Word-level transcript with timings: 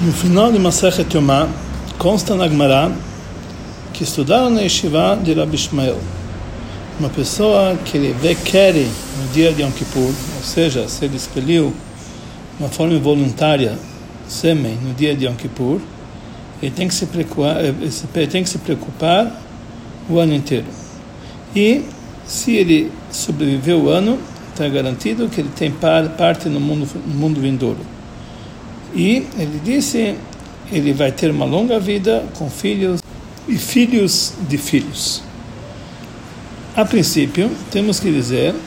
No 0.00 0.12
final 0.12 0.52
de 0.52 0.60
Masachet 0.60 1.12
Yomá, 1.12 1.48
consta 1.98 2.36
na 2.36 2.46
Gemara 2.46 2.92
que 3.92 4.04
estudaram 4.04 4.48
na 4.48 4.60
Yeshiva 4.60 5.18
de 5.20 5.34
Rabbi 5.34 5.56
Ishmael. 5.56 5.98
Uma 7.00 7.08
pessoa 7.08 7.76
que 7.84 7.96
ele 7.96 8.14
vê 8.22 8.36
quer 8.36 8.74
no 8.74 9.32
dia 9.32 9.52
de 9.52 9.62
Yom 9.62 9.72
Kippur, 9.72 10.12
ou 10.36 10.44
seja, 10.44 10.88
se 10.88 11.04
ele 11.04 11.16
expeliu 11.16 11.74
de 12.56 12.62
uma 12.62 12.68
forma 12.68 12.94
involuntária 12.94 13.76
sêmen 14.28 14.78
no 14.86 14.94
dia 14.94 15.16
de 15.16 15.26
Yom 15.26 15.34
Kippur, 15.34 15.80
ele 16.62 16.70
tem 16.70 16.86
que 16.86 16.94
se 16.94 17.06
preocupar, 17.06 17.56
ele 17.64 18.26
tem 18.28 18.44
que 18.44 18.48
se 18.48 18.58
preocupar 18.58 19.42
o 20.08 20.20
ano 20.20 20.32
inteiro. 20.32 20.66
E 21.56 21.82
se 22.24 22.54
ele 22.54 22.92
sobreviveu 23.10 23.82
o 23.82 23.88
ano, 23.88 24.16
está 24.50 24.68
garantido 24.68 25.28
que 25.28 25.40
ele 25.40 25.50
tem 25.56 25.72
parte 25.72 26.48
no 26.48 26.60
mundo, 26.60 26.88
no 27.04 27.14
mundo 27.14 27.40
vindouro. 27.40 27.97
E 28.94 29.26
ele 29.38 29.60
disse, 29.64 30.16
ele 30.72 30.92
vai 30.92 31.12
ter 31.12 31.30
uma 31.30 31.44
longa 31.44 31.78
vida 31.78 32.24
com 32.38 32.50
filhos 32.50 33.02
e 33.46 33.56
filhos 33.56 34.34
de 34.48 34.58
filhos. 34.58 35.22
A 36.76 36.84
princípio, 36.84 37.50
temos 37.70 37.98
que 37.98 38.10
dizer, 38.10 38.52
de 38.52 38.58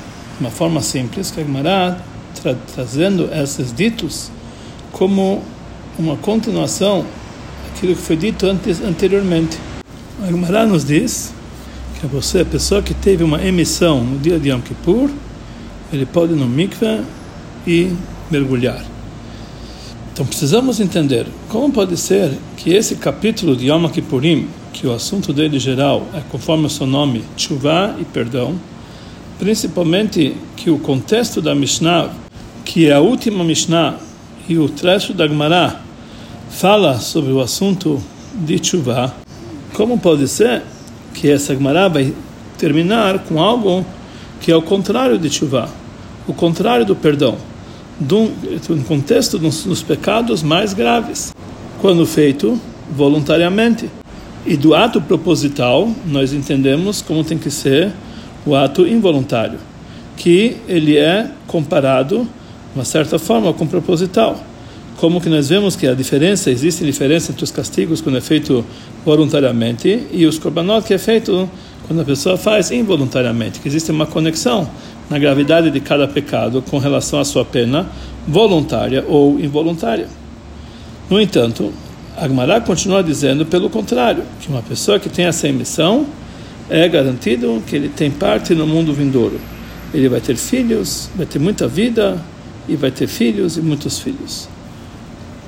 uma 0.42 0.52
forma 0.52 0.82
simples, 0.82 1.32
que 1.32 1.40
a 1.40 1.44
Gemara 1.44 2.04
tra 2.42 2.56
trazendo 2.74 3.30
esses 3.34 3.74
ditos 3.74 4.32
como 4.92 5.42
uma 5.98 6.18
continuação 6.18 7.06
daquilo 7.68 7.96
que 7.96 8.02
foi 8.02 8.16
dito 8.16 8.46
antes, 8.46 8.82
anteriormente. 8.82 9.58
A 10.24 10.28
Gemara 10.28 10.66
nos 10.66 10.84
diz 10.84 11.34
que 12.00 12.08
você, 12.08 12.42
a 12.42 12.46
pessoa 12.46 12.82
que 12.82 12.94
teve 12.94 13.24
uma 13.24 13.44
emissão 13.44 14.04
no 14.04 14.18
dia 14.18 14.40
de 14.40 14.50
Yom 14.50 14.62
Kippur, 14.62 15.10
ele 15.94 16.06
pode 16.06 16.34
ir 16.34 16.36
no 16.36 16.48
mikveh 16.48 17.04
e 17.68 17.94
mergulhar. 18.30 18.91
Então 20.14 20.26
precisamos 20.26 20.82
entender 20.82 21.26
como 21.48 21.72
pode 21.72 21.96
ser 21.96 22.32
que 22.58 22.74
esse 22.74 22.96
capítulo 22.96 23.56
de 23.56 23.68
Yom 23.68 23.88
Kippurim, 23.88 24.48
que 24.74 24.86
o 24.86 24.92
assunto 24.92 25.32
dele 25.32 25.58
geral 25.58 26.06
é 26.14 26.22
conforme 26.30 26.66
o 26.66 26.70
seu 26.70 26.86
nome, 26.86 27.24
chuva 27.38 27.96
e 27.98 28.04
perdão, 28.04 28.56
principalmente 29.40 30.36
que 30.58 30.70
o 30.70 30.78
contexto 30.78 31.42
da 31.42 31.56
Mishnah, 31.56 32.10
que 32.66 32.88
é 32.88 32.94
a 32.94 33.00
última 33.00 33.44
Mishnah 33.44 33.96
e 34.50 34.58
o 34.58 34.68
trecho 34.68 35.14
da 35.14 35.26
Gemara 35.26 35.80
fala 36.50 37.00
sobre 37.00 37.32
o 37.32 37.40
assunto 37.40 38.02
de 38.34 38.62
chuva, 38.62 39.16
como 39.74 39.98
pode 39.98 40.28
ser 40.28 40.62
que 41.14 41.32
essa 41.32 41.54
Gemara 41.54 41.88
vai 41.88 42.14
terminar 42.58 43.20
com 43.20 43.42
algo 43.42 43.86
que 44.42 44.52
é 44.52 44.56
o 44.56 44.62
contrário 44.62 45.18
de 45.18 45.30
chuva, 45.30 45.70
o 46.28 46.34
contrário 46.34 46.86
do 46.86 46.98
perdão 46.98 47.38
no 48.02 48.84
contexto 48.84 49.38
dos, 49.38 49.64
dos 49.64 49.84
pecados 49.84 50.42
mais 50.42 50.74
graves, 50.74 51.34
quando 51.80 52.06
feito 52.06 52.60
voluntariamente. 52.96 53.90
E 54.46 54.58
do 54.58 54.74
ato 54.74 55.00
proposital, 55.00 55.90
nós 56.08 56.34
entendemos 56.34 57.02
como 57.02 57.24
tem 57.24 57.38
que 57.38 57.52
ser 57.52 57.92
o 58.46 58.56
ato 58.56 58.88
involuntário, 58.88 59.60
que 60.18 60.58
ele 60.68 60.98
é 60.98 61.30
comparado, 61.46 62.24
de 62.24 62.76
uma 62.76 62.86
certa 62.86 63.20
forma, 63.20 63.54
com 63.54 63.68
proposital. 63.68 64.44
Como 64.98 65.22
que 65.22 65.30
nós 65.30 65.50
vemos 65.50 65.76
que 65.76 65.88
a 65.88 65.94
diferença, 65.94 66.50
existe 66.50 66.84
diferença 66.84 67.32
entre 67.32 67.44
os 67.44 67.52
castigos 67.52 68.02
quando 68.02 68.18
é 68.18 68.22
feito 68.22 68.66
voluntariamente 69.06 70.08
e 70.12 70.26
os 70.26 70.38
korbanot 70.38 70.86
que 70.86 70.94
é 70.94 70.98
feito 70.98 71.50
quando 71.88 72.02
a 72.02 72.06
pessoa 72.06 72.38
faz 72.38 72.72
involuntariamente, 72.72 73.60
que 73.60 73.68
existe 73.68 73.92
uma 73.92 74.06
conexão 74.06 74.70
na 75.12 75.20
gravidade 75.20 75.70
de 75.70 75.82
cada 75.82 76.08
pecado 76.08 76.62
com 76.62 76.78
relação 76.78 77.20
à 77.20 77.26
sua 77.26 77.44
pena, 77.44 77.86
voluntária 78.26 79.04
ou 79.08 79.38
involuntária. 79.38 80.08
No 81.10 81.20
entanto, 81.20 81.74
Agmará 82.18 82.62
continua 82.62 83.04
dizendo 83.04 83.46
pelo 83.46 83.70
contrário, 83.70 84.24
que 84.40 84.48
uma 84.48 84.62
pessoa 84.62 85.00
que 85.00 85.10
tem 85.10 85.26
essa 85.26 85.50
emissão 85.50 86.08
é 86.70 86.88
garantido 86.88 87.62
que 87.68 87.76
ele 87.76 87.90
tem 87.90 88.10
parte 88.10 88.56
no 88.56 88.66
mundo 88.66 88.94
vindouro. 88.94 89.38
Ele 89.94 90.08
vai 90.08 90.22
ter 90.22 90.38
filhos, 90.38 91.10
vai 91.14 91.26
ter 91.26 91.40
muita 91.40 91.68
vida 91.68 92.18
e 92.70 92.78
vai 92.78 92.90
ter 92.90 93.08
filhos 93.08 93.58
e 93.58 93.62
muitos 93.62 94.00
filhos. 94.00 94.48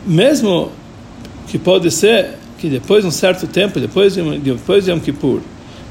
Mesmo 0.06 0.73
que 1.47 1.57
pode 1.57 1.90
ser 1.90 2.31
que 2.57 2.68
depois 2.68 3.03
de 3.03 3.07
um 3.07 3.12
certo 3.12 3.47
tempo, 3.47 3.79
depois 3.79 4.13
de, 4.13 4.40
depois 4.40 4.84
de 4.84 4.91
Yom 4.91 5.00
Kippur, 5.00 5.40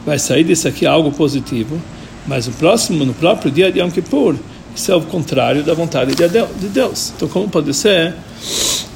vai 0.05 0.19
sair 0.19 0.45
disso 0.45 0.69
aqui 0.69 0.85
algo 0.85 1.11
positivo, 1.11 1.81
mas 2.27 2.47
no 2.47 2.53
próximo, 2.55 3.05
no 3.05 3.15
próprio 3.15 3.51
dia 3.51 3.71
de 3.71 3.81
Yom 3.81 3.91
Kippur, 3.91 4.37
isso 4.75 4.91
é 4.91 4.97
o 4.97 5.03
contrário 5.03 5.63
da 5.63 5.75
vontade 5.75 6.15
de 6.15 6.69
Deus. 6.69 7.13
Então, 7.17 7.29
como 7.29 7.49
pode 7.49 7.75
ser 7.75 8.15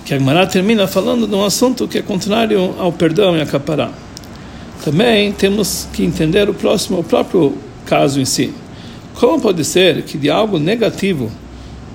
que 0.05 0.15
a 0.15 0.19
Gemara 0.19 0.47
termina 0.47 0.87
falando 0.87 1.27
de 1.27 1.35
um 1.35 1.45
assunto 1.45 1.87
que 1.87 1.99
é 1.99 2.03
contrário 2.03 2.75
ao 2.79 2.93
perdão 2.93 3.37
e 3.37 3.41
a 3.41 3.47
capará? 3.47 3.91
Também 4.85 5.33
temos 5.33 5.89
que 5.93 6.05
entender 6.05 6.49
o 6.49 6.55
próximo, 6.55 7.01
o 7.01 7.05
próprio 7.05 7.57
caso 7.85 8.21
em 8.21 8.25
si. 8.25 8.55
Como 9.15 9.41
pode 9.41 9.65
ser 9.65 10.03
que 10.03 10.17
de 10.17 10.31
algo 10.31 10.59
negativo, 10.59 11.31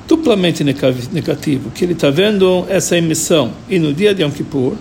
duplamente 0.07 0.63
negativo, 0.63 1.71
que 1.71 1.85
ele 1.85 1.93
está 1.93 2.09
vendo 2.09 2.65
essa 2.67 2.97
emissão 2.97 3.51
e 3.69 3.79
no 3.79 3.93
dia 3.93 4.13
de 4.13 4.21
Yom 4.21 4.31
Kippur, 4.31 4.73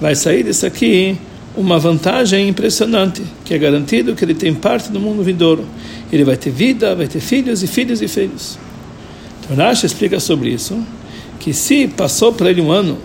vai 0.00 0.14
sair 0.14 0.44
disso 0.44 0.64
aqui 0.64 1.18
uma 1.58 1.76
vantagem 1.76 2.48
impressionante, 2.48 3.20
que 3.44 3.52
é 3.52 3.58
garantido 3.58 4.14
que 4.14 4.24
ele 4.24 4.34
tem 4.34 4.54
parte 4.54 4.92
do 4.92 5.00
mundo 5.00 5.24
vindouro. 5.24 5.66
Ele 6.12 6.22
vai 6.22 6.36
ter 6.36 6.50
vida, 6.50 6.94
vai 6.94 7.08
ter 7.08 7.18
filhos 7.18 7.64
e 7.64 7.66
filhos 7.66 8.00
e 8.00 8.06
filhos. 8.06 8.56
Então 9.42 9.56
Rashi 9.56 9.84
explica 9.84 10.20
sobre 10.20 10.50
isso, 10.50 10.78
que 11.40 11.52
se 11.52 11.88
passou 11.88 12.32
para 12.32 12.48
ele 12.48 12.60
um 12.60 12.70
ano, 12.70 12.96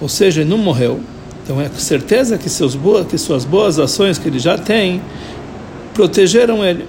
ou 0.00 0.08
seja, 0.08 0.40
ele 0.40 0.50
não 0.50 0.58
morreu, 0.58 1.00
então 1.44 1.60
é 1.60 1.68
certeza 1.68 2.36
que, 2.36 2.48
seus 2.48 2.74
boas, 2.74 3.06
que 3.06 3.16
suas 3.16 3.44
boas 3.44 3.78
ações 3.78 4.18
que 4.18 4.28
ele 4.28 4.38
já 4.38 4.58
tem 4.58 5.00
protegeram 5.94 6.64
ele. 6.64 6.86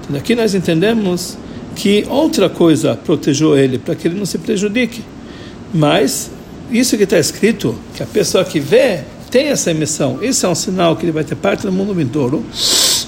Então 0.00 0.12
daqui 0.12 0.34
nós 0.34 0.54
entendemos 0.54 1.36
que 1.74 2.06
outra 2.08 2.48
coisa 2.48 2.94
protegeu 2.94 3.56
ele, 3.58 3.78
para 3.78 3.94
que 3.94 4.08
ele 4.08 4.18
não 4.18 4.24
se 4.24 4.38
prejudique. 4.38 5.02
Mas 5.74 6.30
isso 6.70 6.96
que 6.96 7.02
está 7.02 7.18
escrito, 7.18 7.74
que 7.94 8.02
a 8.02 8.06
pessoa 8.06 8.42
que 8.42 8.58
vê 8.58 9.00
tem 9.36 9.48
essa 9.48 9.70
emissão, 9.70 10.18
isso 10.22 10.46
é 10.46 10.48
um 10.48 10.54
sinal 10.54 10.96
que 10.96 11.04
ele 11.04 11.12
vai 11.12 11.22
ter 11.22 11.34
parte 11.34 11.66
do 11.66 11.70
mundo 11.70 11.92
vindouro. 11.92 12.42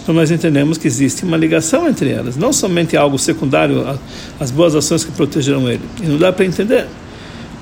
Então 0.03 0.15
nós 0.15 0.31
entendemos 0.31 0.77
que 0.77 0.87
existe 0.87 1.25
uma 1.25 1.39
ligação 1.39 1.89
entre 1.89 2.11
elas, 2.11 2.37
não 2.37 2.53
somente 2.53 2.99
algo 2.99 3.19
secundário 3.19 3.99
às 4.39 4.51
boas 4.51 4.75
ações 4.75 5.05
que 5.05 5.11
protegeram 5.11 5.67
ele. 5.71 5.81
E 6.03 6.07
não 6.07 6.19
dá 6.19 6.31
para 6.31 6.45
entender 6.45 6.87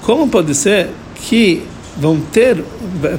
como 0.03 0.27
pode 0.27 0.53
ser 0.53 0.88
que 1.15 1.62
vão 1.97 2.19
ter, 2.19 2.60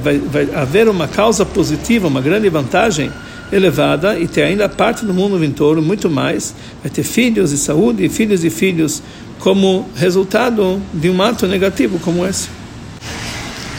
vai, 0.02 0.18
vai 0.18 0.50
haver 0.54 0.86
uma 0.86 1.08
causa 1.08 1.46
positiva, 1.46 2.08
uma 2.08 2.20
grande 2.20 2.50
vantagem 2.50 3.10
elevada 3.50 4.18
e 4.20 4.28
ter 4.28 4.42
ainda 4.42 4.68
parte 4.68 5.06
do 5.06 5.14
mundo 5.14 5.38
vindouro, 5.38 5.80
muito 5.80 6.10
mais, 6.10 6.54
vai 6.82 6.90
ter 6.90 7.04
filhos 7.04 7.52
e 7.52 7.56
saúde, 7.56 8.04
e 8.04 8.10
filhos 8.10 8.44
e 8.44 8.50
filhos, 8.50 9.02
como 9.38 9.88
resultado 9.96 10.78
de 10.92 11.08
um 11.08 11.22
ato 11.22 11.46
negativo 11.46 11.98
como 12.00 12.26
esse. 12.26 12.50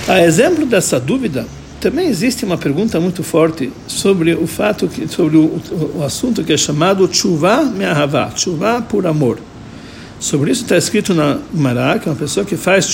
A 0.08 0.24
exemplo 0.24 0.66
dessa 0.66 1.00
dúvida, 1.00 1.46
também 1.80 2.08
existe 2.08 2.44
uma 2.44 2.58
pergunta 2.58 3.00
muito 3.00 3.24
forte 3.24 3.72
sobre 3.88 4.34
o 4.34 4.46
fato 4.46 4.88
que 4.88 5.08
sobre 5.08 5.38
o, 5.38 5.62
o, 5.96 6.04
assunto 6.04 6.44
que 6.44 6.54
é 6.54 6.58
chamado 6.58 7.08
chuva 7.12 7.64
me'ahavá, 7.64 8.32
chuva 8.36 8.82
por 8.82 9.08
amor. 9.08 9.40
Sobre 10.20 10.52
isso 10.52 10.64
está 10.64 10.78
escrito 10.78 11.14
na 11.14 11.40
Mará, 11.54 11.98
que 11.98 12.10
uma 12.10 12.16
pessoa 12.16 12.46
que 12.46 12.58
faz 12.58 12.86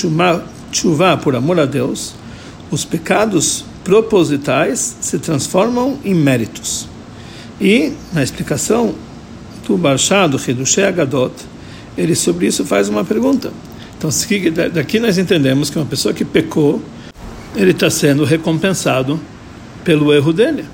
chuva 0.71 1.17
por 1.17 1.35
amor 1.35 1.59
a 1.59 1.65
Deus, 1.65 2.13
os 2.69 2.85
pecados 2.85 3.65
propositais 3.83 4.97
se 5.01 5.17
transformam 5.17 5.97
em 6.05 6.13
méritos. 6.13 6.87
E 7.59 7.93
na 8.13 8.21
explicação 8.21 8.93
do 9.67 9.77
Barshá, 9.77 10.27
do 10.27 10.39
Hidushé 10.39 10.87
Agadot, 10.87 11.33
ele 11.97 12.13
sobre 12.15 12.47
isso 12.47 12.63
faz 12.65 12.89
uma 12.89 13.03
pergunta. 13.03 13.51
Então, 13.97 14.09
daqui 14.73 14.99
nós 14.99 15.17
entendemos 15.17 15.69
que 15.69 15.77
uma 15.77 15.85
pessoa 15.85 16.13
que 16.13 16.25
pecou 16.25 16.81
ele 17.55 17.71
está 17.71 17.89
sendo 17.89 18.23
recompensado 18.23 19.19
pelo 19.83 20.13
erro 20.13 20.33
dele. 20.33 20.65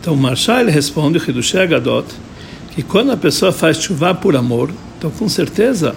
Então, 0.00 0.14
o 0.14 0.16
Marshal 0.16 0.60
ele 0.60 0.70
responde, 0.70 1.18
Hidushé 1.18 1.62
Agadot, 1.62 2.06
que 2.74 2.82
quando 2.82 3.12
a 3.12 3.16
pessoa 3.16 3.52
faz 3.52 3.76
chuva 3.78 4.14
por 4.14 4.34
amor, 4.34 4.70
então 4.98 5.10
com 5.10 5.28
certeza, 5.28 5.94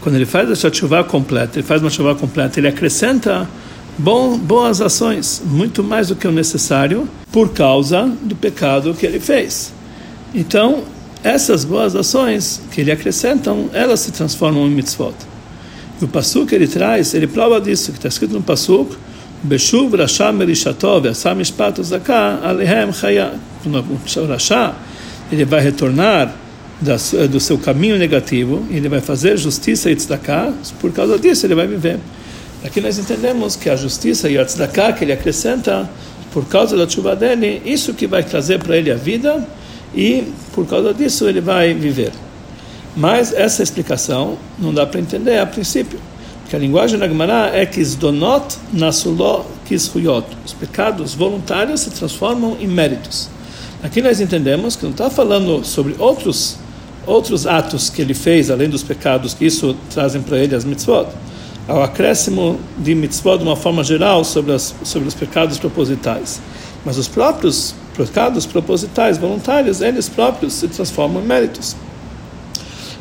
quando 0.00 0.16
ele 0.16 0.26
faz 0.26 0.50
essa 0.50 0.72
chuva 0.72 1.04
completa, 1.04 1.58
ele 1.58 1.66
faz 1.66 1.80
uma 1.80 1.90
chuva 1.90 2.14
completa, 2.14 2.58
ele 2.58 2.68
acrescenta 2.68 3.48
bom, 3.98 4.38
boas 4.38 4.80
ações, 4.80 5.42
muito 5.44 5.82
mais 5.82 6.08
do 6.08 6.16
que 6.16 6.26
o 6.26 6.32
necessário, 6.32 7.08
por 7.30 7.50
causa 7.50 8.10
do 8.22 8.34
pecado 8.34 8.94
que 8.94 9.06
ele 9.06 9.20
fez. 9.20 9.72
Então, 10.34 10.84
essas 11.22 11.64
boas 11.64 11.94
ações 11.96 12.60
que 12.70 12.80
ele 12.80 12.92
acrescentam, 12.92 13.70
elas 13.72 14.00
se 14.00 14.12
transformam 14.12 14.66
em 14.66 14.70
mitzvot. 14.70 15.14
E 16.00 16.04
o 16.04 16.08
Passuk 16.08 16.54
ele 16.54 16.66
traz, 16.66 17.14
ele 17.14 17.26
prova 17.26 17.60
disso, 17.60 17.92
que 17.92 17.98
está 17.98 18.08
escrito 18.08 18.34
no 18.34 18.42
Passuk, 18.42 18.96
Beshuv 19.44 19.94
Rasha 19.94 20.32
Merishato 20.32 21.02
Ve'asa 21.02 21.34
Mishpat 21.34 21.76
Zaka 21.82 22.42
Alehem 22.42 22.90
Chaya. 22.94 23.38
O 23.66 24.26
Rasha, 24.26 24.74
ele 25.30 25.44
vai 25.44 25.60
retornar 25.60 26.34
do 27.30 27.38
seu 27.38 27.58
caminho 27.58 27.98
negativo, 27.98 28.66
ele 28.70 28.88
vai 28.88 29.00
fazer 29.00 29.36
justiça 29.36 29.90
e 29.90 29.96
tzedakah, 29.96 30.52
por 30.80 30.92
causa 30.92 31.18
disso 31.18 31.46
ele 31.46 31.54
vai 31.54 31.66
viver. 31.66 31.98
Aqui 32.64 32.80
nós 32.80 32.98
entendemos 32.98 33.54
que 33.54 33.68
a 33.68 33.76
justiça 33.76 34.28
e 34.30 34.38
a 34.38 34.44
tzedakah 34.44 34.92
que 34.94 35.04
ele 35.04 35.12
acrescenta, 35.12 35.88
por 36.32 36.46
causa 36.46 36.76
da 36.76 36.88
chuva 36.88 37.14
dele, 37.14 37.60
isso 37.64 37.94
que 37.94 38.06
vai 38.06 38.22
trazer 38.22 38.58
para 38.58 38.76
ele 38.76 38.90
a 38.90 38.96
vida 38.96 39.46
e 39.94 40.24
por 40.54 40.66
causa 40.66 40.92
disso 40.92 41.28
ele 41.28 41.40
vai 41.40 41.72
viver. 41.74 42.12
Mas 42.96 43.32
essa 43.32 43.62
explicação 43.62 44.38
não 44.58 44.72
dá 44.72 44.86
para 44.86 45.00
entender 45.00 45.38
a 45.38 45.46
princípio, 45.46 45.98
porque 46.54 46.56
a 46.56 46.58
linguagem 46.58 46.98
da 46.98 47.08
Gemara 47.08 47.50
é 47.52 47.66
que 47.66 47.84
donot 47.96 48.56
nasuló 48.72 49.44
kishuyot. 49.66 50.24
Os 50.44 50.52
pecados 50.52 51.14
voluntários 51.14 51.80
se 51.80 51.90
transformam 51.90 52.56
em 52.60 52.68
méritos. 52.68 53.28
Aqui 53.82 54.00
nós 54.00 54.20
entendemos 54.20 54.76
que 54.76 54.84
não 54.84 54.92
está 54.92 55.10
falando 55.10 55.64
sobre 55.64 55.96
outros 55.98 56.56
outros 57.06 57.46
atos 57.46 57.90
que 57.90 58.00
ele 58.00 58.14
fez 58.14 58.50
além 58.50 58.68
dos 58.68 58.82
pecados 58.82 59.34
que 59.34 59.44
isso 59.44 59.76
trazem 59.92 60.22
para 60.22 60.38
ele 60.38 60.54
as 60.54 60.64
mitzvot. 60.64 61.06
Ao 61.66 61.82
acréscimo 61.82 62.58
de 62.78 62.94
mitzvot 62.94 63.38
de 63.38 63.44
uma 63.44 63.56
forma 63.56 63.82
geral 63.82 64.24
sobre, 64.24 64.52
as, 64.52 64.74
sobre 64.84 65.08
os 65.08 65.14
pecados 65.14 65.58
propositais. 65.58 66.40
Mas 66.84 66.96
os 66.98 67.08
próprios 67.08 67.74
pecados 67.96 68.46
propositais 68.46 69.18
voluntários, 69.18 69.80
eles 69.80 70.08
próprios 70.08 70.52
se 70.54 70.68
transformam 70.68 71.22
em 71.22 71.26
méritos. 71.26 71.76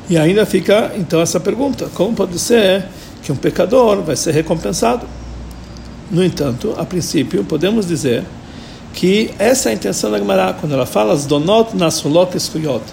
E 0.09 0.17
ainda 0.17 0.45
fica 0.45 0.91
então 0.97 1.21
essa 1.21 1.39
pergunta: 1.39 1.89
como 1.93 2.13
pode 2.13 2.37
ser 2.39 2.85
que 3.23 3.31
um 3.31 3.35
pecador 3.35 4.01
vai 4.01 4.15
ser 4.15 4.31
recompensado? 4.31 5.07
No 6.11 6.23
entanto, 6.23 6.75
a 6.77 6.85
princípio, 6.85 7.43
podemos 7.43 7.87
dizer 7.87 8.23
que 8.93 9.31
essa 9.39 9.69
é 9.69 9.71
a 9.71 9.75
intenção 9.75 10.11
da 10.11 10.19
Gemara, 10.19 10.53
quando 10.53 10.73
ela 10.73 10.85
fala 10.85 11.13
as 11.13 11.25
donot 11.25 11.75
nasulot 11.75 12.35
escuyot, 12.37 12.83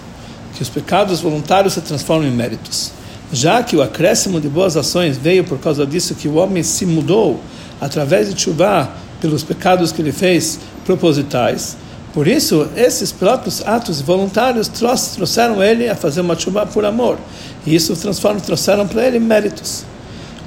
que 0.55 0.63
os 0.63 0.69
pecados 0.69 1.19
voluntários 1.19 1.73
se 1.73 1.81
transformam 1.81 2.27
em 2.27 2.31
méritos. 2.31 2.91
Já 3.31 3.61
que 3.61 3.75
o 3.75 3.81
acréscimo 3.81 4.41
de 4.41 4.49
boas 4.49 4.75
ações 4.75 5.17
veio 5.17 5.43
por 5.43 5.59
causa 5.59 5.85
disso 5.85 6.15
que 6.15 6.27
o 6.27 6.35
homem 6.35 6.63
se 6.63 6.85
mudou 6.85 7.39
através 7.79 8.33
de 8.33 8.41
chuva 8.41 8.89
pelos 9.21 9.43
pecados 9.43 9.91
que 9.91 10.01
ele 10.01 10.11
fez 10.11 10.59
propositais, 10.85 11.77
por 12.13 12.27
isso, 12.27 12.67
esses 12.75 13.11
próprios 13.11 13.65
atos 13.65 14.01
voluntários 14.01 14.67
trouxeram 14.67 15.63
ele 15.63 15.87
a 15.87 15.95
fazer 15.95 16.19
uma 16.19 16.37
chuva 16.37 16.65
por 16.65 16.83
amor. 16.83 17.17
E 17.65 17.73
isso 17.73 17.95
transforma, 17.95 18.41
trouxeram 18.41 18.85
para 18.85 19.07
ele 19.07 19.17
méritos. 19.17 19.85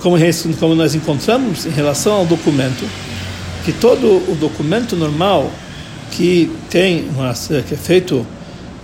Como, 0.05 0.19
como 0.61 0.75
nós 0.75 0.95
encontramos 0.95 1.65
em 1.65 1.71
relação 1.71 2.13
ao 2.13 2.27
documento, 2.27 2.85
que 3.65 3.73
todo 3.73 4.07
o 4.31 4.37
documento 4.39 4.95
normal 4.95 5.51
que 6.11 6.51
tem 6.69 7.09
uma, 7.09 7.33
que 7.33 7.73
é 7.73 7.77
feito 7.79 8.27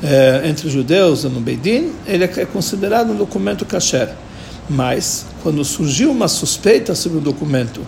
é, 0.03 0.49
entre 0.49 0.71
judeus 0.71 1.25
no 1.25 1.39
Beidin, 1.39 1.93
ele 2.07 2.25
é 2.25 2.47
considerado 2.47 3.13
um 3.13 3.17
documento 3.17 3.67
kasher. 3.67 4.09
Mas, 4.67 5.27
quando 5.43 5.63
surgiu 5.63 6.11
uma 6.11 6.27
suspeita 6.27 6.95
sobre 6.95 7.19
o 7.19 7.21
documento, 7.21 7.83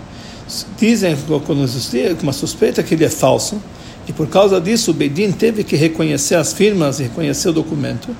dizem 0.78 1.16
quando 1.46 1.64
existia 1.64 2.14
uma 2.22 2.34
suspeita 2.34 2.82
que 2.82 2.92
ele 2.92 3.06
é 3.06 3.08
falso, 3.08 3.58
e 4.06 4.12
por 4.12 4.26
causa 4.26 4.60
disso 4.60 4.90
o 4.90 4.94
Bedin 4.94 5.32
teve 5.32 5.64
que 5.64 5.74
reconhecer 5.74 6.34
as 6.34 6.52
firmas 6.52 7.00
e 7.00 7.04
reconhecer 7.04 7.48
o 7.48 7.52
documento. 7.54 8.14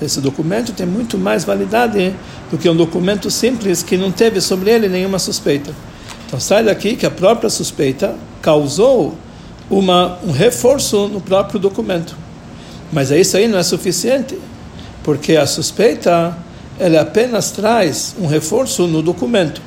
Esse 0.00 0.20
documento 0.20 0.72
tem 0.72 0.86
muito 0.86 1.18
mais 1.18 1.44
validade 1.44 2.14
do 2.50 2.56
que 2.56 2.68
um 2.68 2.76
documento 2.76 3.30
simples 3.30 3.82
que 3.82 3.96
não 3.96 4.12
teve 4.12 4.40
sobre 4.40 4.70
ele 4.70 4.88
nenhuma 4.88 5.18
suspeita. 5.18 5.72
Então 6.26 6.38
sai 6.38 6.64
daqui 6.64 6.94
que 6.94 7.06
a 7.06 7.10
própria 7.10 7.50
suspeita 7.50 8.14
causou 8.40 9.16
uma, 9.70 10.18
um 10.24 10.30
reforço 10.30 11.08
no 11.08 11.20
próprio 11.20 11.58
documento. 11.58 12.16
Mas 12.92 13.10
isso 13.10 13.36
aí 13.36 13.48
não 13.48 13.58
é 13.58 13.62
suficiente, 13.62 14.38
porque 15.02 15.36
a 15.36 15.46
suspeita 15.46 16.36
ela 16.78 17.00
apenas 17.00 17.50
traz 17.50 18.14
um 18.18 18.26
reforço 18.26 18.86
no 18.86 19.02
documento. 19.02 19.60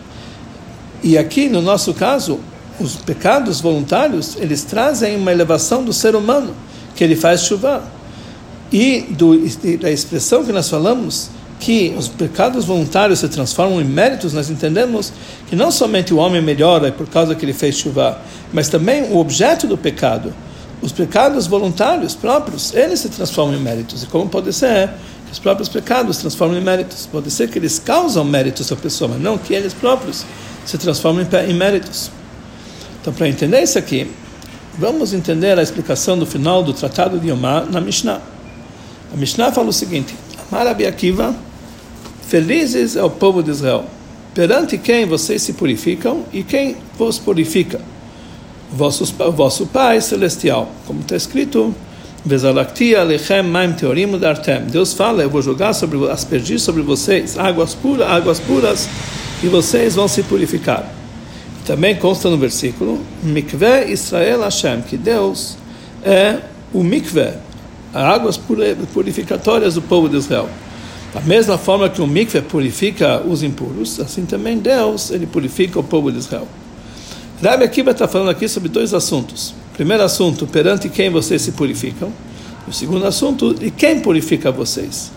E 1.04 1.18
aqui, 1.18 1.50
no 1.50 1.62
nosso 1.62 1.94
caso, 1.94 2.40
os 2.80 2.96
pecados 2.96 3.60
voluntários, 3.60 4.38
eles 4.38 4.64
trazem 4.64 5.18
uma 5.18 5.32
elevação 5.32 5.84
do 5.84 5.92
ser 5.92 6.16
humano, 6.16 6.56
que 6.96 7.04
ele 7.04 7.16
faz 7.16 7.42
chuva. 7.42 7.84
E 8.72 9.02
do, 9.10 9.38
da 9.78 9.92
expressão 9.92 10.46
que 10.46 10.52
nós 10.52 10.70
falamos, 10.70 11.30
que 11.60 11.94
os 11.96 12.08
pecados 12.08 12.66
voluntários 12.66 13.20
se 13.20 13.30
transformam 13.30 13.80
em 13.80 13.86
méritos, 13.86 14.34
nós 14.34 14.50
entendemos 14.50 15.14
que 15.48 15.56
não 15.56 15.72
somente 15.72 16.14
o 16.14 16.18
homem 16.18 16.42
melhora 16.42 16.92
por 16.92 17.08
causa 17.08 17.36
que 17.36 17.46
ele 17.46 17.54
fez 17.54 17.78
chuva, 17.78 18.20
mas 18.52 18.68
também 18.68 19.04
o 19.12 19.18
objeto 19.18 19.68
do 19.68 19.78
pecado. 19.78 20.34
Os 20.82 20.92
pecados 20.92 21.46
voluntários 21.46 22.16
próprios, 22.16 22.74
eles 22.74 23.00
se 23.00 23.10
transformam 23.10 23.56
em 23.56 23.60
méritos. 23.60 24.02
E 24.02 24.08
como 24.08 24.28
pode 24.28 24.52
ser 24.52 24.90
que 25.28 25.34
os 25.34 25.38
próprios 25.38 25.70
pecados 25.70 26.16
se 26.16 26.22
transformam 26.22 26.58
em 26.58 26.64
méritos? 26.64 27.06
Pode 27.06 27.30
ser 27.30 27.48
que 27.48 27.60
eles 27.60 27.78
causam 27.78 28.26
méritos 28.26 28.72
à 28.72 28.76
pessoa, 28.76 29.12
mas 29.12 29.22
não 29.22 29.38
que 29.38 29.54
eles 29.54 29.74
próprios 29.74 30.26
se 30.66 30.78
transformam 30.80 31.28
em 31.48 31.54
méritos. 31.54 32.10
Então, 33.00 33.14
para 33.14 33.30
entender 33.30 33.62
isso 33.62 33.78
aqui, 33.78 34.10
vamos 34.80 35.14
entender 35.14 35.60
a 35.60 35.62
explicação 35.62 36.18
do 36.18 36.26
final 36.26 36.64
do 36.64 36.74
Tratado 36.74 37.20
de 37.20 37.30
Yomá 37.30 37.66
na 37.70 37.80
Mishnah. 37.80 38.22
A 39.14 39.18
Mishnah 39.18 39.52
fala 39.52 39.70
o 39.70 39.74
seguinte: 39.74 40.16
Amar 40.52 40.68
Akiva, 40.68 41.36
felizes 42.28 42.96
é 42.96 43.04
o 43.04 43.10
povo 43.10 43.44
de 43.44 43.52
Israel, 43.52 43.86
perante 44.34 44.78
quem 44.78 45.06
vocês 45.06 45.42
se 45.42 45.54
purificam 45.54 46.24
e 46.32 46.44
quem 46.44 46.78
vos 46.98 47.20
purifica, 47.20 47.82
vosso, 48.72 49.06
vosso 49.34 49.66
Pai 49.68 50.00
celestial, 50.02 50.72
como 50.86 51.02
está 51.02 51.16
escrito. 51.16 51.76
Deus 54.70 54.94
fala, 54.94 55.24
eu 55.24 55.30
vou 55.30 55.42
jogar 55.42 55.74
sobre, 55.74 56.08
aspergir 56.08 56.60
sobre 56.60 56.84
vocês 56.84 57.36
águas 57.36 57.74
puras, 57.74 58.08
águas 58.08 58.40
puras, 58.40 58.88
e 59.44 59.48
vocês 59.48 59.96
vão 59.96 60.08
se 60.08 60.22
purificar. 60.22 60.88
Também 61.66 61.96
consta 61.96 62.30
no 62.30 62.38
versículo, 62.38 63.02
Mikve 63.24 63.92
Israel 63.92 64.42
Hashem, 64.42 64.84
que 64.84 64.98
Deus 64.98 65.58
é 66.04 66.38
o 66.72 66.84
mikve, 66.84 67.22
as 67.22 67.51
águas 67.94 68.38
purificatórias 68.94 69.76
do 69.76 69.82
povo 69.82 70.08
de 70.08 70.18
Israel. 70.18 70.50
Da 71.14 71.22
mesma 71.22 71.58
forma 71.58 71.90
que 71.90 72.02
o 72.02 72.08
mikve 72.08 72.42
purifica 72.42 73.22
os 73.22 73.44
impuros, 73.44 74.00
assim 74.00 74.26
também 74.26 74.58
Deus 74.58 75.12
ele 75.12 75.28
purifica 75.28 75.80
o 75.80 75.84
povo 75.84 76.12
de 76.12 76.20
Israel. 76.20 76.48
Rabi 77.44 77.64
Akiva 77.64 77.92
está 77.92 78.08
falando 78.08 78.30
aqui 78.30 78.48
sobre 78.48 78.70
dois 78.70 78.94
assuntos. 78.94 79.54
Primeiro 79.74 80.04
assunto, 80.04 80.46
perante 80.46 80.88
quem 80.90 81.10
vocês 81.10 81.42
se 81.42 81.52
purificam. 81.54 82.12
O 82.68 82.72
segundo 82.72 83.06
assunto, 83.06 83.54
de 83.54 83.72
quem 83.72 84.00
purifica 84.00 84.52
vocês. 84.52 85.12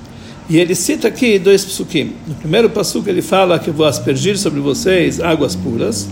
E 0.49 0.59
ele 0.59 0.75
cita 0.75 1.09
aqui 1.09 1.39
dois 1.39 1.65
psukim. 1.65 2.13
No 2.27 2.35
primeiro 2.35 2.71
passuco 2.71 3.09
ele 3.09 3.23
fala 3.23 3.59
que 3.59 3.71
vou 3.71 3.87
aspergir 3.87 4.39
sobre 4.39 4.61
vocês 4.61 5.21
águas 5.21 5.55
puras. 5.55 6.09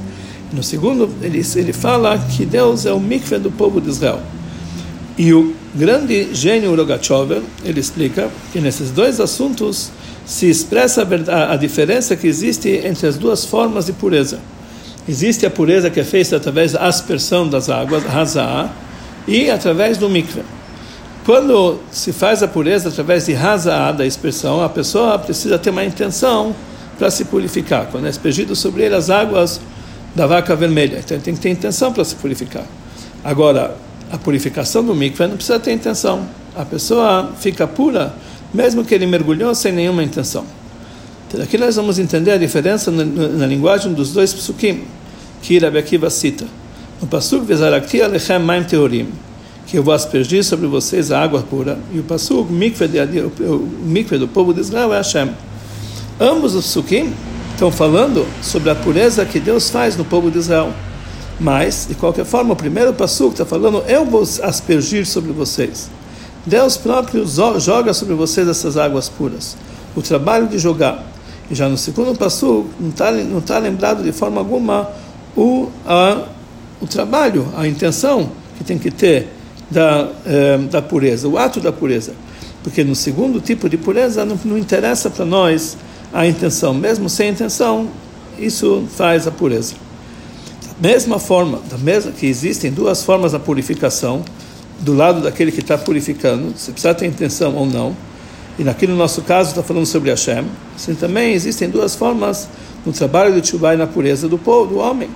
No 0.52 0.62
segundo, 0.62 1.08
ele, 1.22 1.42
ele 1.56 1.72
fala 1.72 2.18
que 2.18 2.44
Deus 2.44 2.84
é 2.84 2.92
o 2.92 3.00
mikve 3.00 3.38
do 3.38 3.50
povo 3.50 3.80
de 3.80 3.88
Israel. 3.88 4.20
E 5.16 5.32
o 5.32 5.54
grande 5.74 6.34
gênio 6.34 6.74
Rogachover, 6.74 7.42
ele 7.64 7.80
explica 7.80 8.28
que 8.52 8.60
nesses 8.60 8.90
dois 8.90 9.20
assuntos 9.20 9.90
se 10.26 10.48
expressa 10.48 11.06
a, 11.28 11.52
a, 11.52 11.56
diferença 11.56 12.14
que 12.14 12.26
existe 12.26 12.68
entre 12.84 13.06
as 13.06 13.16
duas 13.16 13.44
formas 13.44 13.86
de 13.86 13.92
pureza. 13.92 14.38
Existe 15.08 15.44
a 15.44 15.50
pureza 15.50 15.90
que 15.90 15.98
é 15.98 16.04
feita 16.04 16.36
através 16.36 16.72
da 16.72 16.86
aspersão 16.86 17.48
das 17.48 17.68
águas, 17.68 18.04
razá, 18.04 18.70
e 19.26 19.50
através 19.50 19.98
do 19.98 20.08
mikve. 20.08 20.42
Quando 21.24 21.78
se 21.90 22.12
faz 22.12 22.42
a 22.42 22.48
pureza 22.48 22.88
através 22.88 23.26
de 23.26 23.32
razá, 23.32 23.92
da 23.92 24.04
expressão, 24.04 24.62
a 24.62 24.68
pessoa 24.68 25.18
precisa 25.18 25.58
ter 25.58 25.70
uma 25.70 25.84
intenção 25.84 26.54
para 26.98 27.10
se 27.10 27.24
purificar. 27.24 27.86
Quando 27.90 28.06
é 28.06 28.10
aspergido 28.10 28.54
sobre 28.54 28.84
ele 28.84 28.94
as 28.94 29.10
águas 29.10 29.60
da 30.14 30.26
vaca 30.26 30.54
vermelha. 30.54 30.98
Então 30.98 31.16
ele 31.16 31.24
tem 31.24 31.34
que 31.34 31.40
ter 31.40 31.48
intenção 31.48 31.92
para 31.92 32.04
se 32.04 32.14
purificar. 32.16 32.64
Agora, 33.24 33.76
a 34.12 34.18
purificação 34.18 34.84
do 34.84 34.94
mikveh 34.94 35.26
não 35.26 35.36
precisa 35.36 35.58
ter 35.58 35.72
intenção. 35.72 36.28
A 36.54 36.66
pessoa 36.66 37.32
fica 37.40 37.66
pura, 37.66 38.14
mesmo 38.52 38.84
que 38.84 38.94
ele 38.94 39.06
mergulhou 39.06 39.54
sem 39.54 39.72
nenhuma 39.72 40.02
intenção. 40.02 40.44
Então, 41.26 41.42
aqui 41.42 41.56
nós 41.56 41.76
vamos 41.76 41.98
entender 41.98 42.32
a 42.32 42.36
diferença 42.36 42.90
na, 42.90 43.06
na, 43.06 43.28
na 43.28 43.46
linguagem 43.46 43.94
dos 43.94 44.12
dois 44.12 44.34
psukim 44.34 44.84
que 45.40 45.58
Rabbi 45.58 45.78
Akiva 45.78 46.10
cita. 46.10 46.44
No 47.00 47.06
pasuk 47.06 47.46
Vezarakti 47.46 48.02
alechem 48.02 48.38
maim 48.38 48.62
teorim, 48.64 49.08
que 49.66 49.78
eu 49.78 49.82
vou 49.82 49.94
aspergir 49.94 50.44
sobre 50.44 50.66
vocês 50.66 51.10
a 51.10 51.18
água 51.18 51.40
pura, 51.40 51.78
e 51.90 51.98
o 51.98 52.02
pasuk 52.02 52.52
mikveh, 52.52 52.88
o 53.40 53.66
mikveh 53.86 54.18
do 54.18 54.28
povo 54.28 54.52
de 54.52 54.60
Israel 54.60 54.92
é 54.92 54.98
Hashem. 54.98 55.30
Ambos 56.20 56.54
os 56.54 56.66
psukim 56.66 57.10
estão 57.54 57.72
falando 57.72 58.26
sobre 58.42 58.68
a 58.68 58.74
pureza 58.74 59.24
que 59.24 59.40
Deus 59.40 59.70
faz 59.70 59.96
no 59.96 60.04
povo 60.04 60.30
de 60.30 60.38
Israel. 60.38 60.70
Mas, 61.42 61.86
de 61.88 61.96
qualquer 61.96 62.24
forma, 62.24 62.52
o 62.52 62.56
primeiro 62.56 62.94
passo 62.94 63.26
está 63.26 63.44
falando: 63.44 63.82
eu 63.88 64.06
vou 64.06 64.22
aspergir 64.22 65.04
sobre 65.04 65.32
vocês. 65.32 65.90
Deus 66.46 66.76
próprio 66.76 67.26
joga 67.26 67.92
sobre 67.92 68.14
vocês 68.14 68.48
essas 68.48 68.76
águas 68.76 69.08
puras. 69.08 69.56
O 69.96 70.00
trabalho 70.00 70.46
de 70.46 70.56
jogar. 70.56 71.04
E 71.50 71.54
já 71.54 71.68
no 71.68 71.76
segundo 71.76 72.16
passo 72.16 72.66
não 72.78 72.90
está 72.90 73.10
não 73.10 73.40
tá 73.40 73.58
lembrado 73.58 74.04
de 74.04 74.12
forma 74.12 74.40
alguma 74.40 74.88
o, 75.36 75.68
a, 75.84 76.28
o 76.80 76.86
trabalho, 76.86 77.48
a 77.56 77.66
intenção 77.66 78.30
que 78.56 78.64
tem 78.64 78.78
que 78.78 78.90
ter 78.90 79.28
da, 79.70 80.08
eh, 80.24 80.58
da 80.70 80.80
pureza, 80.80 81.28
o 81.28 81.36
ato 81.36 81.60
da 81.60 81.72
pureza. 81.72 82.14
Porque 82.62 82.84
no 82.84 82.94
segundo 82.94 83.40
tipo 83.40 83.68
de 83.68 83.76
pureza 83.76 84.24
não, 84.24 84.38
não 84.44 84.56
interessa 84.56 85.10
para 85.10 85.24
nós 85.24 85.76
a 86.12 86.24
intenção. 86.24 86.72
Mesmo 86.72 87.08
sem 87.08 87.30
intenção, 87.30 87.88
isso 88.38 88.84
faz 88.96 89.26
a 89.26 89.30
pureza. 89.30 89.74
Mesma 90.82 91.20
forma, 91.20 91.60
da 91.70 91.78
mesma 91.78 92.10
que 92.10 92.26
existem 92.26 92.72
duas 92.72 93.04
formas 93.04 93.30
da 93.30 93.38
purificação, 93.38 94.24
do 94.80 94.92
lado 94.92 95.20
daquele 95.20 95.52
que 95.52 95.60
está 95.60 95.78
purificando, 95.78 96.54
se 96.56 96.72
precisa 96.72 96.92
ter 96.92 97.06
intenção 97.06 97.54
ou 97.54 97.64
não, 97.64 97.96
e 98.58 98.64
naquele 98.64 98.90
no 98.90 98.98
nosso 98.98 99.22
caso 99.22 99.50
está 99.50 99.62
falando 99.62 99.86
sobre 99.86 100.10
Hashem, 100.10 100.44
assim 100.74 100.96
também 100.96 101.34
existem 101.34 101.70
duas 101.70 101.94
formas 101.94 102.48
no 102.84 102.92
trabalho 102.92 103.32
do 103.32 103.40
Tchubá 103.40 103.74
e 103.74 103.76
na 103.76 103.86
pureza 103.86 104.28
do 104.28 104.36
povo, 104.36 104.74
do 104.74 104.78
homem. 104.80 105.08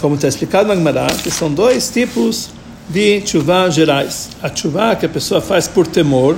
Como 0.00 0.14
está 0.14 0.26
explicado 0.26 0.68
na 0.68 0.74
Gemara, 0.74 1.06
que 1.22 1.30
são 1.30 1.52
dois 1.52 1.90
tipos 1.90 2.48
de 2.88 3.20
Tchubá 3.20 3.68
gerais. 3.68 4.30
A 4.42 4.48
Tchubá 4.48 4.96
que 4.96 5.04
a 5.04 5.08
pessoa 5.10 5.42
faz 5.42 5.68
por 5.68 5.86
temor, 5.86 6.34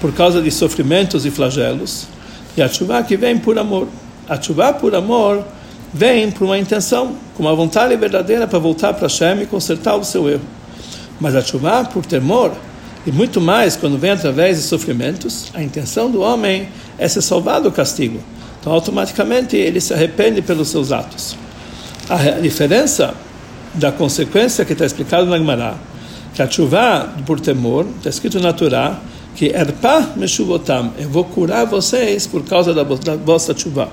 por 0.00 0.12
causa 0.12 0.42
de 0.42 0.50
sofrimentos 0.50 1.24
e 1.24 1.30
flagelos, 1.30 2.08
e 2.56 2.62
a 2.62 2.68
Tchubá 2.68 3.04
que 3.04 3.16
vem 3.16 3.38
por 3.38 3.56
amor. 3.56 3.86
A 4.28 4.36
Tchubá 4.36 4.72
por 4.72 4.96
amor 4.96 5.44
vem 5.94 6.28
por 6.32 6.44
uma 6.44 6.58
intenção, 6.58 7.14
com 7.36 7.44
uma 7.44 7.54
vontade 7.54 7.96
verdadeira 7.96 8.48
para 8.48 8.58
voltar 8.58 8.92
para 8.94 9.06
Hashem 9.06 9.42
e 9.42 9.46
consertar 9.46 9.94
o 9.94 10.04
seu 10.04 10.28
erro. 10.28 10.42
Mas 11.20 11.36
a 11.36 11.40
Tchubá 11.40 11.84
por 11.84 12.04
temor, 12.04 12.52
e 13.06 13.12
muito 13.12 13.40
mais 13.40 13.76
quando 13.76 13.96
vem 13.96 14.10
através 14.10 14.56
de 14.56 14.64
sofrimentos, 14.64 15.52
a 15.54 15.62
intenção 15.62 16.10
do 16.10 16.20
homem 16.20 16.68
é 16.98 17.06
ser 17.06 17.22
salvado 17.22 17.70
do 17.70 17.72
castigo. 17.72 18.18
Então, 18.60 18.72
automaticamente, 18.72 19.56
ele 19.56 19.80
se 19.80 19.94
arrepende 19.94 20.42
pelos 20.42 20.68
seus 20.68 20.90
atos. 20.90 21.36
A 22.08 22.40
diferença 22.40 23.14
da 23.74 23.92
consequência 23.92 24.64
que 24.64 24.72
está 24.72 24.84
explicado 24.84 25.26
na 25.26 25.38
Gemara, 25.38 25.74
que 26.34 26.42
a 26.42 26.50
chuva 26.50 27.08
por 27.24 27.38
temor, 27.38 27.86
está 27.98 28.10
escrito 28.10 28.40
na 28.40 28.52
Torá, 28.52 28.98
que 29.36 29.46
erpa 29.46 30.10
meshuvotam, 30.16 30.92
eu 30.98 31.08
vou 31.08 31.24
curar 31.24 31.66
vocês 31.66 32.26
por 32.26 32.42
causa 32.44 32.72
da 32.72 32.82
vossa 32.82 33.56
chuva. 33.56 33.88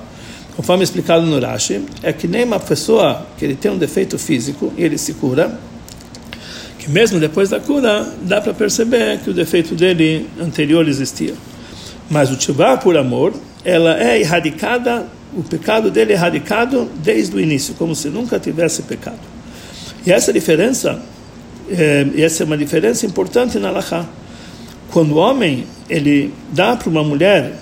Conforme 0.55 0.83
explicado 0.83 1.25
no 1.25 1.39
Rashi, 1.39 1.85
é 2.03 2.11
que 2.11 2.27
nem 2.27 2.43
uma 2.43 2.59
pessoa 2.59 3.25
que 3.37 3.45
ele 3.45 3.55
tem 3.55 3.71
um 3.71 3.77
defeito 3.77 4.19
físico 4.19 4.73
e 4.77 4.83
ele 4.83 4.97
se 4.97 5.13
cura, 5.13 5.57
que 6.77 6.89
mesmo 6.89 7.19
depois 7.19 7.49
da 7.49 7.59
cura, 7.59 8.07
dá 8.23 8.41
para 8.41 8.53
perceber 8.53 9.19
que 9.19 9.29
o 9.29 9.33
defeito 9.33 9.75
dele 9.75 10.27
anterior 10.39 10.87
existia. 10.87 11.33
Mas 12.09 12.29
o 12.29 12.41
chuva 12.41 12.75
por 12.77 12.97
amor, 12.97 13.33
ela 13.63 14.01
é 14.01 14.19
erradicada, 14.19 15.07
o 15.33 15.43
pecado 15.43 15.89
dele 15.89 16.11
é 16.11 16.15
erradicado 16.15 16.89
desde 17.01 17.35
o 17.35 17.39
início, 17.39 17.75
como 17.75 17.95
se 17.95 18.09
nunca 18.09 18.39
tivesse 18.39 18.81
pecado. 18.81 19.19
E 20.05 20.11
essa 20.11 20.33
diferença, 20.33 20.99
é, 21.69 22.07
essa 22.17 22.43
é 22.43 22.45
uma 22.45 22.57
diferença 22.57 23.05
importante 23.05 23.57
na 23.59 23.69
Laha. 23.71 24.09
Quando 24.91 25.13
o 25.13 25.17
homem 25.17 25.65
ele 25.89 26.33
dá 26.51 26.75
para 26.75 26.89
uma 26.89 27.03
mulher 27.03 27.53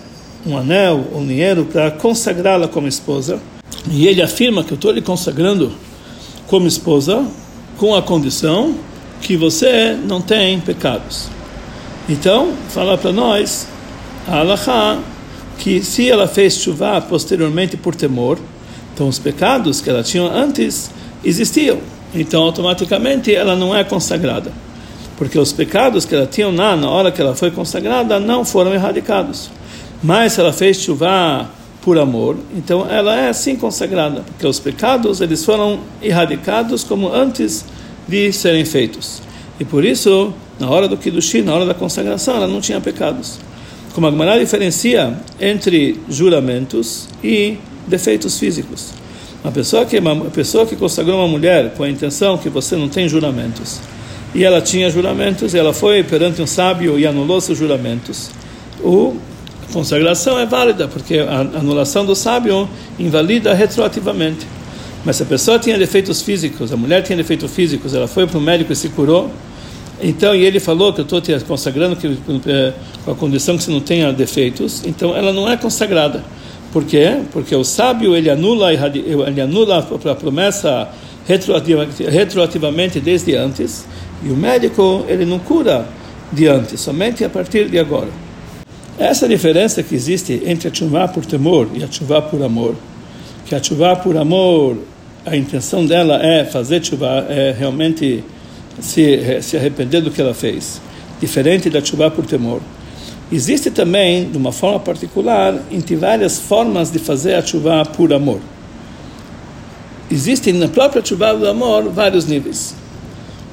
um 0.45 0.57
anel 0.57 1.05
um 1.13 1.25
dinheiro 1.25 1.65
para 1.65 1.91
consagrá-la 1.91 2.67
como 2.67 2.87
esposa, 2.87 3.39
e 3.91 4.07
ele 4.07 4.21
afirma 4.21 4.63
que 4.63 4.71
eu 4.71 4.75
estou 4.75 4.91
lhe 4.91 5.01
consagrando 5.01 5.71
como 6.47 6.67
esposa, 6.67 7.25
com 7.77 7.95
a 7.95 8.01
condição 8.01 8.75
que 9.21 9.37
você 9.37 9.97
não 10.05 10.21
tem 10.21 10.59
pecados. 10.59 11.27
Então, 12.07 12.53
fala 12.69 12.97
para 12.97 13.11
nós, 13.11 13.67
a 14.27 14.39
Alaha 14.39 14.99
que 15.59 15.83
se 15.83 16.09
ela 16.09 16.27
fez 16.27 16.55
chuva 16.55 16.99
posteriormente 17.01 17.75
por 17.75 17.93
temor, 17.93 18.39
então 18.93 19.07
os 19.07 19.19
pecados 19.19 19.81
que 19.81 19.89
ela 19.89 20.01
tinha 20.01 20.23
antes 20.23 20.89
existiam. 21.23 21.77
Então 22.15 22.43
automaticamente 22.43 23.33
ela 23.33 23.55
não 23.55 23.75
é 23.75 23.83
consagrada. 23.83 24.51
Porque 25.17 25.37
os 25.37 25.51
pecados 25.51 26.05
que 26.05 26.15
ela 26.15 26.25
tinha 26.25 26.49
na 26.51 26.89
hora 26.89 27.11
que 27.11 27.21
ela 27.21 27.35
foi 27.35 27.51
consagrada 27.51 28.19
não 28.19 28.45
foram 28.45 28.73
erradicados. 28.73 29.51
Mas 30.01 30.33
se 30.33 30.39
ela 30.39 30.53
fez 30.53 30.77
chuva 30.77 31.49
por 31.81 31.97
amor, 31.97 32.37
então 32.55 32.89
ela 32.89 33.15
é 33.17 33.31
sim 33.33 33.55
consagrada, 33.55 34.21
porque 34.21 34.45
os 34.45 34.59
pecados 34.59 35.21
eles 35.21 35.43
foram 35.43 35.79
erradicados 36.01 36.83
como 36.83 37.11
antes 37.13 37.65
de 38.07 38.31
serem 38.31 38.65
feitos. 38.65 39.21
E 39.59 39.65
por 39.65 39.83
isso, 39.83 40.33
na 40.59 40.69
hora 40.69 40.87
do 40.87 40.97
Kiddushi, 40.97 41.41
na 41.41 41.53
hora 41.53 41.65
da 41.65 41.73
consagração, 41.73 42.35
ela 42.35 42.47
não 42.47 42.61
tinha 42.61 42.79
pecados 42.79 43.39
como 43.93 44.07
a 44.07 44.11
Gemara 44.11 44.39
diferencia 44.39 45.17
entre 45.39 45.99
juramentos 46.07 47.07
e 47.23 47.57
defeitos 47.87 48.37
físicos. 48.39 48.93
Uma 49.43 49.51
pessoa 49.51 49.85
que 49.85 49.97
uma 49.97 50.25
pessoa 50.25 50.65
que 50.65 50.75
consagrou 50.75 51.17
uma 51.17 51.27
mulher 51.27 51.73
com 51.75 51.83
a 51.83 51.89
intenção 51.89 52.37
que 52.37 52.49
você 52.49 52.75
não 52.75 52.87
tem 52.87 53.09
juramentos 53.09 53.79
e 54.33 54.43
ela 54.43 54.61
tinha 54.61 54.89
juramentos, 54.89 55.53
e 55.53 55.57
ela 55.57 55.73
foi 55.73 56.03
perante 56.03 56.41
um 56.41 56.45
sábio 56.45 56.99
e 56.99 57.07
anulou 57.07 57.41
seus 57.41 57.57
juramentos. 57.57 58.29
O 58.81 59.15
consagração 59.71 60.39
é 60.39 60.45
válida 60.45 60.87
porque 60.87 61.19
a 61.19 61.39
anulação 61.39 62.05
do 62.05 62.15
sábio 62.15 62.67
invalida 62.97 63.53
retroativamente. 63.53 64.45
Mas 65.05 65.15
se 65.15 65.23
a 65.23 65.25
pessoa 65.25 65.57
tinha 65.57 65.77
defeitos 65.77 66.21
físicos, 66.21 66.73
a 66.73 66.77
mulher 66.77 67.03
tinha 67.03 67.15
defeitos 67.15 67.51
físicos, 67.51 67.93
ela 67.93 68.07
foi 68.07 68.27
para 68.27 68.37
o 68.37 68.41
médico 68.41 68.73
e 68.73 68.75
se 68.75 68.89
curou, 68.89 69.31
então, 70.01 70.33
e 70.33 70.45
ele 70.45 70.59
falou 70.59 70.93
que 70.93 71.01
eu 71.01 71.03
estou 71.03 71.19
te 71.19 71.37
consagrando 71.41 71.95
que, 71.95 72.07
é, 72.47 72.73
com 73.03 73.11
a 73.11 73.15
condição 73.15 73.57
que 73.57 73.63
você 73.63 73.71
não 73.71 73.81
tenha 73.81 74.13
defeitos, 74.13 74.83
então 74.85 75.15
ela 75.15 75.33
não 75.33 75.49
é 75.49 75.57
consagrada. 75.57 76.23
Por 76.71 76.85
quê? 76.85 77.19
Porque 77.31 77.53
o 77.55 77.63
sábio 77.63 78.15
ele 78.15 78.29
anula, 78.29 78.71
ele 78.71 79.41
anula 79.41 79.79
a 79.79 80.15
promessa 80.15 80.87
retroativamente 81.27 82.99
desde 82.99 83.35
antes, 83.35 83.85
e 84.23 84.29
o 84.29 84.37
médico 84.37 85.05
ele 85.07 85.25
não 85.25 85.39
cura 85.39 85.85
de 86.31 86.47
antes, 86.47 86.79
somente 86.79 87.23
a 87.25 87.29
partir 87.29 87.69
de 87.69 87.77
agora. 87.77 88.28
Essa 88.99 89.29
diferença 89.29 89.81
que 89.81 89.95
existe 89.95 90.41
entre 90.45 90.67
a 90.67 90.73
chuva 90.73 91.07
por 91.07 91.25
temor 91.25 91.69
e 91.73 91.81
a 91.81 91.89
chuva 91.89 92.21
por 92.21 92.43
amor, 92.43 92.75
que 93.45 93.55
a 93.55 93.63
chuva 93.63 93.95
por 93.95 94.17
amor, 94.17 94.77
a 95.25 95.37
intenção 95.37 95.85
dela 95.85 96.21
é 96.21 96.43
fazer 96.43 96.83
chuva, 96.83 97.25
é 97.29 97.55
realmente 97.57 98.21
se, 98.81 99.41
se 99.41 99.55
arrepender 99.55 100.01
do 100.01 100.11
que 100.11 100.19
ela 100.19 100.33
fez, 100.33 100.81
diferente 101.21 101.69
da 101.69 101.81
chuva 101.81 102.11
por 102.11 102.25
temor. 102.25 102.59
Existe 103.31 103.71
também, 103.71 104.29
de 104.29 104.37
uma 104.37 104.51
forma 104.51 104.81
particular, 104.81 105.57
entre 105.71 105.95
várias 105.95 106.37
formas 106.37 106.91
de 106.91 106.99
fazer 106.99 107.35
a 107.35 107.41
chuva 107.41 107.85
por 107.85 108.11
amor. 108.11 108.41
Existem 110.11 110.51
na 110.51 110.67
própria 110.67 111.05
chuva 111.05 111.33
do 111.33 111.47
amor 111.47 111.89
vários 111.89 112.25
níveis. 112.25 112.75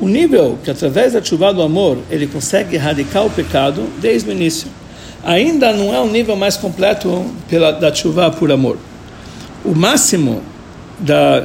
O 0.01 0.09
nível 0.09 0.59
que, 0.65 0.73
através 0.73 1.13
da 1.13 1.23
chuva 1.23 1.55
do 1.55 1.63
amor, 1.63 1.99
ele 2.11 2.27
consegue 2.27 2.75
erradicar 2.75 3.25
o 3.25 3.31
pecado 3.31 3.85
desde 4.01 4.29
o 4.29 4.33
início. 4.33 4.69
Ainda 5.27 5.73
não 5.73 5.93
é 5.93 6.01
o 6.01 6.07
nível 6.07 6.37
mais 6.37 6.57
completo 6.57 7.27
pela, 7.49 7.73
da 7.73 7.93
chuva 7.93 8.31
por 8.31 8.53
amor. 8.53 8.79
O 9.65 9.75
máximo 9.75 10.41
da, 11.01 11.41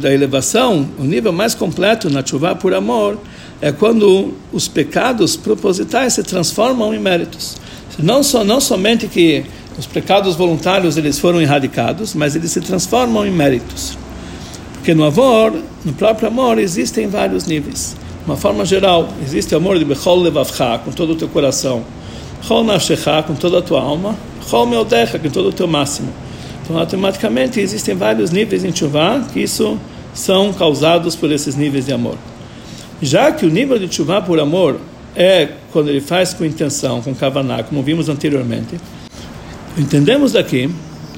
da 0.00 0.12
elevação, 0.12 0.88
o 0.98 1.04
nível 1.04 1.32
mais 1.32 1.54
completo 1.54 2.10
na 2.10 2.26
chuva 2.26 2.56
por 2.56 2.74
amor, 2.74 3.16
é 3.62 3.70
quando 3.70 4.34
os 4.52 4.66
pecados 4.66 5.36
propositais 5.36 6.14
se 6.14 6.24
transformam 6.24 6.92
em 6.92 6.98
méritos. 6.98 7.56
Não, 7.96 8.24
só, 8.24 8.42
não 8.42 8.60
somente 8.60 9.06
que 9.06 9.44
os 9.78 9.86
pecados 9.86 10.34
voluntários 10.34 10.96
eles 10.96 11.16
foram 11.16 11.40
erradicados, 11.40 12.12
mas 12.12 12.34
eles 12.34 12.50
se 12.50 12.60
transformam 12.60 13.24
em 13.24 13.30
méritos. 13.30 13.96
Porque 14.74 14.94
no 14.94 15.04
amor, 15.04 15.54
no 15.84 15.92
próprio 15.92 16.26
amor, 16.26 16.58
existem 16.58 17.06
vários 17.06 17.46
níveis. 17.46 17.94
De 18.24 18.30
uma 18.30 18.36
forma 18.36 18.64
geral, 18.64 19.08
existe 19.22 19.54
o 19.54 19.58
amor 19.58 19.78
de 19.78 19.84
Bechol 19.84 20.20
Levavcha, 20.22 20.80
com 20.84 20.90
todo 20.90 21.12
o 21.12 21.16
teu 21.16 21.28
coração, 21.28 21.84
Com 22.42 23.34
toda 23.34 23.58
a 23.58 23.62
tua 23.62 23.80
alma, 23.80 24.16
com 24.48 25.30
todo 25.30 25.48
o 25.48 25.52
teu 25.52 25.66
máximo. 25.66 26.12
Então, 26.62 26.78
automaticamente, 26.78 27.60
existem 27.60 27.94
vários 27.94 28.30
níveis 28.30 28.64
em 28.64 28.74
chuva 28.74 29.24
que 29.32 29.40
isso 29.40 29.78
são 30.14 30.52
causados 30.52 31.14
por 31.14 31.30
esses 31.30 31.54
níveis 31.54 31.86
de 31.86 31.92
amor. 31.92 32.16
Já 33.00 33.30
que 33.30 33.44
o 33.44 33.50
nível 33.50 33.78
de 33.78 33.94
chuva 33.94 34.22
por 34.22 34.40
amor 34.40 34.80
é 35.14 35.48
quando 35.72 35.88
ele 35.88 36.00
faz 36.00 36.34
com 36.34 36.44
intenção, 36.44 37.02
com 37.02 37.14
kavaná, 37.14 37.62
como 37.62 37.82
vimos 37.82 38.08
anteriormente, 38.08 38.76
entendemos 39.76 40.32
daqui 40.32 40.70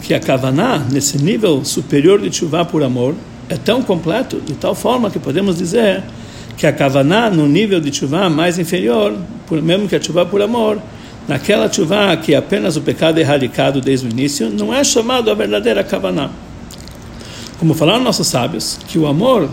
que 0.02 0.12
a 0.14 0.20
kavaná, 0.20 0.78
nesse 0.90 1.18
nível 1.18 1.64
superior 1.64 2.20
de 2.20 2.34
chuva 2.34 2.64
por 2.64 2.82
amor, 2.82 3.14
é 3.48 3.56
tão 3.56 3.82
completo, 3.82 4.40
de 4.40 4.54
tal 4.54 4.74
forma 4.74 5.10
que 5.10 5.18
podemos 5.18 5.56
dizer 5.56 6.02
que 6.56 6.66
a 6.66 6.72
kavaná, 6.72 7.30
no 7.30 7.46
nível 7.46 7.80
de 7.80 7.94
chuva 7.94 8.28
mais 8.28 8.58
inferior, 8.58 9.16
mesmo 9.50 9.88
que 9.88 9.96
a 9.96 10.02
chuva 10.02 10.26
por 10.26 10.42
amor, 10.42 10.78
naquela 11.28 11.70
chuva 11.70 12.16
que 12.16 12.34
apenas 12.34 12.76
o 12.76 12.80
pecado 12.80 13.18
é 13.18 13.20
erradicado 13.20 13.80
desde 13.80 14.06
o 14.06 14.10
início, 14.10 14.48
não 14.50 14.72
é 14.72 14.82
chamado 14.82 15.30
a 15.30 15.34
verdadeira 15.34 15.84
kavaná. 15.84 16.30
Como 17.58 17.74
falaram 17.74 18.02
nossos 18.02 18.26
sábios, 18.26 18.78
que 18.88 18.98
o 18.98 19.06
amor 19.06 19.48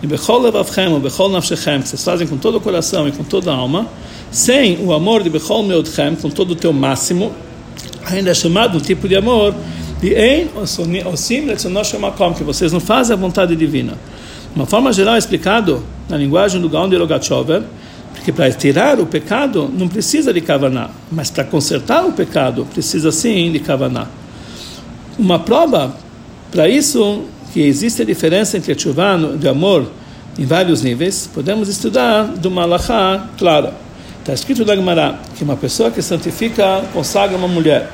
de 0.00 0.06
Bechol 0.06 0.40
Levavchem, 0.40 0.98
Bechol 0.98 1.28
Nafshechem, 1.28 1.82
que 1.82 1.88
vocês 1.88 2.02
fazem 2.02 2.26
com 2.26 2.36
todo 2.36 2.56
o 2.56 2.60
coração 2.60 3.06
e 3.06 3.12
com 3.12 3.22
toda 3.22 3.52
a 3.52 3.54
alma, 3.54 3.86
sem 4.30 4.84
o 4.84 4.92
amor 4.92 5.22
de 5.22 5.30
Bechol 5.30 5.62
Meodchem, 5.62 6.16
com 6.16 6.30
todo 6.30 6.52
o 6.52 6.56
teu 6.56 6.72
máximo, 6.72 7.32
ainda 8.06 8.30
é 8.30 8.34
chamado 8.34 8.78
um 8.78 8.80
tipo 8.80 9.06
de 9.06 9.14
amor 9.14 9.54
de 10.00 10.14
Ein 10.14 10.48
Osim 11.12 11.44
Letzonoshemakom, 11.46 12.34
que 12.34 12.42
vocês 12.42 12.72
não 12.72 12.80
fazem 12.80 13.14
a 13.14 13.16
vontade 13.16 13.54
divina. 13.54 13.92
De 13.92 14.56
uma 14.56 14.66
forma 14.66 14.92
geral, 14.92 15.16
explicado 15.16 15.84
na 16.08 16.16
linguagem 16.16 16.60
do 16.60 16.68
Gaon 16.68 16.88
de 16.88 16.96
Rogachover, 16.96 17.62
porque 18.20 18.32
para 18.32 18.52
tirar 18.52 19.00
o 19.00 19.06
pecado 19.06 19.70
não 19.72 19.88
precisa 19.88 20.30
de 20.30 20.42
kavaná, 20.42 20.90
mas 21.10 21.30
para 21.30 21.42
consertar 21.42 22.04
o 22.04 22.12
pecado 22.12 22.66
precisa 22.66 23.10
sim 23.10 23.50
de 23.50 23.58
kavaná. 23.60 24.08
Uma 25.18 25.38
prova 25.38 25.96
Para 26.52 26.68
isso, 26.68 27.24
que 27.52 27.60
existe 27.62 28.02
a 28.02 28.04
diferença 28.04 28.56
entre 28.56 28.72
a 28.72 28.78
chuva 28.78 29.16
de 29.38 29.48
amor 29.48 29.88
em 30.36 30.44
vários 30.44 30.82
níveis, 30.82 31.30
podemos 31.32 31.68
estudar 31.68 32.24
do 32.24 32.50
malachá 32.50 33.28
clara. 33.38 33.72
Está 34.18 34.34
escrito 34.34 34.66
na 34.66 34.74
Gemara 34.74 35.18
que 35.36 35.44
uma 35.44 35.56
pessoa 35.56 35.92
que 35.92 36.02
santifica, 36.02 36.82
consagra 36.92 37.38
uma 37.38 37.46
mulher, 37.46 37.90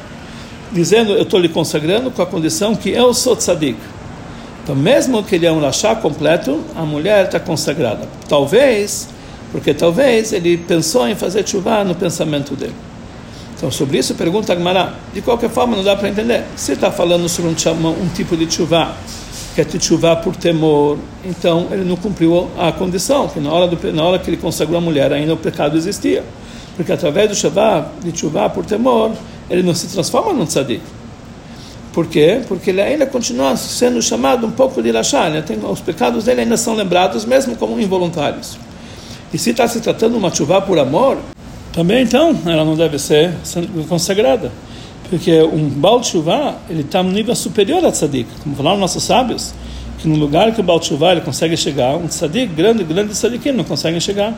dizendo, 0.72 1.12
eu 1.12 1.22
estou 1.22 1.38
lhe 1.38 1.50
consagrando 1.50 2.10
com 2.10 2.22
a 2.22 2.26
condição 2.26 2.74
que 2.74 2.88
eu 2.88 3.12
sou 3.12 3.36
tzadik. 3.36 3.78
Então, 4.64 4.74
mesmo 4.74 5.22
que 5.22 5.34
ele 5.34 5.44
é 5.44 5.52
um 5.52 5.60
rachá 5.60 5.94
completo, 5.94 6.64
a 6.74 6.82
mulher 6.82 7.26
está 7.26 7.38
consagrada. 7.38 8.08
Talvez, 8.26 9.10
porque 9.56 9.72
talvez 9.72 10.34
ele 10.34 10.58
pensou 10.58 11.08
em 11.08 11.14
fazer 11.14 11.48
chuva 11.48 11.82
no 11.82 11.94
pensamento 11.94 12.54
dele. 12.54 12.74
Então, 13.56 13.70
sobre 13.70 13.96
isso, 13.96 14.14
pergunta 14.14 14.52
a 14.52 14.56
Gemara. 14.56 14.92
De 15.14 15.22
qualquer 15.22 15.48
forma, 15.48 15.74
não 15.74 15.82
dá 15.82 15.96
para 15.96 16.10
entender. 16.10 16.44
Se 16.54 16.72
está 16.72 16.92
falando 16.92 17.26
sobre 17.26 17.50
um, 17.50 17.88
um 17.88 18.08
tipo 18.14 18.36
de 18.36 18.52
chuva, 18.52 18.94
que 19.54 19.62
é 19.62 19.80
chuva 19.80 20.14
por 20.16 20.36
temor, 20.36 20.98
então 21.24 21.68
ele 21.70 21.84
não 21.84 21.96
cumpriu 21.96 22.50
a 22.58 22.70
condição, 22.70 23.28
que 23.28 23.40
na 23.40 23.50
hora, 23.50 23.66
do, 23.66 23.92
na 23.94 24.04
hora 24.04 24.18
que 24.18 24.28
ele 24.28 24.36
consagrou 24.36 24.76
a 24.76 24.80
mulher, 24.82 25.10
ainda 25.10 25.32
o 25.32 25.38
pecado 25.38 25.78
existia. 25.78 26.22
Porque 26.76 26.92
através 26.92 27.30
do 27.30 27.34
chuva, 27.34 27.90
de 28.04 28.14
chuva 28.14 28.50
por 28.50 28.66
temor, 28.66 29.12
ele 29.48 29.62
não 29.62 29.74
se 29.74 29.86
transforma 29.86 30.34
num 30.34 30.44
tzadik. 30.44 30.82
Por 31.94 32.08
quê? 32.08 32.42
Porque 32.46 32.68
ele 32.68 32.82
ainda 32.82 33.06
continua 33.06 33.56
sendo 33.56 34.02
chamado 34.02 34.46
um 34.46 34.50
pouco 34.50 34.82
de 34.82 34.90
Rachá, 34.90 35.30
né? 35.30 35.40
Tem, 35.40 35.58
os 35.64 35.80
pecados 35.80 36.24
dele 36.24 36.42
ainda 36.42 36.58
são 36.58 36.74
lembrados, 36.74 37.24
mesmo 37.24 37.56
como 37.56 37.80
involuntários. 37.80 38.58
E 39.32 39.38
se 39.38 39.50
está 39.50 39.66
se 39.66 39.80
tratando 39.80 40.12
de 40.12 40.18
uma 40.18 40.34
chuva 40.34 40.60
por 40.62 40.78
amor, 40.78 41.18
também 41.72 42.02
então 42.02 42.36
ela 42.46 42.64
não 42.64 42.74
deve 42.74 42.98
ser 42.98 43.34
consagrada. 43.88 44.50
Porque 45.08 45.40
um 45.42 45.68
Baal 45.68 46.00
Tshuva, 46.00 46.56
ele 46.68 46.80
está 46.80 47.02
no 47.02 47.10
nível 47.10 47.34
superior 47.34 47.84
a 47.84 47.90
Tzadik. 47.90 48.28
Como 48.42 48.56
falaram 48.56 48.78
nossos 48.78 49.02
sábios, 49.02 49.54
que 49.98 50.08
no 50.08 50.16
lugar 50.16 50.52
que 50.52 50.60
o 50.60 50.64
Baal 50.64 50.80
Tshuva 50.80 51.12
ele 51.12 51.20
consegue 51.20 51.56
chegar, 51.56 51.96
um 51.96 52.06
Tzadik, 52.06 52.54
grande, 52.54 52.82
grande 52.82 53.12
Tzadikim, 53.12 53.52
não 53.52 53.64
conseguem 53.64 54.00
chegar. 54.00 54.34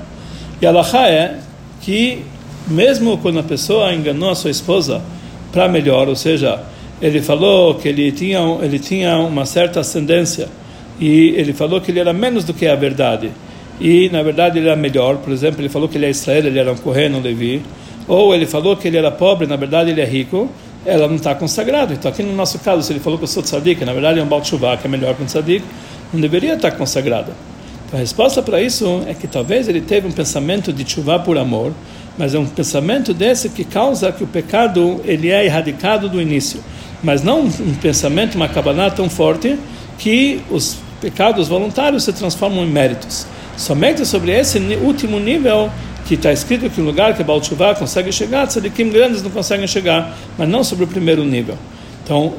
E 0.61 0.67
a 0.67 0.71
Laha 0.71 1.09
é 1.09 1.39
que, 1.81 2.25
mesmo 2.67 3.17
quando 3.19 3.39
a 3.39 3.43
pessoa 3.43 3.95
enganou 3.95 4.31
a 4.31 4.35
sua 4.35 4.51
esposa 4.51 5.01
para 5.53 5.69
melhor, 5.69 6.09
ou 6.09 6.17
seja, 6.17 6.61
ele 7.01 7.23
falou 7.23 7.77
que 7.77 7.89
ele 7.89 8.11
tinha, 8.13 8.41
ele 8.61 8.79
tinha 8.79 9.17
uma 9.19 9.47
certa 9.47 9.81
ascendência 9.81 10.49
e 11.01 11.35
ele 11.37 11.53
falou 11.53 11.81
que 11.81 11.91
ele 11.91 12.01
era 12.01 12.13
menos 12.13 12.45
do 12.45 12.53
que 12.53 12.67
a 12.67 12.75
verdade. 12.75 13.31
E, 13.81 14.09
na 14.11 14.23
verdade, 14.23 14.59
ele 14.59 14.69
era 14.69 14.77
melhor. 14.77 15.17
Por 15.19 15.33
exemplo, 15.33 15.61
ele 15.61 15.69
falou 15.69 15.89
que 15.89 15.97
ele 15.97 16.07
é 16.07 16.11
Israel, 16.11 16.47
ele 16.47 16.59
era 16.59 16.73
um 16.73 16.77
Kohen, 16.77 17.15
um 17.15 17.21
Levi. 17.21 17.63
Ou 18.07 18.35
ele 18.35 18.47
falou 18.47 18.77
que 18.77 18.89
ele 18.89 18.97
era 18.97 19.11
pobre, 19.11 19.47
na 19.47 19.57
verdade, 19.57 19.91
ele 19.91 20.01
é 20.01 20.05
rico. 20.05 20.49
Ela 20.85 21.07
não 21.07 21.17
está 21.17 21.35
consagrada. 21.35 21.95
Então, 21.95 22.11
aqui 22.11 22.23
no 22.23 22.35
nosso 22.35 22.59
caso, 22.59 22.83
se 22.83 22.93
ele 22.93 23.01
falou 23.01 23.19
que 23.19 23.25
eu 23.25 23.29
sou 23.29 23.43
tzadik, 23.43 23.85
na 23.85 23.93
verdade 23.93 24.19
é 24.19 24.23
um 24.23 24.27
Baal 24.27 24.41
que 24.41 24.87
é 24.87 24.89
melhor 24.89 25.15
que 25.15 25.23
um 25.23 25.27
tzadik, 25.27 25.65
não 26.13 26.21
deveria 26.21 26.55
estar 26.55 26.71
consagrada. 26.73 27.33
Então, 27.87 27.99
a 27.99 28.01
resposta 28.01 28.41
para 28.43 28.63
isso 28.63 29.03
é 29.07 29.15
que 29.15 29.27
talvez 29.27 29.69
ele 29.69 29.81
teve 29.81 30.07
um 30.07 30.13
pensamento 30.13 30.73
de 30.73 30.89
chuva 30.89 31.19
por 31.19 31.37
amor, 31.37 31.73
mas 32.17 32.35
é 32.35 32.39
um 32.39 32.47
pensamento 32.47 33.13
desse 33.13 33.51
que 33.51 33.65
causa 33.65 34.11
que 34.13 34.25
o 34.25 34.27
pecado 34.27 35.01
ele 35.05 35.31
é 35.31 35.45
erradicado 35.45 36.09
do 36.09 36.21
início 36.21 36.61
mas 37.03 37.23
não 37.23 37.43
um 37.43 37.75
pensamento, 37.81 38.35
uma 38.35 38.49
cabaná 38.49 38.91
tão 38.91 39.09
forte 39.09 39.59
que 39.99 40.41
os 40.51 40.77
pecados 41.01 41.49
voluntários 41.49 42.05
se 42.05 42.13
transformam 42.13 42.65
em 42.65 42.71
méritos. 42.71 43.27
Somente 43.59 44.07
sobre 44.07 44.31
esse 44.31 44.59
último 44.81 45.19
nível 45.19 45.69
que 46.07 46.15
está 46.15 46.33
escrito 46.33 46.71
que 46.71 46.81
o 46.81 46.85
lugar 46.85 47.15
que 47.17 47.25
Baal 47.25 47.41
Tshuva 47.41 47.75
consegue 47.75 48.13
chegar, 48.13 48.47
tzadikim 48.47 48.89
grandes 48.89 49.21
não 49.21 49.31
conseguem 49.31 49.67
chegar, 49.67 50.17
mas 50.39 50.49
não 50.49 50.63
sobre 50.63 50.85
o 50.85 50.89
primeiro 50.89 51.25
nível. 51.25 51.59
Então, 52.05 52.35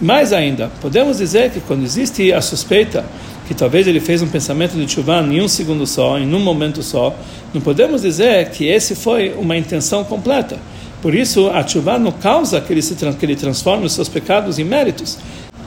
mais 0.00 0.32
ainda, 0.32 0.70
podemos 0.80 1.18
dizer 1.18 1.52
que 1.52 1.60
quando 1.60 1.84
existe 1.84 2.32
a 2.32 2.42
suspeita 2.42 3.04
que 3.46 3.54
talvez 3.54 3.86
ele 3.86 4.00
fez 4.00 4.20
um 4.20 4.26
pensamento 4.26 4.76
de 4.76 4.84
Tshuva 4.84 5.20
em 5.20 5.40
um 5.40 5.46
segundo 5.46 5.86
só, 5.86 6.18
em 6.18 6.34
um 6.34 6.40
momento 6.40 6.82
só, 6.82 7.14
não 7.54 7.60
podemos 7.60 8.02
dizer 8.02 8.50
que 8.50 8.66
esse 8.66 8.96
foi 8.96 9.32
uma 9.38 9.56
intenção 9.56 10.02
completa. 10.02 10.58
Por 11.00 11.14
isso, 11.14 11.50
a 11.50 11.64
chuva 11.64 11.98
não 11.98 12.10
causa 12.10 12.60
que 12.60 12.72
ele, 12.72 12.82
se, 12.82 12.94
que 12.94 13.26
ele 13.26 13.36
transforme 13.36 13.86
os 13.86 13.92
seus 13.92 14.08
pecados 14.08 14.58
em 14.58 14.64
méritos, 14.64 15.18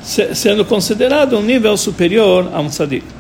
sendo 0.04 0.66
considerado 0.66 1.38
um 1.38 1.42
nível 1.42 1.78
superior 1.78 2.50
a 2.54 2.60
um 2.60 2.68
tzadik. 2.68 3.17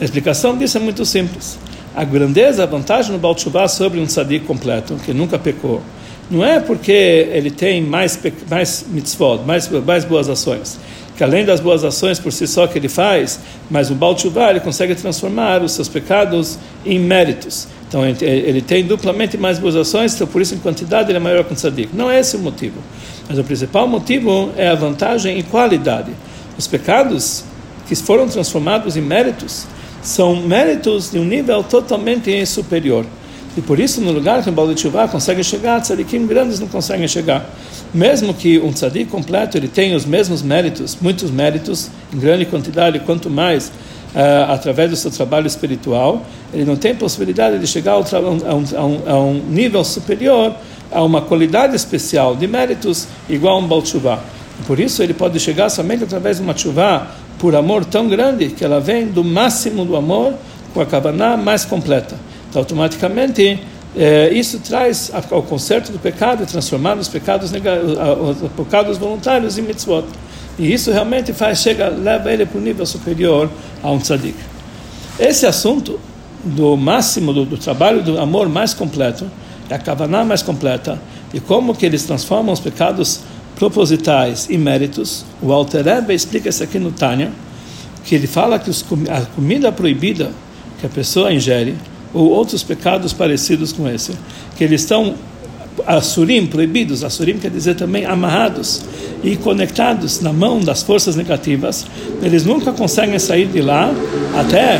A 0.00 0.04
explicação 0.04 0.56
disso 0.56 0.78
é 0.78 0.80
muito 0.80 1.04
simples. 1.04 1.58
A 1.94 2.04
grandeza, 2.04 2.62
a 2.62 2.66
vantagem 2.66 3.12
no 3.12 3.18
Baal 3.18 3.36
sobre 3.68 4.00
um 4.00 4.06
tzadik 4.06 4.46
completo, 4.46 4.96
que 5.04 5.12
nunca 5.12 5.38
pecou, 5.38 5.82
não 6.30 6.42
é 6.42 6.58
porque 6.60 6.92
ele 6.92 7.50
tem 7.50 7.82
mais, 7.82 8.18
mais 8.48 8.86
mitzvot, 8.88 9.42
mais, 9.44 9.68
mais 9.68 10.04
boas 10.04 10.30
ações, 10.30 10.78
que 11.14 11.22
além 11.22 11.44
das 11.44 11.60
boas 11.60 11.84
ações 11.84 12.18
por 12.18 12.32
si 12.32 12.46
só 12.46 12.66
que 12.66 12.78
ele 12.78 12.88
faz, 12.88 13.38
mas 13.70 13.90
o 13.90 13.94
Baal 13.94 14.16
ele 14.48 14.60
consegue 14.60 14.94
transformar 14.94 15.62
os 15.62 15.72
seus 15.72 15.88
pecados 15.88 16.58
em 16.86 16.98
méritos. 16.98 17.68
Então 17.86 18.02
ele 18.06 18.62
tem 18.62 18.82
duplamente 18.86 19.36
mais 19.36 19.58
boas 19.58 19.76
ações, 19.76 20.14
então 20.14 20.26
por 20.26 20.40
isso 20.40 20.54
em 20.54 20.58
quantidade 20.58 21.10
ele 21.10 21.18
é 21.18 21.20
maior 21.20 21.44
que 21.44 21.52
o 21.52 21.54
tzadik. 21.54 21.94
Não 21.94 22.10
é 22.10 22.18
esse 22.18 22.36
o 22.36 22.38
motivo. 22.38 22.78
Mas 23.28 23.38
o 23.38 23.44
principal 23.44 23.86
motivo 23.86 24.50
é 24.56 24.68
a 24.68 24.74
vantagem 24.74 25.38
em 25.38 25.42
qualidade. 25.42 26.10
Os 26.56 26.66
pecados 26.66 27.44
que 27.86 27.94
foram 27.94 28.28
transformados 28.28 28.96
em 28.96 29.00
méritos 29.00 29.66
são 30.02 30.36
méritos 30.36 31.10
de 31.10 31.18
um 31.18 31.24
nível 31.24 31.62
totalmente 31.62 32.44
superior. 32.46 33.06
E 33.56 33.60
por 33.60 33.78
isso, 33.78 34.00
no 34.00 34.10
lugar 34.10 34.42
que 34.42 34.48
o 34.48 34.52
Baal 34.52 34.74
Tshuva 34.74 35.06
consegue 35.06 35.44
chegar, 35.44 35.80
tzadikim 35.80 36.26
grandes 36.26 36.58
não 36.58 36.66
conseguem 36.66 37.06
chegar. 37.06 37.48
Mesmo 37.92 38.32
que 38.32 38.58
um 38.58 38.72
tzadik 38.72 39.10
completo 39.10 39.58
ele 39.58 39.68
tenha 39.68 39.94
os 39.94 40.06
mesmos 40.06 40.40
méritos, 40.40 40.96
muitos 41.00 41.30
méritos, 41.30 41.90
em 42.12 42.18
grande 42.18 42.46
quantidade, 42.46 42.98
quanto 43.00 43.28
mais 43.28 43.68
uh, 43.68 44.50
através 44.50 44.90
do 44.90 44.96
seu 44.96 45.10
trabalho 45.10 45.46
espiritual, 45.46 46.24
ele 46.54 46.64
não 46.64 46.76
tem 46.76 46.94
possibilidade 46.94 47.58
de 47.58 47.66
chegar 47.66 47.92
a 47.92 47.98
um, 47.98 48.04
a, 48.06 48.84
um, 48.84 49.02
a 49.06 49.18
um, 49.18 49.42
nível 49.50 49.84
superior, 49.84 50.54
a 50.90 51.02
uma 51.02 51.20
qualidade 51.20 51.76
especial 51.76 52.34
de 52.34 52.46
méritos 52.46 53.06
igual 53.28 53.56
a 53.56 53.58
um 53.58 53.66
Baal 53.66 53.82
Por 54.66 54.80
isso 54.80 55.02
ele 55.02 55.12
pode 55.12 55.38
chegar 55.38 55.68
somente 55.68 56.04
através 56.04 56.38
de 56.38 56.42
uma 56.42 56.56
chuva 56.56 57.08
por 57.42 57.56
amor 57.56 57.84
tão 57.84 58.06
grande 58.06 58.50
que 58.50 58.64
ela 58.64 58.78
vem 58.78 59.06
do 59.08 59.24
máximo 59.24 59.84
do 59.84 59.96
amor 59.96 60.32
com 60.72 60.80
a 60.80 60.86
kavaná 60.86 61.36
mais 61.36 61.64
completa. 61.64 62.14
Então, 62.48 62.62
automaticamente, 62.62 63.58
eh, 63.96 64.30
isso 64.32 64.60
traz 64.60 65.10
ao 65.28 65.42
conserto 65.42 65.90
do 65.90 65.98
pecado 65.98 66.46
transformar 66.46 66.96
os 66.96 67.08
pecados, 67.08 67.50
os 67.50 68.50
pecados 68.52 68.96
voluntários 68.96 69.58
em 69.58 69.62
mitzvot. 69.62 70.04
E 70.56 70.72
isso 70.72 70.92
realmente 70.92 71.32
faz, 71.32 71.58
chega, 71.58 71.88
leva 71.88 72.32
ele 72.32 72.46
para 72.46 72.58
o 72.58 72.60
nível 72.62 72.86
superior 72.86 73.50
a 73.82 73.90
um 73.90 73.98
tzadik. 73.98 74.36
Esse 75.18 75.44
assunto 75.44 75.98
do 76.44 76.76
máximo 76.76 77.32
do, 77.32 77.44
do, 77.44 77.58
trabalho 77.58 78.04
do 78.04 78.20
amor 78.20 78.48
mais 78.48 78.72
completo 78.72 79.28
é 79.68 79.74
a 79.74 79.78
kavaná 79.80 80.24
mais 80.24 80.42
completa 80.42 80.96
e 81.34 81.40
como 81.40 81.74
que 81.74 81.84
eles 81.84 82.04
transformam 82.04 82.52
os 82.52 82.60
pecados 82.60 83.22
propositais 83.56 84.48
em 84.50 84.58
méritos. 84.58 85.24
O 85.40 85.52
Alter 85.52 85.84
Rebbe 85.84 86.14
explica 86.14 86.48
isso 86.48 86.62
aqui 86.62 86.78
no 86.78 86.92
Tânia, 86.92 87.30
que 88.04 88.14
ele 88.14 88.26
fala 88.26 88.58
que 88.58 88.70
os, 88.70 88.84
a 89.10 89.20
comida 89.34 89.70
proibida 89.70 90.30
que 90.80 90.86
a 90.86 90.88
pessoa 90.88 91.32
ingere 91.32 91.76
ou 92.12 92.28
outros 92.30 92.62
pecados 92.62 93.12
parecidos 93.12 93.72
com 93.72 93.88
esse, 93.88 94.12
que 94.56 94.64
eles 94.64 94.82
estão 94.82 95.14
assurim, 95.86 96.46
proibidos, 96.46 97.02
assurim 97.02 97.38
quer 97.38 97.50
dizer 97.50 97.74
também 97.74 98.04
amarrados 98.04 98.82
e 99.22 99.36
conectados 99.36 100.20
na 100.20 100.32
mão 100.32 100.60
das 100.60 100.82
forças 100.82 101.16
negativas, 101.16 101.86
eles 102.20 102.44
nunca 102.44 102.72
conseguem 102.72 103.18
sair 103.18 103.46
de 103.46 103.60
lá 103.62 103.90
até 104.38 104.78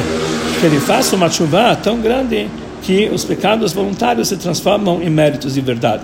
que 0.60 0.66
ele 0.66 0.80
faça 0.80 1.16
uma 1.16 1.30
chuva 1.30 1.74
tão 1.76 2.00
grande 2.00 2.48
que 2.82 3.08
os 3.08 3.24
pecados 3.24 3.72
voluntários 3.72 4.28
se 4.28 4.36
transformam 4.36 5.02
em 5.02 5.08
méritos 5.08 5.54
de 5.54 5.60
verdade. 5.60 6.02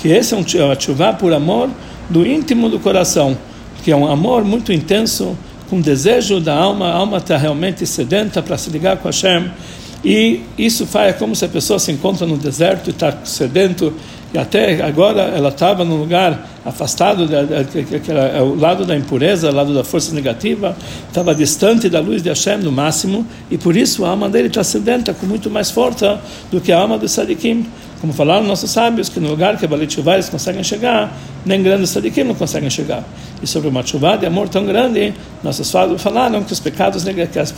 Que 0.00 0.08
esse 0.08 0.34
é 0.34 0.36
um 0.36 0.44
chuva 0.46 1.12
por 1.14 1.32
amor 1.32 1.68
do 2.08 2.26
íntimo 2.26 2.68
do 2.68 2.78
coração, 2.78 3.36
que 3.82 3.90
é 3.90 3.96
um 3.96 4.10
amor 4.10 4.44
muito 4.44 4.72
intenso, 4.72 5.36
com 5.68 5.80
desejo 5.80 6.40
da 6.40 6.54
alma, 6.54 6.88
a 6.88 6.94
alma 6.94 7.18
está 7.18 7.36
realmente 7.36 7.86
sedenta 7.86 8.42
para 8.42 8.56
se 8.56 8.70
ligar 8.70 8.96
com 8.96 9.08
Hashem, 9.08 9.50
e 10.04 10.40
isso 10.56 10.86
faz 10.86 11.16
como 11.16 11.34
se 11.34 11.44
a 11.44 11.48
pessoa 11.48 11.78
se 11.78 11.90
encontra 11.92 12.26
no 12.26 12.36
deserto 12.36 12.88
e 12.88 12.90
está 12.90 13.12
sedento 13.24 13.92
e 14.32 14.38
até 14.38 14.82
agora 14.82 15.22
ela 15.22 15.48
estava 15.48 15.84
num 15.84 15.96
lugar 15.96 16.46
afastado, 16.64 17.26
que 17.26 18.10
era 18.10 18.44
o 18.44 18.54
lado 18.54 18.84
da 18.84 18.94
impureza, 18.94 19.48
o 19.50 19.54
lado 19.54 19.72
da 19.72 19.82
força 19.82 20.14
negativa, 20.14 20.76
estava 21.08 21.34
distante 21.34 21.88
da 21.88 21.98
luz 21.98 22.22
de 22.22 22.28
Hashem 22.28 22.58
no 22.58 22.70
máximo, 22.70 23.26
e 23.50 23.56
por 23.56 23.74
isso 23.74 24.04
a 24.04 24.10
alma 24.10 24.28
dele 24.28 24.48
está 24.48 24.62
sedenta, 24.62 25.14
com 25.14 25.24
muito 25.24 25.48
mais 25.48 25.70
força 25.70 26.20
do 26.50 26.60
que 26.60 26.70
a 26.70 26.78
alma 26.78 26.98
do 26.98 27.08
Sadikim. 27.08 27.66
Como 28.00 28.12
falaram 28.12 28.46
nossos 28.46 28.70
sábios, 28.70 29.08
que 29.08 29.18
no 29.18 29.28
lugar 29.28 29.56
que 29.56 29.66
Balit 29.66 29.98
eles 29.98 30.28
conseguem 30.28 30.62
chegar, 30.62 31.12
nem 31.44 31.60
grandes 31.62 31.90
Sadikim 31.90 32.22
não 32.22 32.34
conseguem 32.34 32.70
chegar. 32.70 33.02
E 33.42 33.46
sobre 33.46 33.68
uma 33.68 33.84
chuva 33.84 34.16
de 34.16 34.24
amor 34.24 34.48
tão 34.48 34.64
grande, 34.64 35.12
nossos 35.42 35.66
sábios 35.66 36.00
falaram 36.00 36.44
que 36.44 36.52
os 36.52 36.60
pecados, 36.60 37.02
que 37.02 37.40
os 37.40 37.52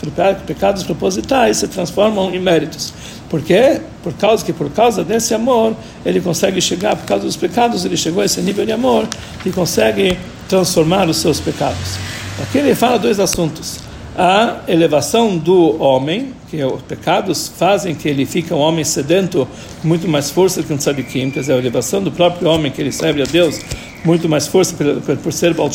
pecados 0.46 0.82
propositais 0.82 1.58
se 1.58 1.68
transformam 1.68 2.34
em 2.34 2.38
méritos. 2.38 2.94
Por 3.28 3.42
quê? 3.42 3.82
Por 4.02 4.14
causa 4.14 4.44
que 4.44 4.52
por 4.52 4.70
causa 4.70 5.04
desse 5.04 5.34
amor 5.34 5.76
ele 6.06 6.20
consegue 6.20 6.60
chegar, 6.60 6.96
por 6.96 7.06
causa 7.06 7.24
dos 7.24 7.36
pecados, 7.36 7.84
ele 7.84 7.96
chegou 7.96 8.22
a 8.22 8.24
esse 8.24 8.40
nível 8.40 8.64
de 8.64 8.72
amor 8.72 9.06
que 9.42 9.52
consegue 9.52 10.18
transformar 10.48 11.08
os 11.08 11.18
seus 11.18 11.38
pecados. 11.38 11.98
Aqui 12.42 12.58
ele 12.58 12.74
fala 12.74 12.98
dois 12.98 13.20
assuntos. 13.20 13.78
A 14.16 14.56
elevação 14.66 15.36
do 15.36 15.80
homem, 15.80 16.32
que 16.50 16.62
os 16.64 16.82
pecados 16.82 17.46
fazem 17.56 17.94
que 17.94 18.08
ele 18.08 18.26
fique 18.26 18.52
um 18.52 18.58
homem 18.58 18.82
sedento, 18.82 19.46
com 19.80 19.86
muito 19.86 20.08
mais 20.08 20.30
força 20.30 20.62
que 20.62 20.72
um 20.72 20.76
tzadikim, 20.76 21.30
quer 21.30 21.40
dizer, 21.40 21.52
a 21.52 21.58
elevação 21.58 22.02
do 22.02 22.10
próprio 22.10 22.48
homem 22.48 22.72
que 22.72 22.80
ele 22.80 22.90
serve 22.90 23.22
a 23.22 23.24
Deus, 23.24 23.60
muito 24.04 24.28
mais 24.28 24.48
força 24.48 24.74
por, 24.74 25.32
ser 25.32 25.54
Baal 25.54 25.70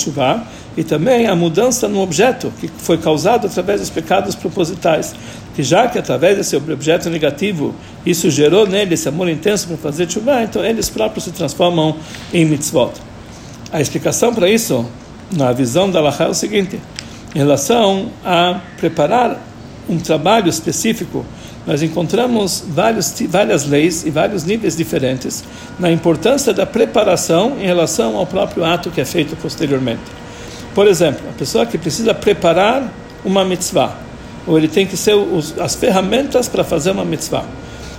e 0.76 0.84
também 0.84 1.28
a 1.28 1.36
mudança 1.36 1.88
no 1.88 2.02
objeto, 2.02 2.52
que 2.60 2.68
foi 2.68 2.98
causado 2.98 3.48
através 3.48 3.80
dos 3.80 3.90
pecados 3.90 4.36
propositais, 4.36 5.16
que 5.56 5.64
já 5.64 5.88
que 5.88 5.98
através 5.98 6.36
desse 6.36 6.58
objeto 6.58 7.10
negativo, 7.10 7.74
isso 8.06 8.30
gerou 8.30 8.68
nele 8.68 8.96
esse 8.96 9.08
amor 9.08 9.30
intenso 9.30 9.68
para 9.68 9.78
fazer 9.78 10.12
chuva, 10.12 10.44
então 10.44 10.66
eles 10.66 10.90
próprios 10.90 11.24
se 11.24 11.32
transformam 11.32 11.96
em 12.34 12.44
mitzvot. 12.44 12.92
A 13.72 13.80
explicação 13.80 14.34
para 14.34 14.50
isso, 14.50 14.86
na 15.32 15.54
visão 15.54 15.90
da 15.90 16.00
Allah, 16.00 16.16
é 16.20 16.28
o 16.28 16.34
seguinte, 16.34 16.80
em 17.34 17.38
relação 17.38 18.10
a 18.26 18.60
preparar 18.78 19.40
um 19.90 19.98
trabalho 19.98 20.50
específico, 20.50 21.26
nós 21.66 21.82
encontramos 21.82 22.64
vários, 22.68 23.14
várias 23.28 23.66
leis 23.66 24.06
e 24.06 24.10
vários 24.10 24.44
níveis 24.44 24.76
diferentes 24.76 25.44
na 25.80 25.92
importância 25.92 26.54
da 26.54 26.66
preparação 26.66 27.58
em 27.60 27.66
relação 27.66 28.16
ao 28.18 28.26
próprio 28.26 28.64
ato 28.64 28.92
que 28.92 29.02
é 29.02 29.06
feito 29.06 29.36
posteriormente. 29.36 30.02
Por 30.74 30.88
exemplo, 30.88 31.22
a 31.30 31.34
pessoa 31.34 31.66
que 31.66 31.78
precisa 31.78 32.14
preparar 32.14 32.92
uma 33.24 33.44
mitzvah, 33.44 33.96
ou 34.46 34.58
ele 34.58 34.68
tem 34.68 34.86
que 34.86 34.96
ser 34.96 35.16
os, 35.16 35.58
as 35.58 35.74
ferramentas 35.74 36.48
para 36.48 36.64
fazer 36.64 36.92
uma 36.92 37.06
mitzvah. 37.06 37.46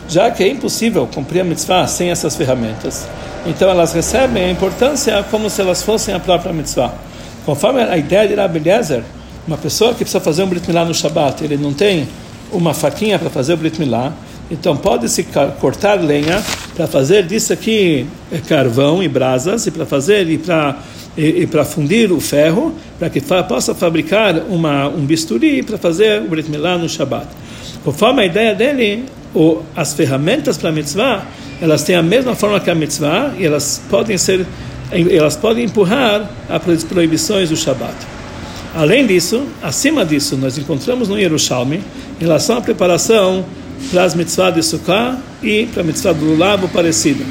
Já 0.08 0.30
que 0.30 0.44
é 0.44 0.48
impossível 0.48 1.08
cumprir 1.12 1.40
a 1.40 1.44
mitzvah 1.44 1.88
sem 1.88 2.10
essas 2.10 2.36
ferramentas, 2.36 3.08
então 3.44 3.68
elas 3.68 3.92
recebem 3.92 4.44
a 4.44 4.50
importância 4.50 5.24
como 5.30 5.50
se 5.50 5.60
elas 5.60 5.82
fossem 5.82 6.14
a 6.14 6.20
própria 6.20 6.52
mitzvah. 6.52 6.94
Conforme 7.44 7.80
a 7.80 7.96
ideia 7.96 8.28
de 8.28 8.34
Rabbi 8.34 8.58
Eliezer, 8.58 9.02
uma 9.46 9.56
pessoa 9.56 9.92
que 9.92 9.98
precisa 9.98 10.20
fazer 10.20 10.42
um 10.42 10.48
Brit 10.48 10.66
Milá 10.66 10.84
no 10.84 10.94
Shabat, 10.94 11.42
ele 11.44 11.56
não 11.56 11.72
tem 11.72 12.08
uma 12.52 12.74
faquinha 12.74 13.18
para 13.18 13.30
fazer 13.30 13.54
o 13.54 13.56
Brit 13.56 13.78
Milá, 13.78 14.12
então 14.50 14.76
pode-se 14.76 15.26
cortar 15.60 15.94
lenha 15.94 16.42
para 16.74 16.86
fazer 16.86 17.24
disso 17.24 17.52
aqui 17.52 18.06
é, 18.30 18.38
carvão 18.38 19.02
e 19.02 19.08
brasas 19.08 19.66
e 19.66 19.70
para 19.70 19.84
fazer 19.84 20.28
e 20.28 20.38
para 20.38 20.78
e, 21.16 21.42
e 21.42 21.46
para 21.46 21.64
fundir 21.64 22.12
o 22.12 22.20
ferro 22.20 22.74
para 22.98 23.08
que 23.08 23.20
fa 23.20 23.42
possa 23.42 23.74
fabricar 23.74 24.36
uma 24.48 24.86
um 24.88 25.04
bisturi 25.04 25.62
para 25.62 25.78
fazer 25.78 26.22
o 26.22 26.28
Brit 26.28 26.50
Milá 26.50 26.78
no 26.78 26.88
Shabat. 26.88 27.26
Conforme 27.82 28.22
a 28.22 28.26
ideia 28.26 28.54
dele, 28.54 29.04
o, 29.34 29.62
as 29.74 29.94
ferramentas 29.94 30.56
para 30.58 30.68
a 30.68 30.72
mitzvah 30.72 31.26
elas 31.60 31.82
têm 31.82 31.96
a 31.96 32.02
mesma 32.02 32.34
forma 32.34 32.60
que 32.60 32.70
a 32.70 32.74
mitzvah 32.74 33.32
e 33.38 33.44
elas 33.44 33.82
podem 33.88 34.16
ser 34.18 34.46
elas 34.92 35.36
podem 35.36 35.64
empurrar 35.64 36.30
as 36.48 36.84
proibições 36.84 37.48
do 37.50 37.56
Shabat. 37.56 37.94
Além 38.76 39.06
disso, 39.06 39.46
acima 39.62 40.04
disso, 40.04 40.36
nós 40.36 40.58
encontramos 40.58 41.08
no 41.08 41.18
Yerushalmi, 41.18 41.82
em 42.20 42.22
relação 42.22 42.58
à 42.58 42.60
preparação 42.60 43.42
para 43.90 44.04
as 44.04 44.14
mitzvahs 44.14 44.54
de 44.54 44.62
Sukkah 44.62 45.18
e 45.42 45.64
para 45.64 45.80
a 45.80 45.84
mitzvah 45.84 46.12
do 46.12 46.26
Lulav 46.26 46.62
ou 46.62 46.68
parecido. 46.68 47.24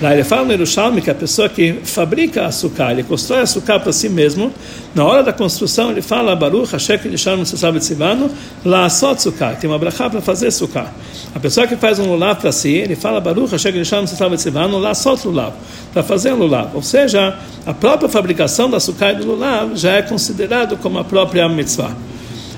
Lá 0.00 0.14
ele 0.14 0.24
fala 0.24 0.46
no 0.46 0.52
Yerushalmi 0.52 1.02
que 1.02 1.10
a 1.10 1.14
pessoa 1.14 1.46
que 1.46 1.74
fabrica 1.84 2.46
a 2.46 2.50
sukkah, 2.50 2.90
ele 2.90 3.02
constrói 3.02 3.42
a 3.42 3.46
sukkah 3.46 3.78
para 3.78 3.92
si 3.92 4.08
mesmo, 4.08 4.50
na 4.94 5.04
hora 5.04 5.22
da 5.22 5.30
construção 5.30 5.90
ele 5.90 6.00
fala 6.00 6.34
Baruch 6.34 6.72
Hashek 6.72 7.06
Nishan 7.06 7.36
Mitzvah 7.36 7.78
Tzivano, 7.78 8.30
La 8.64 8.86
Asot 8.86 9.20
Sukkah, 9.20 9.56
tem 9.56 9.68
uma 9.68 9.78
brachá 9.78 10.08
para 10.08 10.22
fazer 10.22 10.50
sukkah. 10.52 10.90
A 11.34 11.38
pessoa 11.38 11.66
que 11.66 11.76
faz 11.76 11.98
um 11.98 12.06
lulav 12.06 12.40
para 12.40 12.50
si, 12.50 12.70
ele 12.70 12.96
fala 12.96 13.20
Baruch 13.20 13.52
Hashek 13.52 13.76
Nishan 13.76 14.00
Mitzvah 14.00 14.34
Tzivano, 14.36 14.78
La 14.78 14.92
Asot 14.92 15.20
Lulav, 15.28 15.52
para 15.92 16.02
fazer 16.02 16.32
um 16.32 16.38
lulav. 16.38 16.70
Ou 16.74 16.82
seja, 16.82 17.36
a 17.66 17.74
própria 17.74 18.08
fabricação 18.08 18.70
da 18.70 18.80
sukkah 18.80 19.12
e 19.12 19.16
do 19.16 19.26
lulav 19.26 19.76
já 19.76 19.96
é 19.96 20.02
considerado 20.02 20.78
como 20.78 20.98
a 20.98 21.04
própria 21.04 21.46
mitzvah. 21.46 21.94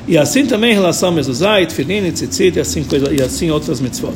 E 0.07 0.17
assim 0.17 0.47
também 0.47 0.71
em 0.71 0.75
relação 0.75 1.09
a 1.09 1.13
mezuzah, 1.13 1.59
tefilin, 1.67 2.09
tzitzit 2.13 2.57
e 2.57 2.61
assim, 2.61 2.85
coisa, 2.85 3.13
e 3.13 3.21
assim 3.21 3.51
outras 3.51 3.81
mitzvot 3.81 4.15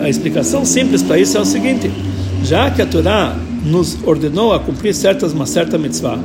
a, 0.00 0.04
a, 0.04 0.08
explicação 0.08 0.64
simples 0.64 1.02
para 1.02 1.18
isso 1.18 1.36
é 1.36 1.40
o 1.40 1.44
seguinte: 1.44 1.90
já 2.42 2.70
que 2.70 2.82
a 2.82 2.86
Torá 2.86 3.36
nos 3.64 3.96
ordenou 4.04 4.52
a 4.52 4.60
cumprir 4.60 4.94
certas, 4.94 5.32
uma 5.32 5.46
certa 5.46 5.78
mitzvah, 5.78 6.18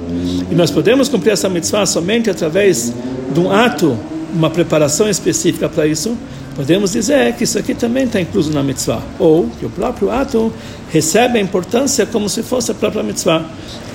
e 0.51 0.55
nós 0.55 0.71
podemos 0.71 1.07
cumprir 1.07 1.31
essa 1.31 1.49
mitzvah 1.49 1.85
somente 1.85 2.29
através 2.29 2.93
de 3.33 3.39
um 3.39 3.51
ato, 3.51 3.97
uma 4.33 4.49
preparação 4.49 5.09
específica 5.09 5.69
para 5.69 5.87
isso, 5.87 6.17
podemos 6.55 6.91
dizer 6.91 7.33
que 7.35 7.45
isso 7.45 7.57
aqui 7.57 7.73
também 7.73 8.03
está 8.03 8.19
incluso 8.19 8.51
na 8.51 8.61
mitzvah, 8.61 9.01
ou 9.17 9.49
que 9.59 9.65
o 9.65 9.69
próprio 9.69 10.11
ato 10.11 10.51
recebe 10.91 11.37
a 11.37 11.41
importância 11.41 12.05
como 12.05 12.27
se 12.27 12.43
fosse 12.43 12.71
a 12.71 12.73
própria 12.73 13.01
mitzvah. 13.01 13.45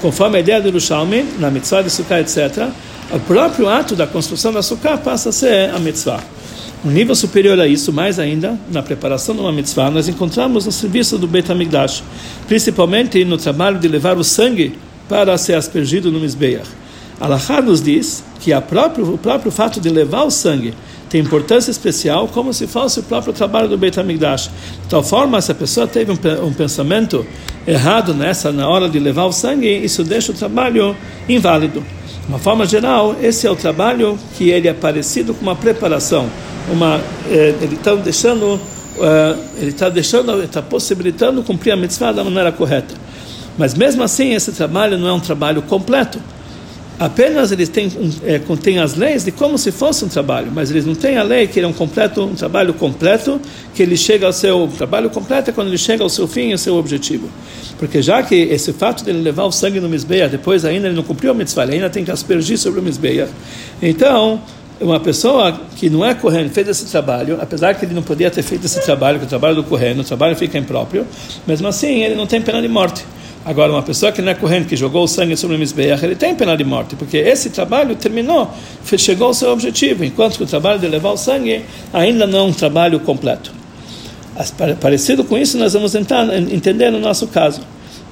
Conforme 0.00 0.38
a 0.38 0.40
ideia 0.40 0.60
do 0.60 0.68
Yerushalmi, 0.68 1.24
na 1.38 1.50
mitzvah 1.50 1.82
de 1.82 1.90
Sukkah, 1.90 2.20
etc., 2.20 2.68
o 3.12 3.20
próprio 3.20 3.68
ato 3.68 3.94
da 3.94 4.06
construção 4.06 4.52
da 4.52 4.62
Sukkah 4.62 4.96
passa 4.96 5.28
a 5.28 5.32
ser 5.32 5.70
a 5.70 5.78
mitzvah. 5.78 6.22
Um 6.84 6.90
nível 6.90 7.14
superior 7.14 7.58
a 7.58 7.66
isso, 7.66 7.90
mais 7.90 8.18
ainda, 8.18 8.58
na 8.70 8.82
preparação 8.82 9.34
de 9.34 9.40
uma 9.40 9.50
mitzvah, 9.50 9.90
nós 9.90 10.06
encontramos 10.06 10.66
no 10.66 10.72
serviço 10.72 11.16
do 11.16 11.26
Beit 11.26 11.50
HaMikdash, 11.50 12.04
principalmente 12.46 13.24
no 13.24 13.38
trabalho 13.38 13.78
de 13.78 13.88
levar 13.88 14.18
o 14.18 14.22
sangue 14.22 14.76
para 15.08 15.38
ser 15.38 15.54
aspergido 15.54 16.12
no 16.12 16.20
Mizbeach. 16.20 16.68
Alahá 17.18 17.62
nos 17.62 17.80
diz 17.80 18.22
que 18.38 18.52
próprio, 18.60 19.14
o 19.14 19.16
próprio 19.16 19.50
fato 19.50 19.80
de 19.80 19.88
levar 19.88 20.24
o 20.24 20.30
sangue 20.30 20.74
tem 21.08 21.22
importância 21.22 21.70
especial, 21.70 22.28
como 22.28 22.52
se 22.52 22.66
fosse 22.66 23.00
o 23.00 23.02
próprio 23.02 23.32
trabalho 23.32 23.66
do 23.66 23.78
Beit 23.78 23.98
HaMikdash. 23.98 24.50
De 24.82 24.88
tal 24.90 25.02
forma, 25.02 25.40
se 25.40 25.50
a 25.50 25.54
pessoa 25.54 25.86
teve 25.86 26.12
um, 26.12 26.46
um 26.46 26.52
pensamento 26.52 27.24
errado 27.66 28.12
nessa 28.12 28.52
na 28.52 28.68
hora 28.68 28.90
de 28.90 28.98
levar 28.98 29.24
o 29.24 29.32
sangue, 29.32 29.74
isso 29.74 30.04
deixa 30.04 30.32
o 30.32 30.34
trabalho 30.34 30.94
inválido. 31.26 31.80
De 31.80 32.28
uma 32.28 32.38
forma 32.38 32.66
geral, 32.66 33.16
esse 33.22 33.46
é 33.46 33.50
o 33.50 33.56
trabalho 33.56 34.18
que 34.36 34.50
ele 34.50 34.68
é 34.68 34.74
parecido 34.74 35.32
com 35.32 35.40
uma 35.40 35.56
preparação 35.56 36.28
uma, 36.72 37.00
é, 37.30 37.54
ele 37.60 37.74
está 37.74 37.94
deixando, 37.94 38.60
é, 38.98 39.36
ele 39.58 39.70
está 39.70 39.88
deixando, 39.88 40.42
está 40.42 40.62
possibilitando 40.62 41.42
cumprir 41.42 41.72
a 41.72 41.76
mitzvah 41.76 42.12
da 42.12 42.24
maneira 42.24 42.52
correta. 42.52 42.94
Mas 43.56 43.74
mesmo 43.74 44.02
assim, 44.02 44.32
esse 44.34 44.52
trabalho 44.52 44.98
não 44.98 45.08
é 45.08 45.12
um 45.12 45.20
trabalho 45.20 45.62
completo. 45.62 46.18
Apenas 46.98 47.50
eles 47.50 47.68
têm, 47.68 47.90
é, 48.24 48.38
contêm 48.38 48.78
as 48.78 48.94
leis 48.94 49.24
de 49.24 49.32
como 49.32 49.58
se 49.58 49.72
fosse 49.72 50.04
um 50.04 50.08
trabalho, 50.08 50.52
mas 50.54 50.70
eles 50.70 50.86
não 50.86 50.94
têm 50.94 51.16
a 51.16 51.24
lei 51.24 51.48
que 51.48 51.58
ele 51.58 51.66
é 51.66 51.68
um 51.68 51.72
completo, 51.72 52.22
um 52.22 52.36
trabalho 52.36 52.72
completo, 52.72 53.40
que 53.74 53.82
ele 53.82 53.96
chega 53.96 54.26
ao 54.26 54.32
seu 54.32 54.70
trabalho 54.76 55.10
completo 55.10 55.50
é 55.50 55.52
quando 55.52 55.68
ele 55.68 55.78
chega 55.78 56.04
ao 56.04 56.08
seu 56.08 56.28
fim 56.28 56.52
ao 56.52 56.58
seu 56.58 56.76
objetivo. 56.76 57.28
Porque 57.78 58.00
já 58.00 58.22
que 58.22 58.36
esse 58.36 58.72
fato 58.72 59.02
de 59.02 59.10
ele 59.10 59.20
levar 59.20 59.44
o 59.44 59.50
sangue 59.50 59.80
no 59.80 59.88
misbeia, 59.88 60.28
depois 60.28 60.64
ainda 60.64 60.86
ele 60.86 60.94
não 60.94 61.02
cumpriu 61.02 61.32
a 61.32 61.34
mitzvah, 61.34 61.64
ele 61.64 61.74
ainda 61.74 61.90
tem 61.90 62.04
que 62.04 62.12
aspergir 62.12 62.56
sobre 62.58 62.78
o 62.78 62.82
misbeia. 62.82 63.28
Então, 63.82 64.40
uma 64.80 64.98
pessoa 64.98 65.58
que 65.76 65.88
não 65.88 66.04
é 66.04 66.14
correndo 66.14 66.50
fez 66.50 66.68
esse 66.68 66.86
trabalho, 66.86 67.38
apesar 67.40 67.74
que 67.74 67.84
ele 67.84 67.94
não 67.94 68.02
podia 68.02 68.30
ter 68.30 68.42
feito 68.42 68.66
esse 68.66 68.80
trabalho, 68.82 69.18
que 69.18 69.24
o 69.24 69.28
trabalho 69.28 69.54
do 69.56 69.64
correndo, 69.64 70.00
o 70.00 70.04
trabalho 70.04 70.34
fica 70.36 70.58
impróprio, 70.58 71.06
mesmo 71.46 71.68
assim 71.68 72.02
ele 72.02 72.14
não 72.14 72.26
tem 72.26 72.42
pena 72.42 72.60
de 72.60 72.68
morte. 72.68 73.04
Agora, 73.44 73.70
uma 73.70 73.82
pessoa 73.82 74.10
que 74.10 74.22
não 74.22 74.32
é 74.32 74.34
correndo, 74.34 74.66
que 74.66 74.74
jogou 74.74 75.04
o 75.04 75.06
sangue 75.06 75.36
sobre 75.36 75.56
o 75.56 75.58
Mizbeach, 75.58 76.02
ele 76.02 76.16
tem 76.16 76.34
pena 76.34 76.56
de 76.56 76.64
morte, 76.64 76.96
porque 76.96 77.18
esse 77.18 77.50
trabalho 77.50 77.94
terminou, 77.94 78.50
chegou 78.96 79.26
ao 79.26 79.34
seu 79.34 79.50
objetivo, 79.50 80.02
enquanto 80.02 80.38
que 80.38 80.42
o 80.42 80.46
trabalho 80.46 80.78
de 80.80 80.88
levar 80.88 81.10
o 81.10 81.16
sangue 81.18 81.62
ainda 81.92 82.26
não 82.26 82.38
é 82.38 82.42
um 82.42 82.52
trabalho 82.52 82.98
completo. 83.00 83.52
Parecido 84.80 85.24
com 85.24 85.36
isso, 85.36 85.58
nós 85.58 85.74
vamos 85.74 85.92
tentar 85.92 86.26
entender 86.50 86.90
no 86.90 86.98
nosso 86.98 87.26
caso. 87.28 87.60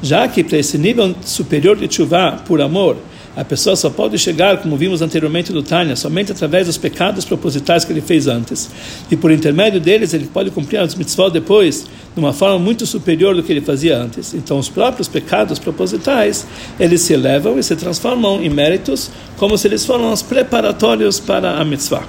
Já 0.03 0.29
que 0.29 0.45
para 0.45 0.59
esse 0.59 0.77
nível 0.77 1.15
superior 1.25 1.77
de 1.77 1.93
chuva 1.93 2.41
por 2.47 2.61
amor, 2.61 2.99
a 3.35 3.43
pessoa 3.43 3.75
só 3.75 3.89
pode 3.89 4.19
chegar, 4.19 4.59
como 4.59 4.77
vimos 4.77 5.01
anteriormente 5.01 5.53
do 5.53 5.63
Tânia, 5.63 5.97
somente 5.97 6.31
através 6.31 6.67
dos 6.67 6.77
pecados 6.77 7.25
propositais 7.25 7.83
que 7.83 7.91
ele 7.91 8.03
fez 8.03 8.27
antes. 8.27 8.69
E 9.11 9.17
por 9.17 9.31
intermédio 9.31 9.81
deles, 9.81 10.13
ele 10.13 10.27
pode 10.27 10.51
cumprir 10.51 10.77
as 10.79 10.95
mitzvot 10.95 11.31
depois, 11.31 11.87
de 12.15 12.21
uma 12.21 12.35
forma 12.35 12.59
muito 12.59 12.85
superior 12.85 13.35
do 13.35 13.43
que 13.43 13.51
ele 13.51 13.63
fazia 13.63 13.97
antes. 13.97 14.35
Então, 14.35 14.59
os 14.59 14.69
próprios 14.69 15.09
pecados 15.09 15.59
propositais, 15.59 16.47
eles 16.79 17.01
se 17.01 17.15
elevam 17.15 17.59
e 17.59 17.63
se 17.63 17.75
transformam 17.75 18.43
em 18.43 18.51
méritos, 18.51 19.11
como 19.39 19.57
se 19.57 19.67
eles 19.67 19.87
fossem 19.87 20.13
os 20.13 20.21
preparatórios 20.21 21.19
para 21.19 21.59
a 21.59 21.65
mitzvah. 21.65 22.05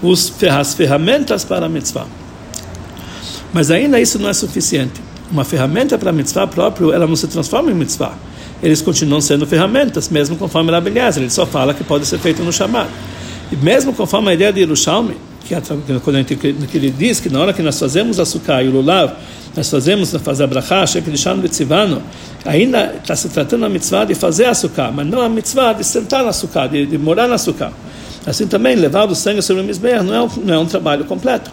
Os, 0.00 0.32
as 0.44 0.74
ferramentas 0.74 1.44
para 1.44 1.66
a 1.66 1.68
mitzvah. 1.68 2.06
Mas 3.52 3.68
ainda 3.72 4.00
isso 4.00 4.16
não 4.16 4.28
é 4.28 4.32
suficiente. 4.32 5.02
Uma 5.28 5.44
ferramenta 5.44 5.98
para 5.98 6.10
a 6.10 6.12
mitzvah 6.12 6.46
próprio, 6.46 6.92
ela 6.92 7.04
não 7.04 7.16
se 7.16 7.26
transforma 7.26 7.72
em 7.72 7.74
mitzvah 7.74 8.16
eles 8.62 8.82
continuam 8.82 9.20
sendo 9.20 9.46
ferramentas, 9.46 10.08
mesmo 10.08 10.36
conforme 10.36 10.70
Rabi 10.70 10.90
Eliezer. 10.90 11.22
Ele 11.22 11.30
só 11.30 11.46
fala 11.46 11.74
que 11.74 11.84
pode 11.84 12.06
ser 12.06 12.18
feito 12.18 12.42
no 12.42 12.52
chamado. 12.52 12.90
E 13.50 13.56
mesmo 13.56 13.92
conforme 13.92 14.30
a 14.30 14.34
ideia 14.34 14.52
de 14.52 14.60
Yerushalmi, 14.60 15.16
que, 15.46 15.54
é 15.54 15.60
quando 16.02 16.24
que 16.24 16.76
ele 16.76 16.90
diz 16.90 17.20
que 17.20 17.28
na 17.28 17.40
hora 17.40 17.52
que 17.52 17.62
nós 17.62 17.78
fazemos 17.78 18.18
açúcar 18.18 18.62
e 18.62 18.68
o 18.68 18.72
lulav, 18.72 19.12
nós 19.56 19.70
fazemos 19.70 20.12
fazer 20.22 20.44
a 20.44 20.46
brachá, 20.46 20.86
shekrishan 20.86 21.38
betzivano, 21.38 22.02
ainda 22.44 22.94
está 23.00 23.14
se 23.14 23.28
tratando 23.28 23.64
a 23.64 23.68
mitzvah 23.68 24.04
de 24.04 24.14
fazer 24.14 24.46
açúcar, 24.46 24.90
mas 24.92 25.06
não 25.06 25.20
a 25.20 25.28
mitzvah 25.28 25.72
de 25.72 25.84
sentar 25.84 26.22
no 26.22 26.28
açúcar, 26.28 26.68
de, 26.68 26.84
de 26.84 26.98
morar 26.98 27.28
no 27.28 27.34
açúcar. 27.34 27.72
Assim 28.26 28.46
também, 28.46 28.74
levar 28.74 29.08
o 29.08 29.14
sangue 29.14 29.40
sobre 29.40 29.62
o 29.62 29.64
misber 29.64 30.02
não 30.02 30.14
é 30.14 30.22
um, 30.22 30.30
não 30.44 30.54
é 30.54 30.58
um 30.58 30.66
trabalho 30.66 31.04
completo. 31.04 31.50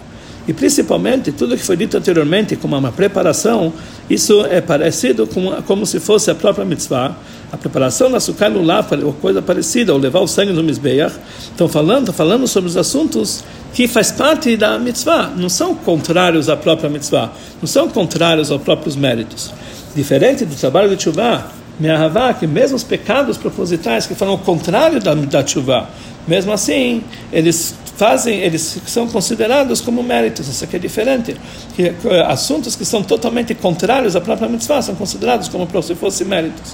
E 0.47 0.51
principalmente, 0.51 1.31
tudo 1.31 1.55
que 1.55 1.63
foi 1.63 1.77
dito 1.77 1.95
anteriormente 1.95 2.55
como 2.55 2.77
uma 2.77 2.91
preparação, 2.91 3.71
isso 4.09 4.45
é 4.45 4.59
parecido 4.59 5.25
com 5.25 5.51
como 5.63 5.85
se 5.85 5.99
fosse 5.99 6.29
a 6.29 6.35
própria 6.35 6.65
mitzvah, 6.65 7.15
a 7.51 7.55
preparação 7.55 8.11
da 8.11 8.19
sukkah 8.19 8.49
lulav, 8.49 8.87
ou 9.03 9.13
coisa 9.13 9.41
parecida, 9.41 9.93
ou 9.93 9.99
levar 9.99 10.19
o 10.19 10.27
sangue 10.27 10.51
no 10.51 10.61
Mizbeach, 10.61 11.15
estão 11.49 11.69
falando, 11.69 12.11
falando 12.11 12.47
sobre 12.47 12.69
os 12.69 12.75
assuntos 12.75 13.43
que 13.73 13.87
faz 13.87 14.11
parte 14.11 14.57
da 14.57 14.77
mitzvah, 14.77 15.31
não 15.35 15.47
são 15.47 15.73
contrários 15.73 16.49
à 16.49 16.57
própria 16.57 16.89
mitzvah, 16.89 17.31
não 17.61 17.67
são 17.67 17.87
contrários 17.87 18.51
aos 18.51 18.61
próprios 18.61 18.95
méritos. 18.95 19.51
Diferente 19.95 20.43
do 20.43 20.55
trabalho 20.55 20.89
de 20.89 20.97
Tchuvah, 20.97 21.51
Me'ahavá, 21.79 22.33
que 22.33 22.45
mesmo 22.45 22.75
os 22.75 22.83
pecados 22.83 23.37
propositais 23.37 24.05
que 24.05 24.13
falam 24.13 24.35
o 24.35 24.37
contrário 24.37 24.99
da, 24.99 25.13
da 25.15 25.43
Tchuvah, 25.43 25.89
mesmo 26.27 26.51
assim, 26.51 27.03
eles 27.31 27.75
fazem, 27.97 28.39
eles 28.39 28.79
são 28.85 29.07
considerados 29.07 29.81
como 29.81 30.01
méritos. 30.03 30.47
Isso 30.47 30.63
aqui 30.63 30.75
é 30.75 30.79
diferente. 30.79 31.35
Que, 31.75 31.93
assuntos 32.27 32.75
que 32.75 32.85
são 32.85 33.03
totalmente 33.03 33.53
contrários 33.53 34.15
à 34.15 34.21
própria 34.21 34.47
mitzvah 34.47 34.81
são 34.81 34.95
considerados 34.95 35.47
como 35.47 35.67
se 35.81 35.95
fossem 35.95 36.27
méritos. 36.27 36.73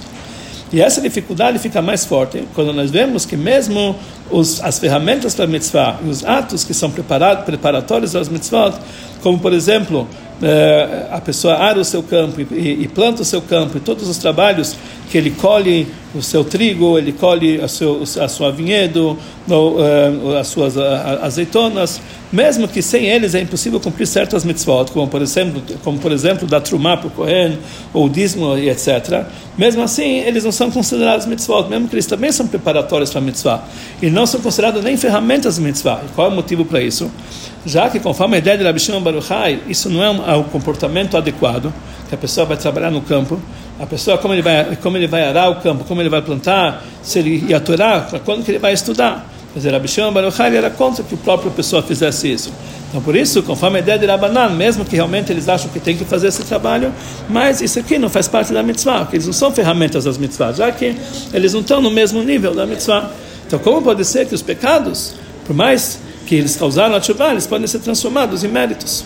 E 0.72 0.80
essa 0.80 1.00
dificuldade 1.00 1.58
fica 1.58 1.82
mais 1.82 2.04
forte 2.04 2.44
quando 2.54 2.72
nós 2.72 2.90
vemos 2.90 3.26
que 3.26 3.36
mesmo 3.36 3.96
os, 4.30 4.62
as 4.62 4.78
ferramentas 4.78 5.34
para 5.34 5.44
a 5.44 5.48
mitzvah 5.48 5.98
e 6.04 6.08
os 6.08 6.24
atos 6.24 6.64
que 6.64 6.74
são 6.74 6.90
preparatórios 6.90 8.12
das 8.12 8.28
mitzvot, 8.28 8.74
como 9.22 9.38
por 9.38 9.52
exemplo 9.52 10.06
é, 10.42 11.06
a 11.10 11.20
pessoa 11.20 11.54
ara 11.54 11.78
o 11.78 11.84
seu 11.84 12.02
campo 12.02 12.40
e, 12.40 12.82
e, 12.82 12.88
planta 12.88 13.20
o 13.20 13.24
seu 13.24 13.42
campo 13.42 13.76
e 13.76 13.80
todos 13.80 14.08
os 14.08 14.16
trabalhos 14.16 14.74
que 15.10 15.18
ele 15.18 15.30
colhe 15.32 15.86
o 16.14 16.22
seu 16.22 16.42
trigo, 16.42 16.96
ele 16.96 17.12
colhe 17.12 17.60
a, 17.60 17.68
seu, 17.68 18.02
a 18.02 18.28
sua 18.28 18.50
vinhedo, 18.50 19.18
ou, 19.48 19.76
uh, 19.78 20.36
as 20.38 20.46
suas 20.48 20.76
azeitonas, 20.78 22.00
mesmo 22.32 22.66
que 22.68 22.80
sem 22.80 23.06
eles 23.06 23.34
é 23.34 23.40
impossível 23.40 23.80
cumprir 23.80 24.06
certas 24.06 24.44
mitzvot, 24.44 24.92
como 24.92 25.08
por 25.08 25.20
exemplo, 25.20 25.62
como 25.84 25.98
por 25.98 26.12
exemplo 26.12 26.46
da 26.46 26.60
trumá 26.60 26.96
para 26.96 27.08
o 27.08 27.10
Kohen, 27.10 27.58
ou 27.92 28.08
dízimo 28.08 28.56
e 28.56 28.70
etc. 28.70 29.26
Mesmo 29.58 29.82
assim, 29.82 30.18
eles 30.18 30.44
não 30.44 30.52
são 30.52 30.70
considerados 30.70 31.26
mitzvot, 31.26 31.68
mesmo 31.68 31.88
que 31.88 31.94
eles 31.94 32.06
também 32.06 32.32
são 32.32 32.46
preparatórios 32.46 33.10
para 33.10 33.20
a 33.20 33.24
mitzvah. 33.24 33.64
E 34.00 34.08
não 34.08 34.19
são 34.26 34.40
considerados 34.40 34.82
nem 34.82 34.96
ferramentas 34.96 35.56
de 35.56 35.62
mitzvah. 35.62 36.02
E 36.04 36.14
qual 36.14 36.28
é 36.28 36.30
o 36.30 36.34
motivo 36.34 36.64
para 36.64 36.80
isso? 36.80 37.10
Já 37.64 37.90
que, 37.90 38.00
conforme 38.00 38.36
a 38.36 38.38
ideia 38.38 38.56
de 38.56 38.64
Rabi 38.64 38.80
Shimon 38.80 39.02
Baruchai, 39.02 39.60
isso 39.68 39.90
não 39.90 40.02
é 40.02 40.10
um, 40.10 40.30
é 40.30 40.36
um 40.36 40.44
comportamento 40.44 41.16
adequado, 41.16 41.72
que 42.08 42.14
a 42.14 42.18
pessoa 42.18 42.46
vai 42.46 42.56
trabalhar 42.56 42.90
no 42.90 43.02
campo, 43.02 43.40
a 43.78 43.86
pessoa 43.86 44.18
como 44.18 44.34
ele 44.34 44.42
vai 44.42 44.76
como 44.76 44.96
ele 44.96 45.06
vai 45.06 45.22
arar 45.22 45.50
o 45.50 45.56
campo, 45.56 45.84
como 45.84 46.00
ele 46.02 46.08
vai 46.08 46.22
plantar, 46.22 46.84
se 47.02 47.18
ele 47.18 47.44
ia 47.48 47.58
aturar, 47.58 48.10
quando 48.24 48.44
que 48.44 48.50
ele 48.50 48.58
vai 48.58 48.72
estudar. 48.72 49.26
Mas 49.54 49.64
Rabi 49.64 49.88
Shimon 49.88 50.12
Baruchai 50.12 50.56
era 50.56 50.70
contra 50.70 51.02
que 51.02 51.14
a 51.14 51.18
própria 51.18 51.50
pessoa 51.50 51.82
fizesse 51.82 52.32
isso. 52.32 52.52
Então, 52.88 53.00
por 53.00 53.16
isso, 53.16 53.42
conforme 53.42 53.78
a 53.78 53.80
ideia 53.80 53.98
de 53.98 54.06
Rabanan, 54.06 54.50
mesmo 54.50 54.84
que 54.84 54.96
realmente 54.96 55.32
eles 55.32 55.48
acham 55.48 55.70
que 55.70 55.78
tem 55.78 55.96
que 55.96 56.04
fazer 56.04 56.28
esse 56.28 56.42
trabalho, 56.44 56.92
mas 57.28 57.60
isso 57.60 57.78
aqui 57.78 57.98
não 57.98 58.08
faz 58.08 58.26
parte 58.28 58.52
da 58.52 58.62
mitzvah, 58.62 59.00
porque 59.00 59.16
eles 59.16 59.26
não 59.26 59.32
são 59.32 59.52
ferramentas 59.52 60.04
das 60.04 60.18
mitzvahs, 60.18 60.56
já 60.56 60.70
que 60.72 60.96
eles 61.32 61.52
não 61.52 61.60
estão 61.60 61.80
no 61.80 61.90
mesmo 61.90 62.22
nível 62.22 62.54
da 62.54 62.66
mitzvah. 62.66 63.10
Então, 63.50 63.58
como 63.58 63.82
pode 63.82 64.04
ser 64.04 64.28
que 64.28 64.34
os 64.36 64.42
pecados, 64.42 65.14
por 65.44 65.56
mais 65.56 65.98
que 66.24 66.36
eles 66.36 66.54
causaram 66.54 66.94
a 66.94 67.02
chuva, 67.02 67.32
eles 67.32 67.48
podem 67.48 67.66
ser 67.66 67.80
transformados 67.80 68.44
em 68.44 68.48
méritos? 68.48 69.04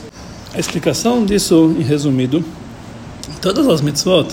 A 0.53 0.61
explicação 0.61 1.25
disso, 1.25 1.75
em 1.79 1.83
resumido, 1.83 2.45
em 3.27 3.41
todas 3.41 3.67
as 3.67 3.81
mitzvot, 3.81 4.29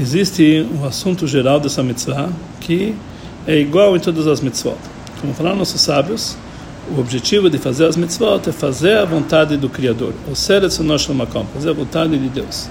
existe 0.00 0.66
um 0.74 0.84
assunto 0.84 1.24
geral 1.28 1.60
dessa 1.60 1.84
mitzvah 1.84 2.30
que 2.60 2.96
é 3.46 3.56
igual 3.60 3.96
em 3.96 4.00
todas 4.00 4.26
as 4.26 4.40
mitzvot. 4.40 4.74
Como 5.20 5.32
falaram 5.32 5.54
nossos 5.54 5.82
sábios, 5.82 6.36
o 6.90 6.98
objetivo 6.98 7.48
de 7.48 7.58
fazer 7.58 7.86
as 7.86 7.96
mitzvot 7.96 8.40
é 8.48 8.50
fazer 8.50 8.98
a 8.98 9.04
vontade 9.04 9.56
do 9.56 9.68
Criador, 9.68 10.14
ou 10.28 10.34
ser 10.34 10.68
fazer 10.68 11.70
a 11.70 11.72
vontade 11.72 12.18
de 12.18 12.28
Deus. 12.28 12.68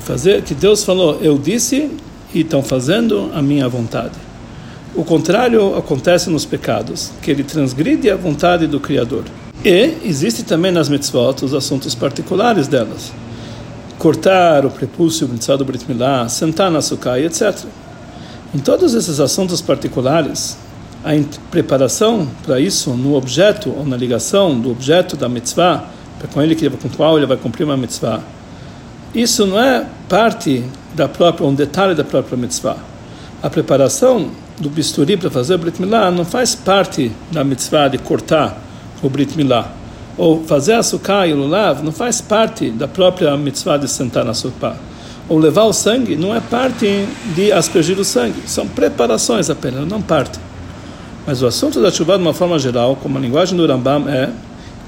Fazer 0.00 0.42
que 0.42 0.52
Deus 0.52 0.84
falou, 0.84 1.18
eu 1.22 1.38
disse 1.38 1.90
e 2.34 2.40
estão 2.40 2.62
fazendo 2.62 3.30
a 3.32 3.40
minha 3.40 3.66
vontade. 3.66 4.31
O 4.94 5.04
contrário 5.04 5.74
acontece 5.74 6.28
nos 6.28 6.44
pecados, 6.44 7.12
que 7.22 7.30
ele 7.30 7.42
transgride 7.42 8.10
a 8.10 8.16
vontade 8.16 8.66
do 8.66 8.78
Criador. 8.78 9.24
E 9.64 9.96
existe 10.04 10.42
também 10.42 10.70
nas 10.70 10.90
mitzvot 10.90 11.42
os 11.42 11.54
assuntos 11.54 11.94
particulares 11.94 12.68
delas. 12.68 13.10
Cortar 13.98 14.66
o 14.66 14.70
prepúcio, 14.70 15.26
o 15.26 15.56
do 15.56 15.64
Brit 15.64 15.86
Milá, 15.88 16.28
sentar 16.28 16.70
na 16.70 16.82
sukkah, 16.82 17.18
etc. 17.18 17.64
Em 18.54 18.58
todos 18.58 18.92
esses 18.92 19.18
assuntos 19.18 19.62
particulares, 19.62 20.58
a 21.02 21.12
preparação 21.50 22.28
para 22.44 22.60
isso 22.60 22.90
no 22.90 23.14
objeto 23.14 23.74
ou 23.74 23.86
na 23.86 23.96
ligação 23.96 24.60
do 24.60 24.70
objeto 24.70 25.16
da 25.16 25.26
mitzvah, 25.26 25.86
com 26.34 26.42
ele 26.42 26.54
com 26.54 26.88
o 26.88 26.90
qual 26.90 27.16
ele 27.16 27.26
vai 27.26 27.38
cumprir 27.38 27.64
uma 27.64 27.78
mitzvah, 27.78 28.20
isso 29.14 29.46
não 29.46 29.58
é 29.58 29.86
parte 30.06 30.62
da 30.94 31.08
própria, 31.08 31.46
um 31.46 31.54
detalhe 31.54 31.94
da 31.94 32.04
própria 32.04 32.36
mitzvah. 32.36 32.76
A 33.42 33.48
preparação 33.48 34.30
do 34.58 34.68
bisturi 34.70 35.16
para 35.16 35.30
fazer 35.30 35.54
o 35.54 35.58
Brit 35.58 35.80
Milá 35.80 36.10
não 36.10 36.24
faz 36.24 36.54
parte 36.54 37.12
da 37.30 37.42
mitzvah 37.42 37.88
de 37.88 37.98
cortar 37.98 38.56
o 39.02 39.08
Brit 39.08 39.36
Milá. 39.36 39.70
Ou 40.16 40.44
fazer 40.44 40.74
a 40.74 40.82
sukkah 40.82 41.26
e 41.26 41.32
lulav 41.32 41.82
não 41.82 41.92
faz 41.92 42.20
parte 42.20 42.70
da 42.70 42.86
própria 42.86 43.36
mitzvah 43.36 43.78
de 43.78 43.88
sentar 43.88 44.24
na 44.24 44.34
sukkah. 44.34 44.76
Ou 45.28 45.38
levar 45.38 45.64
o 45.64 45.72
sangue 45.72 46.16
não 46.16 46.34
é 46.34 46.40
parte 46.40 47.06
de 47.34 47.50
aspergir 47.52 47.98
o 47.98 48.04
sangue. 48.04 48.42
São 48.46 48.66
preparações 48.68 49.48
apenas, 49.48 49.86
não 49.88 50.02
parte. 50.02 50.38
Mas 51.26 51.42
o 51.42 51.46
assunto 51.46 51.80
da 51.80 51.90
chuva, 51.90 52.16
de 52.16 52.22
uma 52.22 52.34
forma 52.34 52.58
geral, 52.58 52.96
como 52.96 53.16
a 53.16 53.20
linguagem 53.20 53.56
do 53.56 53.66
Rambam 53.66 54.08
é 54.08 54.30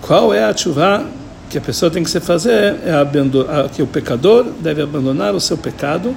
qual 0.03 0.35
é 0.35 0.45
a 0.45 0.55
chuva 0.55 1.07
que 1.49 1.59
a 1.59 1.61
pessoa 1.61 1.91
tem 1.91 2.03
que 2.03 2.11
se 2.11 2.21
fazer, 2.21 2.77
é 2.85 3.69
que 3.73 3.83
o 3.83 3.87
pecador 3.87 4.45
deve 4.61 4.83
abandonar 4.83 5.35
o 5.35 5.41
seu 5.41 5.57
pecado 5.57 6.15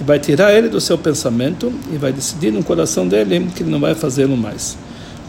e 0.00 0.04
vai 0.04 0.18
tirar 0.18 0.52
ele 0.52 0.68
do 0.68 0.80
seu 0.80 0.98
pensamento 0.98 1.72
e 1.92 1.96
vai 1.96 2.12
decidir 2.12 2.50
no 2.50 2.62
coração 2.62 3.06
dele 3.06 3.48
que 3.54 3.62
ele 3.62 3.70
não 3.70 3.80
vai 3.80 3.94
fazê-lo 3.94 4.36
mais. 4.36 4.76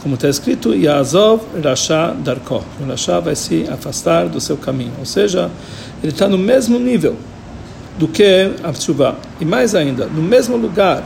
Como 0.01 0.15
está 0.15 0.29
escrito, 0.29 0.73
Yazov 0.73 1.41
Rasha 1.63 2.15
Darko. 2.23 2.63
O 2.79 2.87
Rasha 2.87 3.19
vai 3.19 3.35
se 3.35 3.67
afastar 3.69 4.27
do 4.27 4.39
seu 4.39 4.55
caminho. 4.55 4.93
Ou 4.99 5.05
seja, 5.05 5.49
ele 6.03 6.11
está 6.11 6.27
no 6.27 6.37
mesmo 6.37 6.77
nível 6.79 7.15
do 7.97 8.07
que 8.07 8.51
a 8.63 8.71
Tshuva. 8.71 9.15
E 9.39 9.45
mais 9.45 9.73
ainda, 9.73 10.05
no 10.05 10.21
mesmo 10.21 10.55
lugar. 10.55 11.03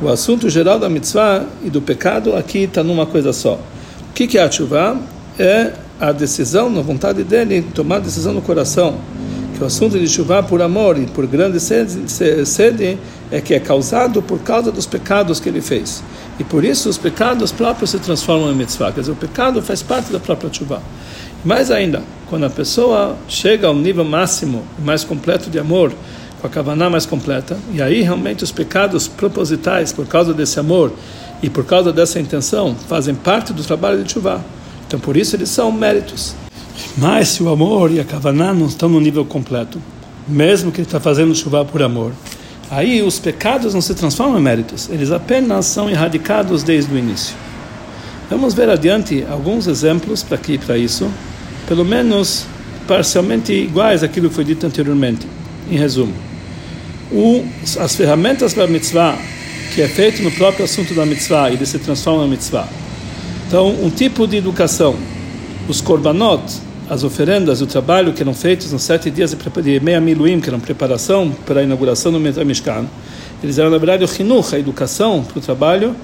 O 0.00 0.08
assunto 0.08 0.48
geral 0.48 0.78
da 0.78 0.88
mitzvah 0.88 1.44
e 1.62 1.68
do 1.68 1.82
pecado 1.82 2.34
aqui 2.34 2.60
está 2.60 2.82
numa 2.82 3.04
coisa 3.04 3.32
só. 3.32 3.60
O 4.08 4.12
que, 4.14 4.38
é 4.38 4.42
a 4.42 4.48
Tshuva? 4.48 4.98
É 5.38 5.72
a 6.00 6.12
decisão, 6.12 6.70
na 6.70 6.80
vontade 6.80 7.22
dele, 7.22 7.62
tomar 7.74 7.98
decisão 7.98 8.32
no 8.32 8.40
coração 8.40 8.96
que 9.60 9.64
o 9.64 9.66
assunto 9.66 9.98
de 9.98 10.08
chuva 10.08 10.42
por 10.42 10.62
amor 10.62 10.98
e 10.98 11.04
por 11.04 11.26
grande 11.26 11.60
sede, 11.60 12.10
sede 12.46 12.98
é 13.30 13.42
que 13.42 13.52
é 13.52 13.60
causado 13.60 14.22
por 14.22 14.38
causa 14.38 14.72
dos 14.72 14.86
pecados 14.86 15.38
que 15.38 15.50
ele 15.50 15.60
fez. 15.60 16.02
E 16.38 16.44
por 16.44 16.64
isso 16.64 16.88
os 16.88 16.96
pecados 16.96 17.52
próprios 17.52 17.90
se 17.90 17.98
transformam 17.98 18.50
em 18.50 18.54
mitzvah. 18.54 18.90
Quer 18.90 19.00
dizer, 19.00 19.12
o 19.12 19.16
pecado 19.16 19.60
faz 19.60 19.82
parte 19.82 20.10
da 20.10 20.18
própria 20.18 20.50
chuva. 20.50 20.82
Mais 21.44 21.70
ainda, 21.70 22.02
quando 22.30 22.44
a 22.44 22.50
pessoa 22.50 23.18
chega 23.28 23.66
ao 23.66 23.74
nível 23.74 24.02
máximo, 24.02 24.64
mais 24.78 25.04
completo 25.04 25.50
de 25.50 25.58
amor, 25.58 25.92
com 26.40 26.46
a 26.46 26.50
kavaná 26.50 26.88
mais 26.88 27.04
completa, 27.04 27.54
e 27.70 27.82
aí 27.82 28.00
realmente 28.00 28.42
os 28.42 28.50
pecados 28.50 29.08
propositais, 29.08 29.92
por 29.92 30.06
causa 30.06 30.32
desse 30.32 30.58
amor 30.58 30.90
e 31.42 31.50
por 31.50 31.66
causa 31.66 31.92
dessa 31.92 32.18
intenção, 32.18 32.74
fazem 32.88 33.14
parte 33.14 33.52
do 33.52 33.62
trabalho 33.62 34.02
de 34.02 34.10
chuva. 34.10 34.42
Então, 34.86 34.98
por 34.98 35.18
isso 35.18 35.36
eles 35.36 35.50
são 35.50 35.70
méritos. 35.70 36.34
Mas 36.96 37.28
se 37.28 37.42
o 37.42 37.48
amor 37.48 37.90
e 37.90 38.00
a 38.00 38.04
kavaná 38.04 38.52
não 38.52 38.66
estão 38.66 38.88
no 38.88 39.00
nível 39.00 39.24
completo, 39.24 39.80
mesmo 40.26 40.70
que 40.70 40.80
ele 40.80 40.86
está 40.86 41.00
fazendo 41.00 41.34
chuva 41.34 41.64
por 41.64 41.82
amor, 41.82 42.12
aí 42.70 43.02
os 43.02 43.18
pecados 43.18 43.74
não 43.74 43.80
se 43.80 43.94
transformam 43.94 44.38
em 44.38 44.42
méritos, 44.42 44.88
eles 44.90 45.10
apenas 45.10 45.66
são 45.66 45.90
erradicados 45.90 46.62
desde 46.62 46.94
o 46.94 46.98
início. 46.98 47.34
Vamos 48.30 48.54
ver 48.54 48.70
adiante 48.70 49.26
alguns 49.28 49.66
exemplos 49.66 50.22
para 50.22 50.36
aqui 50.36 50.56
para 50.56 50.78
isso, 50.78 51.10
pelo 51.66 51.84
menos 51.84 52.46
parcialmente 52.86 53.52
iguais 53.52 54.02
àquilo 54.02 54.28
que 54.28 54.34
foi 54.34 54.44
dito 54.44 54.66
anteriormente. 54.66 55.26
Em 55.70 55.76
resumo, 55.76 56.12
o, 57.12 57.44
as 57.78 57.94
ferramentas 57.96 58.54
para 58.54 58.64
a 58.64 58.66
mitzvah, 58.66 59.18
que 59.74 59.82
é 59.82 59.88
feito 59.88 60.22
no 60.22 60.30
próprio 60.30 60.64
assunto 60.64 60.94
da 60.94 61.04
mitzvah, 61.04 61.50
ele 61.50 61.66
se 61.66 61.78
transforma 61.78 62.24
em 62.24 62.30
mitzvah. 62.30 62.68
Então, 63.46 63.68
um 63.82 63.90
tipo 63.90 64.28
de 64.28 64.36
educação, 64.36 64.96
os 65.70 65.80
korbanot, 65.80 66.42
as 66.88 67.04
oferendas, 67.04 67.62
o 67.62 67.66
trabalho 67.66 68.12
que 68.12 68.20
eram 68.20 68.34
feitos 68.34 68.72
nos 68.72 68.82
sete 68.82 69.10
dias 69.10 69.34
de 69.62 69.80
meia 69.80 70.00
miluim, 70.00 70.40
que 70.40 70.48
eram 70.48 70.58
preparação 70.58 71.30
para 71.46 71.60
a 71.60 71.62
inauguração 71.62 72.10
do 72.10 72.18
Mishkan, 72.18 72.86
eles 73.42 73.58
eram, 73.58 73.70
na 73.70 73.78
verdade, 73.78 74.02
o 74.02 74.08
chinuch, 74.08 74.54
a 74.54 74.58
educação 74.58 75.22
para 75.22 75.38
o 75.38 75.40
trabalho, 75.40 75.94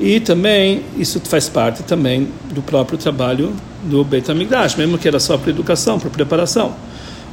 e 0.00 0.18
também 0.18 0.82
isso 0.98 1.20
faz 1.24 1.48
parte 1.48 1.84
também 1.84 2.28
do 2.52 2.60
próprio 2.60 2.98
trabalho 2.98 3.52
do 3.84 4.02
Beit 4.02 4.28
HaMikdash, 4.28 4.74
mesmo 4.74 4.98
que 4.98 5.06
era 5.06 5.20
só 5.20 5.38
para 5.38 5.50
educação, 5.50 6.00
para 6.00 6.10
preparação. 6.10 6.74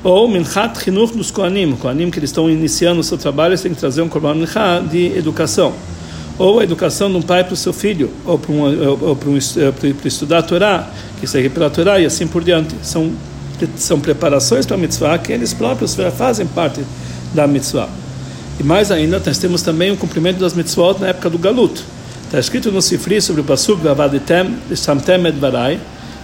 Ou 0.03 0.27
Minchat 0.29 0.81
Chinuch 0.83 1.17
dos 1.17 1.31
Koanim, 1.31 1.75
Koanim 1.75 2.11
que 2.11 2.19
eles 2.19 2.29
estão 2.29 2.49
iniciando 2.49 3.01
o 3.01 3.03
seu 3.03 3.17
trabalho, 3.17 3.51
eles 3.51 3.61
têm 3.61 3.73
que 3.73 3.79
trazer 3.79 4.01
um 4.01 4.07
Korban 4.07 4.35
Mincha 4.35 4.81
de 4.81 5.17
educação. 5.17 5.73
Ou 6.39 6.59
a 6.59 6.63
educação 6.63 7.11
de 7.11 7.17
um 7.17 7.21
pai 7.21 7.43
para 7.43 7.53
o 7.53 7.57
seu 7.57 7.73
filho, 7.73 8.09
ou 8.25 8.39
para, 8.39 8.51
um, 8.51 8.61
ou 9.01 9.15
para, 9.15 9.29
um, 9.29 9.37
para 9.93 10.07
estudar 10.07 10.39
a 10.39 10.41
Torá, 10.41 10.89
que 11.19 11.27
segue 11.27 11.49
pela 11.49 11.69
Torá 11.69 11.99
e 11.99 12.05
assim 12.05 12.25
por 12.25 12.43
diante. 12.43 12.73
São, 12.81 13.11
são 13.75 13.99
preparações 13.99 14.65
para 14.65 14.77
a 14.77 14.79
mitzvah 14.79 15.17
que 15.17 15.33
eles 15.33 15.53
próprios 15.53 15.95
fazem 16.17 16.47
parte 16.47 16.81
da 17.33 17.45
mitzvah. 17.45 17.89
E 18.57 18.63
mais 18.63 18.89
ainda, 18.89 19.21
nós 19.25 19.37
temos 19.37 19.61
também 19.61 19.91
o 19.91 19.97
cumprimento 19.97 20.39
das 20.39 20.53
mitzvot 20.53 20.99
na 20.99 21.09
época 21.09 21.29
do 21.29 21.37
Galut. 21.37 21.83
Está 22.25 22.39
escrito 22.39 22.71
no 22.71 22.81
Sifri 22.81 23.21
sobre 23.21 23.41
o 23.41 23.43
Pasuk 23.43 23.81
Vavaditem 23.81 24.55
Samtem 24.75 25.25
Edvarai, 25.25 25.79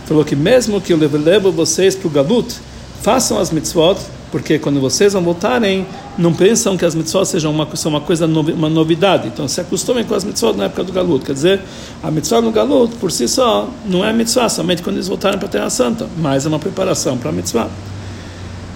falou 0.06 0.24
que 0.24 0.36
mesmo 0.36 0.80
que 0.80 0.94
eu 0.94 0.98
levo 0.98 1.52
vocês 1.52 1.96
para 1.96 2.08
o 2.08 2.12
Galut, 2.12 2.56
façam 3.02 3.40
as 3.40 3.52
mitzvot, 3.52 4.00
porque 4.32 4.60
quando 4.60 4.80
vocês 4.80 5.14
vão 5.14 5.22
voltarem, 5.22 5.86
não 6.18 6.34
pensam 6.34 6.76
que 6.78 6.86
as 6.86 6.96
mitzvot 6.96 7.26
sejam 7.26 7.52
uma, 7.52 7.68
são 7.76 7.92
uma 7.92 8.02
coisa, 8.02 8.26
uma 8.26 8.70
novidade. 8.70 9.28
Então 9.28 9.48
se 9.48 9.62
acostumem 9.62 10.04
com 10.04 10.14
as 10.14 10.24
mitzvot 10.24 10.58
na 10.58 10.66
época 10.66 10.84
do 10.84 10.92
Galut. 10.92 11.26
Quer 11.26 11.34
dizer, 11.34 11.62
a 12.04 12.12
mitzvot 12.12 12.42
no 12.42 12.52
Galut, 12.52 12.96
por 12.96 13.12
si 13.12 13.28
só, 13.28 13.70
não 13.86 14.04
é 14.04 14.12
mitzvah, 14.12 14.50
somente 14.50 14.82
quando 14.82 14.98
eles 14.98 15.08
voltarem 15.08 15.38
para 15.38 15.48
a 15.48 15.52
Terra 15.52 15.70
Santa, 15.70 16.08
mas 16.18 16.46
é 16.46 16.50
uma 16.50 16.60
preparação 16.60 17.18
para 17.18 17.30
a 17.30 17.34
mitzvah. 17.34 17.70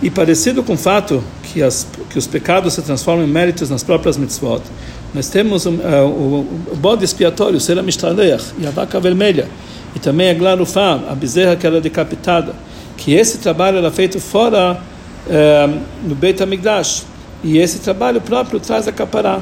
E 0.01 0.09
parecido 0.09 0.63
com 0.63 0.73
o 0.73 0.77
fato 0.77 1.21
que, 1.43 1.61
as, 1.61 1.85
que 2.09 2.17
os 2.17 2.25
pecados 2.25 2.73
se 2.73 2.81
transformam 2.81 3.25
em 3.25 3.29
méritos 3.29 3.69
nas 3.69 3.83
próprias 3.83 4.17
mitzvot, 4.17 4.61
nós 5.13 5.27
temos 5.27 5.65
uh, 5.65 5.69
o, 5.69 6.47
o 6.71 6.75
bode 6.75 7.03
expiatório, 7.03 7.57
o 7.57 7.59
ser 7.59 7.77
e 7.77 8.67
a 8.67 8.69
vaca 8.69 8.99
vermelha, 8.99 9.47
e 9.95 9.99
também 9.99 10.29
a 10.29 10.33
glarufá, 10.33 11.01
a 11.09 11.15
bezerra 11.15 11.55
que 11.55 11.65
era 11.65 11.81
decapitada, 11.81 12.53
que 12.95 13.13
esse 13.13 13.39
trabalho 13.39 13.79
era 13.79 13.91
feito 13.91 14.19
fora 14.19 14.79
uh, 15.27 15.79
no 16.03 16.15
Beit 16.15 16.41
HaMikdash, 16.41 17.05
e 17.43 17.57
esse 17.57 17.79
trabalho 17.79 18.21
próprio 18.21 18.59
traz 18.59 18.87
a 18.87 18.91
capará, 18.91 19.39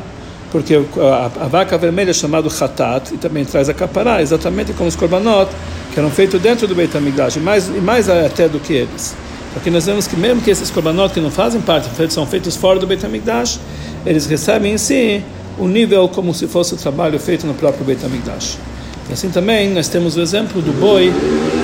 porque 0.51 0.75
a, 0.75 1.43
a, 1.43 1.47
vaca 1.47 1.77
vermelha 1.77 2.11
é 2.11 2.13
chamada 2.13 2.47
Hatat, 2.47 3.13
e 3.13 3.17
também 3.17 3.43
traz 3.43 3.69
a 3.69 3.73
capará, 3.73 4.21
exatamente 4.21 4.73
como 4.73 4.87
os 4.87 4.95
korbanot, 4.95 5.51
que 5.93 5.99
eram 5.99 6.09
feitos 6.09 6.41
dentro 6.41 6.67
do 6.67 6.75
Beit 6.75 6.95
HaMikdash, 6.95 7.37
e 7.37 7.39
mais, 7.39 7.67
e 7.67 7.81
mais 7.81 8.09
até 8.09 8.47
do 8.47 8.59
que 8.59 8.73
eles. 8.73 9.15
Aqui 9.55 9.69
nós 9.69 9.85
vemos 9.85 10.07
que 10.07 10.15
mesmo 10.15 10.41
que 10.41 10.51
esses 10.51 10.69
korbanot 10.69 11.13
que 11.13 11.19
não 11.19 11.31
fazem 11.31 11.59
parte, 11.61 11.89
são 12.09 12.25
feitos 12.25 12.55
fora 12.55 12.79
do 12.79 12.85
Beit 12.85 13.05
HaMikdash, 13.05 13.59
eles 14.05 14.25
recebem 14.25 14.73
em 14.73 14.77
si 14.77 15.23
o 15.57 15.67
nível 15.67 16.07
como 16.07 16.33
se 16.33 16.47
fosse 16.47 16.75
o 16.75 16.77
trabalho 16.77 17.19
feito 17.19 17.47
no 17.47 17.53
próprio 17.53 17.83
Beit 17.83 18.05
HaMikdash. 18.05 18.57
E 19.09 19.13
assim 19.13 19.29
também 19.29 19.73
nós 19.73 19.87
temos 19.87 20.17
o 20.17 20.21
exemplo 20.21 20.61
do 20.61 20.71
boi 20.73 21.11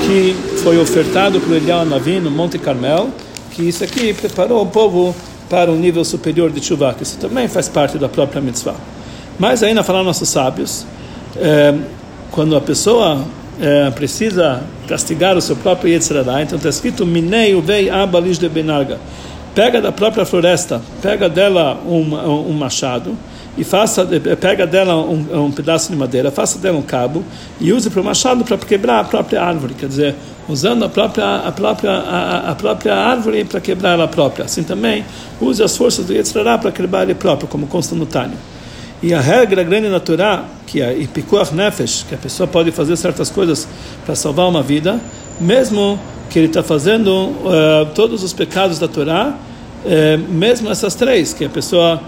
que 0.05 0.35
foi 0.59 0.79
ofertado 0.79 1.39
por 1.41 1.55
Eliel 1.55 1.85
Navi 1.85 2.19
no 2.19 2.31
Monte 2.31 2.57
Carmel, 2.57 3.09
que 3.53 3.61
isso 3.63 3.83
aqui 3.83 4.13
preparou 4.13 4.61
o 4.61 4.65
povo 4.65 5.15
para 5.49 5.71
um 5.71 5.75
nível 5.75 6.03
superior 6.03 6.51
de 6.51 6.63
chuva, 6.63 6.93
que 6.93 7.03
isso 7.03 7.17
também 7.19 7.47
faz 7.47 7.69
parte 7.69 7.97
da 7.97 8.09
própria 8.09 8.41
mitzvah. 8.41 8.75
Mas 9.39 9.63
ainda 9.63 9.83
falar 9.83 10.03
nossos 10.03 10.27
sábios, 10.27 10.85
é, 11.37 11.73
quando 12.31 12.55
a 12.55 12.61
pessoa 12.61 13.23
é, 13.61 13.91
precisa 13.91 14.63
castigar 14.87 15.37
o 15.37 15.41
seu 15.41 15.55
próprio 15.55 15.93
Yetzirah. 15.93 16.41
Então 16.41 16.57
está 16.57 16.69
escrito: 16.69 17.05
Minei 17.05 17.53
uvei 17.55 17.89
abalish 17.89 18.39
de 18.39 18.49
benarga. 18.49 18.99
Pega 19.53 19.79
da 19.79 19.91
própria 19.91 20.25
floresta, 20.25 20.81
pega 21.01 21.29
dela 21.29 21.79
um, 21.85 22.15
um 22.49 22.53
machado 22.53 23.15
e 23.57 23.63
faça, 23.63 24.05
pega 24.39 24.65
dela 24.65 24.95
um, 24.95 25.45
um, 25.45 25.51
pedaço 25.51 25.91
de 25.91 25.97
madeira, 25.97 26.31
faça 26.31 26.57
dela 26.57 26.77
um 26.77 26.81
cabo 26.81 27.23
e 27.61 27.71
use 27.71 27.89
para 27.89 28.01
o 28.01 28.03
machado 28.03 28.43
para 28.43 28.57
quebrar 28.57 28.99
a 28.99 29.03
própria 29.03 29.43
árvore, 29.43 29.75
quer 29.75 29.87
dizer, 29.87 30.15
usando 30.49 30.83
a 30.83 30.89
própria 30.89 31.35
a 31.35 31.51
própria 31.51 31.91
a, 31.91 32.51
a 32.51 32.55
própria 32.55 32.95
árvore 32.95 33.43
para 33.45 33.61
quebrar 33.61 33.91
ela 33.91 34.07
própria. 34.07 34.45
Assim 34.45 34.63
também 34.63 35.05
use 35.39 35.61
as 35.61 35.77
forças 35.77 36.05
do 36.05 36.13
Yetzirah 36.13 36.57
para 36.57 36.71
quebrar 36.71 37.03
ele 37.03 37.13
próprio, 37.13 37.47
como 37.47 37.67
consta 37.67 37.93
no 37.95 38.05
Tânia. 38.05 38.37
E 39.03 39.13
a 39.13 39.19
regra 39.19 39.63
grande 39.63 39.89
na 39.89 39.99
Torá, 39.99 40.45
que 40.65 40.81
é 40.81 40.97
Ipikuach 40.97 41.53
Nefesh, 41.53 42.05
que 42.07 42.15
a 42.15 42.17
pessoa 42.17 42.47
pode 42.47 42.71
fazer 42.71 42.95
certas 42.95 43.29
coisas 43.29 43.67
para 44.05 44.15
salvar 44.15 44.47
uma 44.47 44.63
vida, 44.63 44.99
mesmo 45.41 45.99
que 46.29 46.39
ele 46.39 46.47
está 46.47 46.63
fazendo 46.63 47.11
uh, 47.11 47.85
todos 47.93 48.23
os 48.23 48.31
pecados 48.31 48.79
da 48.79 48.87
Torá, 48.87 49.35
uh, 49.85 50.31
mesmo 50.31 50.71
essas 50.71 50.95
três, 50.95 51.33
que 51.33 51.43
a 51.43 51.49
pessoa 51.49 52.01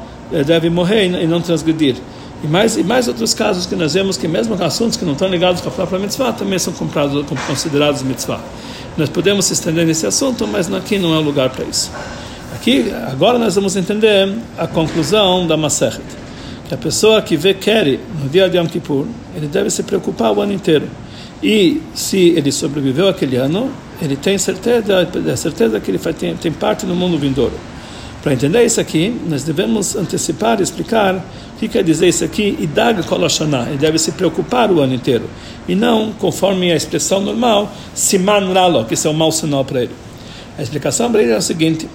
deve 0.46 0.70
morrer 0.70 1.06
e 1.06 1.28
não 1.28 1.42
transgredir. 1.42 1.96
E 2.44 2.48
mais, 2.48 2.78
e 2.78 2.84
mais 2.84 3.08
outros 3.08 3.34
casos 3.34 3.66
que 3.66 3.76
nós 3.76 3.94
vemos 3.94 4.18
que 4.18 4.28
mesmo 4.28 4.62
assuntos 4.64 4.98
que 4.98 5.06
não 5.06 5.14
estão 5.14 5.28
ligados 5.28 5.62
com 5.62 5.70
a 5.70 5.72
própria 5.72 5.98
mitzvah 6.00 6.34
também 6.34 6.60
são 6.60 6.74
comprados, 6.74 7.26
considerados 7.48 8.04
mitzvah. 8.04 8.40
Nós 8.98 9.10
podemos 9.10 9.46
se 9.46 9.54
estender 9.54 9.86
nesse 9.86 10.06
assunto, 10.06 10.48
mas 10.48 10.72
aqui 10.74 10.98
não 11.00 11.14
é 11.14 11.18
o 11.18 11.22
lugar 11.22 11.50
para 11.50 11.66
isso. 11.66 11.92
Aqui, 12.54 12.92
agora 13.12 13.38
nós 13.38 13.56
vamos 13.56 13.76
entender 13.76 14.34
a 14.58 14.68
conclusão 14.68 15.48
da 15.48 15.58
Masechet 15.58 16.04
que 16.68 16.74
a 16.74 16.78
pessoa 16.78 17.22
que 17.22 17.38
vê 17.38 17.54
Keri 17.54 18.00
no 18.22 18.30
dia 18.30 18.50
de 18.50 18.58
Yom 18.58 18.66
Kippur, 18.66 19.06
ele 19.36 19.48
deve 19.48 19.70
se 19.70 19.84
preocupar 19.84 20.32
o 20.32 20.42
ano 20.42 20.54
inteiro. 20.54 20.88
E 21.42 21.82
se 21.94 22.30
ele 22.30 22.52
sobreviveu 22.52 23.08
aquele 23.08 23.36
ano, 23.36 23.70
ele 24.02 24.16
tem 24.16 24.38
certeza, 24.38 25.08
é 25.28 25.36
certeza 25.36 25.80
que 25.80 25.92
ele 25.92 26.00
tem, 26.00 26.36
tem 26.36 26.52
parte 26.52 26.86
no 26.86 26.96
mundo 26.96 27.18
vindouro. 27.18 27.54
Para 28.26 28.34
entender 28.34 28.66
isso 28.66 28.82
aqui, 28.82 29.16
nós 29.30 29.44
devemos 29.44 29.96
antecipar 29.96 30.60
e 30.60 30.64
explicar 30.64 31.14
o 31.14 31.60
que 31.60 31.68
quer 31.68 31.84
dizer 31.84 32.08
isso 32.08 32.26
aqui, 32.26 32.58
Idag 32.60 33.04
Koloshana, 33.04 33.68
ele 33.68 33.78
deve 33.78 34.00
se 34.00 34.14
preocupar 34.14 34.72
o 34.72 34.82
ano 34.82 34.96
inteiro, 34.96 35.30
e 35.68 35.76
não, 35.76 36.12
conforme 36.12 36.72
a 36.72 36.76
expressão 36.76 37.22
normal, 37.22 37.72
Siman 37.94 38.52
Ralo, 38.52 38.84
que 38.86 38.96
isso 38.96 39.08
é 39.08 39.12
um 39.12 39.14
mau 39.14 39.32
sinal 39.32 39.64
para 39.64 39.84
ele. 39.84 39.92
A 40.58 40.64
explicação 40.64 41.12
para 41.12 41.22
ele 41.22 41.34
é 41.34 41.38
o 41.38 41.42
seguinte, 41.42 41.88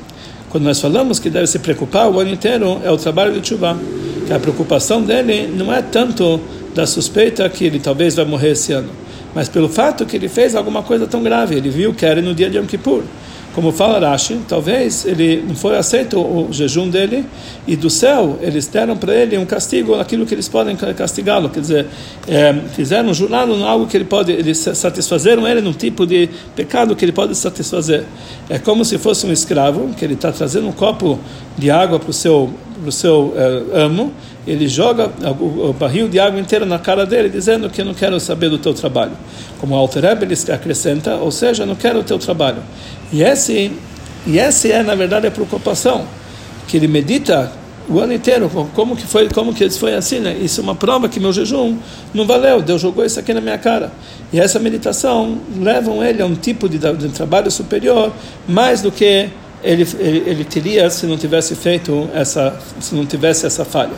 quando 0.50 0.62
nós 0.62 0.80
falamos 0.80 1.18
que 1.18 1.28
deve 1.28 1.48
se 1.48 1.58
preocupar 1.58 2.08
o 2.08 2.20
ano 2.20 2.30
inteiro, 2.30 2.80
é 2.84 2.92
o 2.92 2.96
trabalho 2.96 3.32
de 3.32 3.40
Tshuva 3.40 3.76
que 4.24 4.32
a 4.32 4.38
preocupação 4.38 5.02
dele 5.02 5.52
não 5.52 5.74
é 5.74 5.82
tanto 5.82 6.40
da 6.72 6.86
suspeita 6.86 7.48
que 7.48 7.64
ele 7.64 7.80
talvez 7.80 8.14
vai 8.14 8.24
morrer 8.24 8.52
esse 8.52 8.72
ano, 8.72 8.90
mas 9.34 9.48
pelo 9.48 9.68
fato 9.68 10.06
que 10.06 10.14
ele 10.14 10.28
fez 10.28 10.54
alguma 10.54 10.84
coisa 10.84 11.08
tão 11.08 11.24
grave. 11.24 11.56
Ele 11.56 11.70
viu 11.70 11.92
que 11.92 12.06
era 12.06 12.22
no 12.22 12.32
dia 12.32 12.48
de 12.48 12.56
Yom 12.56 12.66
Kippur. 12.66 13.02
Como 13.60 13.72
fala 13.72 14.08
Rashi, 14.08 14.40
talvez 14.48 15.04
ele 15.04 15.44
não 15.46 15.54
foi 15.54 15.76
aceito 15.76 16.18
o 16.18 16.48
jejum 16.50 16.88
dele 16.88 17.26
e 17.66 17.76
do 17.76 17.90
céu 17.90 18.38
eles 18.40 18.66
deram 18.66 18.96
para 18.96 19.14
ele 19.14 19.36
um 19.36 19.44
castigo 19.44 19.96
aquilo 19.96 20.24
que 20.24 20.32
eles 20.32 20.48
podem 20.48 20.74
castigá-lo, 20.74 21.50
quer 21.50 21.60
dizer, 21.60 21.86
é, 22.26 22.54
fizeram 22.74 23.12
juraram 23.12 23.62
algo 23.62 23.86
que 23.86 23.98
ele 23.98 24.06
pode, 24.06 24.32
eles 24.32 24.56
satisfazeram 24.56 25.46
ele 25.46 25.60
num 25.60 25.74
tipo 25.74 26.06
de 26.06 26.30
pecado 26.56 26.96
que 26.96 27.04
ele 27.04 27.12
pode 27.12 27.34
satisfazer. 27.34 28.04
É 28.48 28.58
como 28.58 28.82
se 28.82 28.96
fosse 28.96 29.26
um 29.26 29.30
escravo 29.30 29.90
que 29.94 30.06
ele 30.06 30.14
está 30.14 30.32
trazendo 30.32 30.66
um 30.66 30.72
copo 30.72 31.18
de 31.58 31.70
água 31.70 31.98
para 31.98 32.08
o 32.08 32.14
seu 32.14 32.48
para 32.80 32.88
o 32.88 32.92
seu 32.92 33.34
uh, 33.34 33.76
amo, 33.76 34.12
ele 34.46 34.66
joga 34.66 35.10
o, 35.38 35.68
o, 35.68 35.72
barril 35.72 36.08
de 36.08 36.18
água 36.18 36.40
inteiro 36.40 36.64
na 36.66 36.78
cara 36.78 37.06
dele, 37.06 37.28
dizendo 37.28 37.68
que 37.68 37.84
não 37.84 37.94
quero 37.94 38.18
saber 38.18 38.48
do 38.48 38.58
teu 38.58 38.74
trabalho. 38.74 39.12
Como 39.58 39.74
o 39.74 39.78
Alter 39.78 40.04
ele 40.04 40.34
acrescenta, 40.52 41.16
ou 41.16 41.30
seja, 41.30 41.66
não 41.66 41.74
quero 41.74 42.00
o 42.00 42.02
teu 42.02 42.18
trabalho. 42.18 42.62
E 43.12 43.22
esse, 43.22 43.72
e 44.26 44.38
essa 44.38 44.68
é, 44.68 44.82
na 44.82 44.94
verdade, 44.94 45.26
a 45.26 45.30
preocupação, 45.30 46.04
que 46.66 46.76
ele 46.76 46.88
medita 46.88 47.52
o 47.88 47.98
ano 47.98 48.12
inteiro, 48.12 48.48
como 48.74 48.96
que 48.96 49.04
foi, 49.04 49.28
como 49.28 49.52
que 49.52 49.68
foi 49.70 49.94
assim, 49.94 50.20
né? 50.20 50.36
Isso 50.40 50.60
é 50.60 50.62
uma 50.62 50.76
prova 50.76 51.08
que 51.08 51.18
meu 51.18 51.32
jejum 51.32 51.76
não 52.14 52.24
valeu, 52.24 52.62
Deus 52.62 52.80
jogou 52.80 53.04
isso 53.04 53.18
aqui 53.18 53.34
na 53.34 53.40
minha 53.40 53.58
cara. 53.58 53.90
E 54.32 54.38
essa 54.38 54.60
meditação 54.60 55.38
levam 55.58 56.02
ele 56.02 56.22
a 56.22 56.26
um 56.26 56.36
tipo 56.36 56.68
de, 56.68 56.78
de 56.78 57.08
trabalho 57.08 57.50
superior, 57.50 58.12
mais 58.46 58.80
do 58.80 58.92
que 58.92 59.28
ele, 59.62 59.86
ele, 59.98 60.22
ele, 60.26 60.44
teria 60.44 60.88
se 60.90 61.06
não 61.06 61.16
tivesse 61.16 61.54
feito 61.54 62.08
essa, 62.14 62.58
se 62.80 62.94
não 62.94 63.04
tivesse 63.04 63.46
essa 63.46 63.64
falha. 63.64 63.92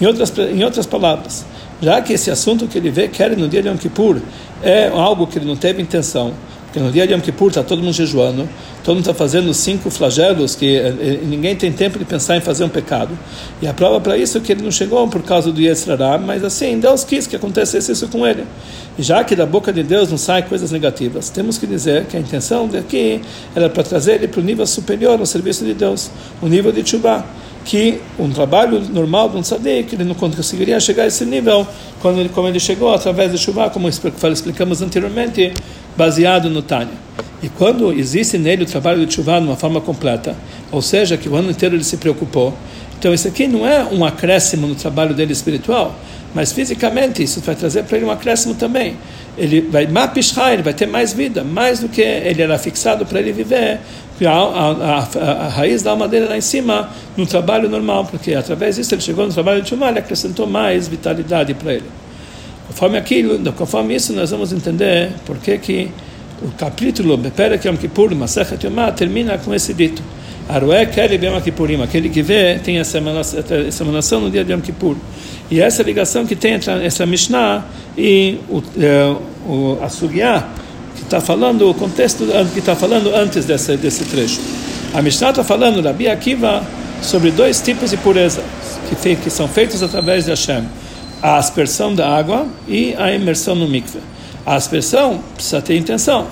Em 0.00 0.06
outras, 0.06 0.32
em 0.38 0.64
outras 0.64 0.86
palavras, 0.86 1.44
já 1.80 2.00
que 2.00 2.12
esse 2.12 2.30
assunto 2.30 2.66
que 2.66 2.76
ele 2.76 2.90
vê 2.90 3.08
quer 3.08 3.36
no 3.36 3.48
dia 3.48 3.62
de 3.62 3.68
Yom 3.68 3.76
Kippur 3.76 4.20
é 4.62 4.88
algo 4.88 5.26
que 5.26 5.38
ele 5.38 5.46
não 5.46 5.56
teve 5.56 5.80
intenção, 5.80 6.32
porque 6.76 6.84
no 6.84 6.92
dia 6.92 7.06
de 7.06 7.14
Yom 7.14 7.20
Kippur 7.20 7.48
está 7.48 7.62
todo 7.62 7.80
mundo 7.80 7.94
jejuando, 7.94 8.46
todo 8.84 8.96
mundo 8.96 9.08
está 9.08 9.14
fazendo 9.14 9.54
cinco 9.54 9.88
flagelos 9.88 10.54
que 10.54 10.76
eh, 10.76 10.94
eh, 11.00 11.20
ninguém 11.22 11.56
tem 11.56 11.72
tempo 11.72 11.98
de 11.98 12.04
pensar 12.04 12.36
em 12.36 12.42
fazer 12.42 12.64
um 12.64 12.68
pecado. 12.68 13.18
E 13.62 13.66
a 13.66 13.72
prova 13.72 13.98
para 13.98 14.18
isso 14.18 14.36
é 14.36 14.40
que 14.42 14.52
ele 14.52 14.62
não 14.62 14.70
chegou 14.70 15.08
por 15.08 15.22
causa 15.22 15.50
do 15.50 15.58
Yetzirah, 15.58 16.18
mas 16.18 16.44
assim, 16.44 16.78
Deus 16.78 17.02
quis 17.02 17.26
que 17.26 17.34
acontecesse 17.34 17.90
isso 17.90 18.06
com 18.08 18.26
ele. 18.26 18.44
E 18.98 19.02
já 19.02 19.24
que 19.24 19.34
da 19.34 19.46
boca 19.46 19.72
de 19.72 19.82
Deus 19.82 20.10
não 20.10 20.18
saem 20.18 20.44
coisas 20.44 20.70
negativas, 20.70 21.30
temos 21.30 21.56
que 21.56 21.66
dizer 21.66 22.04
que 22.04 22.14
a 22.14 22.20
intenção 22.20 22.68
daqui 22.68 23.22
era 23.54 23.70
para 23.70 23.82
trazer 23.82 24.16
ele 24.16 24.28
para 24.28 24.42
o 24.42 24.44
nível 24.44 24.66
superior 24.66 25.18
no 25.18 25.24
serviço 25.24 25.64
de 25.64 25.72
Deus, 25.72 26.10
o 26.42 26.46
nível 26.46 26.72
de 26.72 26.82
Tchubá 26.82 27.24
que 27.66 28.00
um 28.16 28.30
trabalho 28.30 28.80
normal 28.80 29.28
de 29.28 29.38
um 29.38 29.40
tzadik, 29.40 29.92
ele 29.92 30.04
não 30.04 30.14
conseguiria 30.14 30.78
chegar 30.78 31.02
a 31.02 31.06
esse 31.08 31.24
nível 31.24 31.66
quando 32.00 32.20
ele, 32.20 32.28
como 32.28 32.46
ele 32.46 32.60
chegou 32.60 32.94
através 32.94 33.32
de 33.32 33.38
chuva, 33.38 33.68
como 33.70 33.88
explicamos 33.88 34.80
anteriormente, 34.82 35.52
baseado 35.96 36.50
no 36.50 36.62
Tânia. 36.62 37.06
E 37.42 37.48
quando 37.48 37.92
existe 37.92 38.38
nele 38.38 38.64
o 38.64 38.66
trabalho 38.66 39.04
de 39.04 39.14
chuva 39.14 39.38
de 39.40 39.46
uma 39.46 39.56
forma 39.56 39.80
completa, 39.80 40.34
ou 40.72 40.80
seja, 40.80 41.16
que 41.16 41.28
o 41.28 41.36
ano 41.36 41.50
inteiro 41.50 41.74
ele 41.74 41.84
se 41.84 41.96
preocupou, 41.96 42.54
então 42.98 43.12
isso 43.12 43.28
aqui 43.28 43.46
não 43.46 43.66
é 43.66 43.84
um 43.84 44.04
acréscimo 44.04 44.66
no 44.66 44.74
trabalho 44.74 45.14
dele 45.14 45.32
espiritual, 45.32 45.94
mas 46.34 46.52
fisicamente 46.52 47.22
isso 47.22 47.40
vai 47.40 47.54
trazer 47.54 47.84
para 47.84 47.96
ele 47.96 48.06
um 48.06 48.10
acréscimo 48.10 48.54
também. 48.54 48.96
Ele 49.36 49.60
vai 49.60 49.86
mapishar, 49.86 50.52
ele 50.52 50.62
vai 50.62 50.72
ter 50.72 50.86
mais 50.86 51.12
vida, 51.12 51.44
mais 51.44 51.80
do 51.80 51.88
que 51.88 52.00
ele 52.00 52.40
era 52.40 52.58
fixado 52.58 53.04
para 53.04 53.20
ele 53.20 53.32
viver 53.32 53.80
a, 54.24 54.30
a, 54.30 54.98
a, 54.98 55.46
a, 55.46 55.48
raiz 55.48 55.82
da 55.82 55.90
alma 55.90 56.08
dele 56.08 56.26
lá 56.26 56.36
em 56.36 56.40
cima 56.40 56.88
no 57.16 57.26
trabalho 57.26 57.68
normal, 57.68 58.06
porque 58.06 58.34
através 58.34 58.76
disso 58.76 58.94
ele 58.94 59.02
chegou 59.02 59.26
no 59.26 59.32
trabalho 59.32 59.60
de 59.60 59.68
Shumah, 59.68 59.90
ele 59.90 59.98
acrescentou 59.98 60.46
mais 60.46 60.88
vitalidade 60.88 61.52
para 61.52 61.74
ele. 61.74 61.84
Conforme 62.76 62.98
aquilo, 62.98 63.52
conforme 63.54 63.94
isso, 63.94 64.12
nós 64.12 64.30
vamos 64.30 64.52
entender 64.52 65.10
por 65.24 65.38
que 65.38 65.56
que 65.56 65.90
o 66.42 66.50
capítulo 66.58 67.16
Beperek 67.16 67.66
Yom 67.66 67.74
Kippur, 67.74 68.14
Masechet 68.14 68.66
Yomah, 68.66 68.92
termina 68.92 69.38
com 69.38 69.54
esse 69.54 69.72
dito. 69.72 70.02
Arué 70.46 70.84
Keri 70.84 71.16
Bema 71.16 71.40
Kippurim, 71.40 71.80
aquele 71.80 72.10
que 72.10 72.20
vê 72.20 72.58
tem 72.62 72.76
essa 72.76 72.98
emanação 72.98 74.20
no 74.20 74.30
dia 74.30 74.44
de 74.44 74.52
Yom 74.52 74.60
Kippur. 74.60 74.94
E 75.50 75.58
essa 75.58 75.82
ligação 75.82 76.26
que 76.26 76.36
tem 76.36 76.52
entre 76.52 76.70
essa 76.84 77.06
Mishnah 77.06 77.64
e 77.96 78.36
o, 78.46 78.62
é, 78.78 79.16
o, 79.48 79.78
a 79.80 79.88
que 80.94 81.02
está 81.02 81.18
falando, 81.18 81.70
o 81.70 81.72
contexto 81.72 82.26
que 82.52 82.58
está 82.58 82.76
falando 82.76 83.10
antes 83.14 83.46
desse, 83.46 83.74
desse 83.78 84.04
trecho. 84.04 84.38
A 84.92 85.00
Mishnah 85.00 85.30
está 85.30 85.42
falando, 85.42 85.80
Rabi 85.80 86.10
Akiva, 86.10 86.62
sobre 87.00 87.30
dois 87.30 87.58
tipos 87.58 87.90
de 87.92 87.96
pureza 87.96 88.42
que, 89.00 89.16
que 89.16 89.30
são 89.30 89.48
feitos 89.48 89.82
através 89.82 90.26
de 90.26 90.30
Hashem: 90.30 90.62
a 91.22 91.36
aspersão 91.36 91.94
da 91.94 92.08
água 92.08 92.46
e 92.68 92.94
a 92.98 93.12
imersão 93.12 93.54
no 93.54 93.68
mikveh. 93.68 94.00
A 94.44 94.54
aspersão 94.54 95.20
precisa 95.34 95.60
ter 95.60 95.76
intenção 95.76 96.26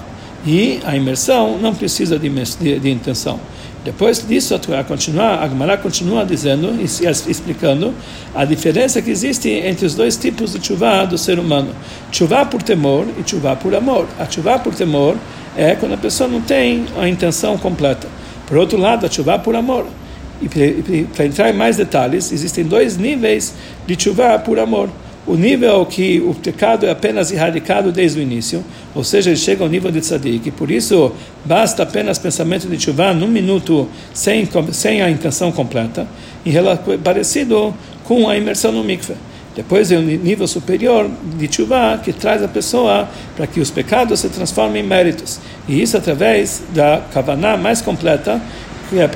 e 0.47 0.81
a 0.85 0.97
imersão 0.97 1.59
não 1.59 1.75
precisa 1.75 2.19
de, 2.19 2.29
de, 2.29 2.79
de 2.79 2.91
intenção. 2.91 3.41
Depois 3.85 4.27
disso, 4.27 4.55
a 4.55 4.83
continua, 4.83 5.41
a 5.41 5.49
Gemara 5.49 5.77
continua 5.77 6.25
dizendo 6.25 6.75
e 6.81 6.85
explicando 7.31 7.93
a 8.35 8.45
diferença 8.47 9.03
que 9.03 9.11
existe 9.11 9.51
entre 9.51 9.85
os 9.85 9.95
dois 9.95 10.17
tipos 10.17 10.55
de 10.55 10.67
chuva 10.67 11.05
do 11.05 11.19
ser 11.19 11.39
humano: 11.39 11.69
chuva 12.11 12.47
por 12.47 12.63
temor 12.63 13.07
e 13.19 13.29
chuva 13.29 13.55
por 13.55 13.75
amor. 13.75 14.07
A 14.19 14.25
chuva 14.25 14.59
por 14.59 14.75
temor 14.75 15.17
é 15.55 15.75
quando 15.75 15.93
a 15.93 15.99
pessoa 15.99 16.29
não 16.29 16.41
tem 16.41 16.87
a 16.99 17.07
intenção 17.07 17.59
completa. 17.59 18.09
Por 18.47 18.57
outro 18.57 18.79
lado, 18.79 19.05
a 19.05 19.11
chuva 19.11 19.39
por 19.39 19.55
amor. 19.55 19.87
E 20.45 21.07
para 21.15 21.25
entrar 21.25 21.51
em 21.51 21.55
mais 21.55 21.77
detalhes, 21.77 22.31
existem 22.31 22.65
dois 22.65 22.97
níveis 22.99 23.55
de 23.87 24.01
chuva 24.01 24.39
por 24.39 24.59
amor. 24.59 24.91
O 25.27 25.37
nível 25.37 25.87
que 25.87 26.21
o 26.21 26.35
pecado 26.35 26.85
é 26.85 26.91
apenas 26.91 27.33
erradicado 27.33 27.91
desde 27.91 28.19
o 28.19 28.23
início, 28.23 28.63
ou 28.95 29.03
seja, 29.03 29.31
ele 29.31 29.39
chega 29.39 29.65
ao 29.65 29.71
nível 29.71 29.91
de 29.91 30.01
tzadik, 30.01 30.51
por 30.51 30.71
isso 30.71 31.13
basta 31.47 31.83
apenas 31.83 32.19
pensamento 32.19 32.69
de 32.69 32.79
chuva 32.79 33.15
num 33.15 33.29
minuto 33.29 33.89
sem, 34.13 34.47
sem 34.73 35.01
a 35.01 35.09
intenção 35.09 35.51
completa, 35.51 36.07
em 36.45 36.53
parecido 37.03 37.75
com 38.05 38.29
a 38.29 38.37
imersão 38.37 38.71
no 38.71 38.85
mikveh. 38.85 39.17
Depois 39.57 39.91
é 39.91 39.97
o 39.97 40.03
nível 40.03 40.49
superior 40.49 41.09
de 41.39 41.55
chuva 41.55 41.99
que 42.03 42.13
traz 42.13 42.43
a 42.43 42.49
pessoa 42.49 43.09
para 43.37 43.47
que 43.47 43.61
os 43.61 43.71
pecados 43.71 44.21
se 44.21 44.29
transformem 44.29 44.83
em 44.83 44.87
méritos. 44.87 45.39
E 45.69 45.81
isso 45.81 45.97
através 45.97 46.63
da 46.75 47.03
kavaná 47.13 47.57
mais 47.57 47.81
completa, 47.81 48.43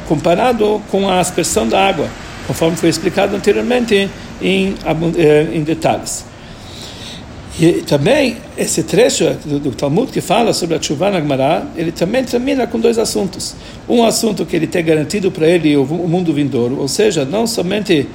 comparado 0.07 0.81
com 0.91 1.09
a 1.09 1.21
aspersão 1.21 1.69
da 1.69 1.87
água, 1.87 2.09
conforme 2.47 2.77
foi 2.77 2.89
explicado 2.89 3.35
anteriormente 3.35 4.09
em, 4.41 4.75
eh, 5.17 5.49
em 5.53 5.63
detalhes. 5.63 6.25
E 7.61 7.83
também 7.83 8.37
esse 8.57 8.85
trecho 8.85 9.37
do, 9.45 9.59
do, 9.59 9.71
Talmud 9.73 10.13
que 10.13 10.21
fala 10.21 10.53
sobre 10.53 10.77
a 10.77 10.83
chuva 10.83 11.11
na 11.11 11.67
ele 11.77 11.91
também 11.91 12.23
termina 12.23 12.69
com 12.69 12.79
dois 12.79 12.99
assuntos. 12.99 13.57
Um 13.89 14.05
assunto 14.05 14.47
que 14.47 14.55
ele 14.55 14.69
tem 14.69 14.85
garantido 14.85 15.33
para 15.33 15.49
ele 15.49 15.77
o, 15.77 15.83
o 15.83 16.09
mundo 16.09 16.33
vindouro, 16.33 16.79
ou 16.79 16.87
seja, 16.87 17.25
não 17.25 17.49
somente 17.49 18.07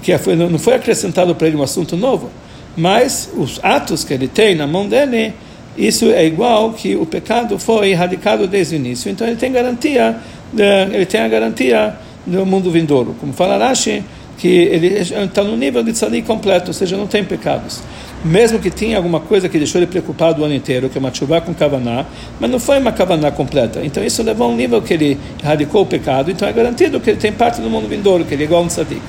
que 0.00 0.16
foi, 0.18 0.36
não 0.36 0.58
foi 0.58 0.74
acrescentado 0.74 1.34
para 1.34 1.48
ele 1.48 1.56
um 1.56 1.62
assunto 1.62 1.96
novo, 1.96 2.30
mas 2.76 3.30
os 3.36 3.58
atos 3.62 4.04
que 4.04 4.14
ele 4.14 4.28
tem 4.28 4.54
na 4.54 4.66
mão 4.66 4.88
dele, 4.88 5.32
isso 5.76 6.06
é 6.06 6.24
igual 6.24 6.72
que 6.72 6.94
o 6.94 7.04
pecado 7.04 7.58
foi 7.58 7.90
erradicado 7.90 8.46
desde 8.46 8.74
o 8.74 8.76
início. 8.76 9.10
Então 9.10 9.26
ele 9.26 9.36
tem 9.36 9.50
garantia, 9.50 10.16
ele 10.56 11.06
tem 11.06 11.20
a 11.20 11.28
garantia 11.28 11.94
do 12.26 12.44
mundo 12.46 12.70
vindouro. 12.70 13.14
Como 13.20 13.32
fala 13.32 13.58
Rashi, 13.58 14.02
que 14.38 14.48
ele 14.48 14.98
está 14.98 15.42
no 15.42 15.56
nível 15.56 15.82
de 15.82 15.92
tzadik 15.92 16.26
completo, 16.26 16.68
ou 16.68 16.74
seja, 16.74 16.96
não 16.96 17.06
tem 17.06 17.24
pecados. 17.24 17.80
Mesmo 18.24 18.58
que 18.58 18.70
tinha 18.70 18.96
alguma 18.96 19.20
coisa 19.20 19.48
que 19.48 19.58
deixou 19.58 19.78
ele 19.78 19.86
preocupado 19.86 20.42
o 20.42 20.44
ano 20.44 20.54
inteiro, 20.54 20.88
que 20.88 20.96
é 20.96 21.00
uma 21.00 21.12
chuva 21.12 21.40
com 21.40 21.52
kavaná, 21.52 22.06
mas 22.40 22.50
não 22.50 22.58
foi 22.58 22.78
uma 22.78 22.90
kavaná 22.90 23.30
completa. 23.30 23.80
Então 23.84 24.02
isso 24.02 24.22
levou 24.22 24.46
a 24.46 24.50
um 24.50 24.56
nível 24.56 24.80
que 24.80 24.94
ele 24.94 25.18
erradicou 25.42 25.82
o 25.82 25.86
pecado, 25.86 26.30
então 26.30 26.48
é 26.48 26.52
garantido 26.52 26.98
que 27.00 27.10
ele 27.10 27.18
tem 27.18 27.32
parte 27.32 27.60
do 27.60 27.68
mundo 27.68 27.86
vindouro, 27.86 28.24
que 28.24 28.34
ele 28.34 28.44
é 28.44 28.46
igual 28.46 28.62
a 28.62 28.64
um 28.64 28.68
tzadik. 28.68 29.02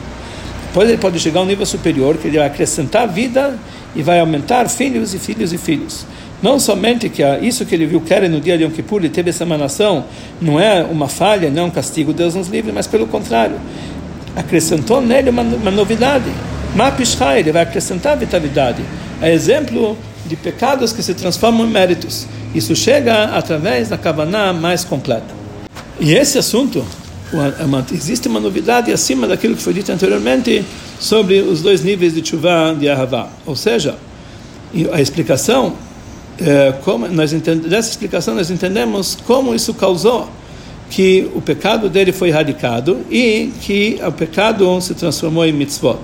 Depois 0.67 0.89
ele 0.89 0.97
pode 0.97 1.17
chegar 1.19 1.39
a 1.39 1.43
um 1.43 1.45
nível 1.45 1.65
superior, 1.65 2.17
que 2.17 2.27
ele 2.27 2.37
vai 2.37 2.47
acrescentar 2.47 3.07
vida 3.07 3.57
e 3.95 4.03
vai 4.03 4.19
aumentar 4.19 4.67
filhos 4.67 5.13
e 5.13 5.19
filhos 5.19 5.53
e 5.53 5.57
filhos. 5.57 6.05
Não 6.41 6.59
somente 6.59 7.09
que 7.09 7.23
isso 7.41 7.65
que 7.65 7.73
ele 7.73 7.85
viu 7.85 8.03
era 8.09 8.27
no 8.27 8.39
dia 8.39 8.57
de 8.57 8.63
Yom 8.63 8.71
Kippur, 8.71 8.99
ele 8.99 9.09
teve 9.09 9.29
essa 9.29 9.43
emanação, 9.43 10.05
não 10.41 10.59
é 10.59 10.83
uma 10.83 11.07
falha, 11.07 11.49
não 11.49 11.63
é 11.63 11.65
um 11.65 11.71
castigo, 11.71 12.13
Deus 12.13 12.35
nos 12.35 12.47
livre, 12.47 12.71
mas 12.71 12.87
pelo 12.87 13.07
contrário 13.07 13.55
acrescentou 14.35 15.01
nele 15.01 15.29
uma, 15.29 15.41
uma 15.41 15.71
novidade. 15.71 16.29
Mapishai, 16.75 17.39
ele 17.39 17.51
vai 17.51 17.63
acrescentar 17.63 18.17
vitalidade. 18.17 18.83
É 19.21 19.33
exemplo 19.33 19.97
de 20.25 20.35
pecados 20.35 20.91
que 20.91 21.01
se 21.01 21.13
transformam 21.13 21.65
em 21.65 21.69
méritos. 21.69 22.27
Isso 22.53 22.75
chega 22.75 23.25
através 23.35 23.89
da 23.89 23.97
Kavaná 23.97 24.51
mais 24.51 24.83
completa. 24.83 25.33
E 25.99 26.13
esse 26.13 26.37
assunto, 26.37 26.85
existe 27.93 28.27
uma 28.27 28.39
novidade 28.39 28.91
acima 28.91 29.27
daquilo 29.27 29.55
que 29.55 29.61
foi 29.61 29.73
dito 29.73 29.91
anteriormente 29.91 30.65
sobre 30.99 31.39
os 31.39 31.61
dois 31.61 31.81
níveis 31.81 32.13
de 32.13 32.27
chuva 32.27 32.75
de 32.77 32.89
Ahavá. 32.89 33.29
Ou 33.45 33.55
seja, 33.55 33.95
a 34.91 35.01
explicação, 35.01 35.73
é, 35.73 35.84
como 36.83 37.07
nós 37.07 37.31
dessa 37.31 37.89
explicação 37.89 38.35
nós 38.35 38.51
entendemos 38.51 39.17
como 39.25 39.55
isso 39.55 39.73
causou 39.73 40.29
que 40.89 41.29
o 41.33 41.41
pecado 41.41 41.89
dele 41.89 42.11
foi 42.11 42.29
erradicado 42.29 43.05
e 43.09 43.51
que 43.61 43.99
o 44.05 44.11
pecado 44.11 44.79
se 44.81 44.93
transformou 44.93 45.45
em 45.45 45.51
mitzvot. 45.51 45.99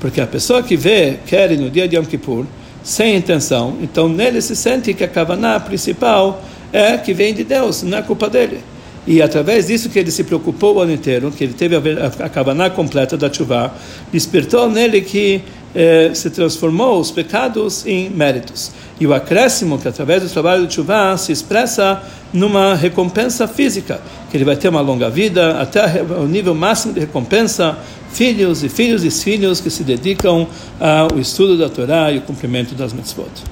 Porque 0.00 0.20
a 0.20 0.26
pessoa 0.26 0.62
que 0.62 0.76
vê, 0.76 1.18
quer 1.26 1.50
no 1.58 1.70
dia 1.70 1.88
de 1.88 1.96
Yom 1.96 2.04
Kippur, 2.04 2.46
sem 2.82 3.16
intenção, 3.16 3.76
então 3.82 4.08
nele 4.08 4.40
se 4.40 4.54
sente 4.54 4.94
que 4.94 5.02
a 5.02 5.08
kavaná 5.08 5.58
principal 5.58 6.42
é 6.72 6.96
que 6.96 7.12
vem 7.12 7.34
de 7.34 7.44
Deus, 7.44 7.82
não 7.82 7.98
é 7.98 8.02
culpa 8.02 8.28
dele. 8.28 8.60
E 9.06 9.22
através 9.22 9.66
disso 9.68 9.88
que 9.88 9.98
ele 9.98 10.10
se 10.10 10.22
preocupou 10.22 10.76
o 10.76 10.80
ano 10.80 10.92
inteiro, 10.92 11.30
que 11.30 11.42
ele 11.42 11.54
teve 11.54 11.76
a, 11.76 11.80
a 12.26 12.28
kavaná 12.28 12.68
completa 12.68 13.16
da 13.16 13.32
chuva, 13.32 13.72
despertou 14.12 14.70
nele 14.70 15.00
que 15.00 15.42
eh, 15.74 16.10
se 16.14 16.30
transformou 16.30 17.00
os 17.00 17.10
pecados 17.10 17.86
em 17.86 18.10
méritos. 18.10 18.70
E 19.00 19.06
o 19.06 19.14
acréscimo, 19.14 19.78
que 19.78 19.86
através 19.86 20.22
do 20.22 20.28
trabalho 20.28 20.66
de 20.66 20.74
chuva 20.74 21.16
se 21.16 21.30
expressa 21.30 22.02
numa 22.32 22.74
recompensa 22.74 23.46
física, 23.46 24.00
que 24.30 24.36
ele 24.36 24.44
vai 24.44 24.56
ter 24.56 24.68
uma 24.68 24.80
longa 24.80 25.08
vida, 25.08 25.60
até 25.60 26.02
o 26.02 26.26
nível 26.26 26.54
máximo 26.54 26.92
de 26.92 27.00
recompensa, 27.00 27.78
filhos 28.10 28.64
e 28.64 28.68
filhos 28.68 29.04
e 29.04 29.10
filhos 29.10 29.60
que 29.60 29.70
se 29.70 29.84
dedicam 29.84 30.46
ao 30.80 31.18
estudo 31.18 31.56
da 31.56 31.68
Torá 31.68 32.10
e 32.10 32.18
o 32.18 32.22
cumprimento 32.22 32.74
das 32.74 32.92
mitzvot. 32.92 33.44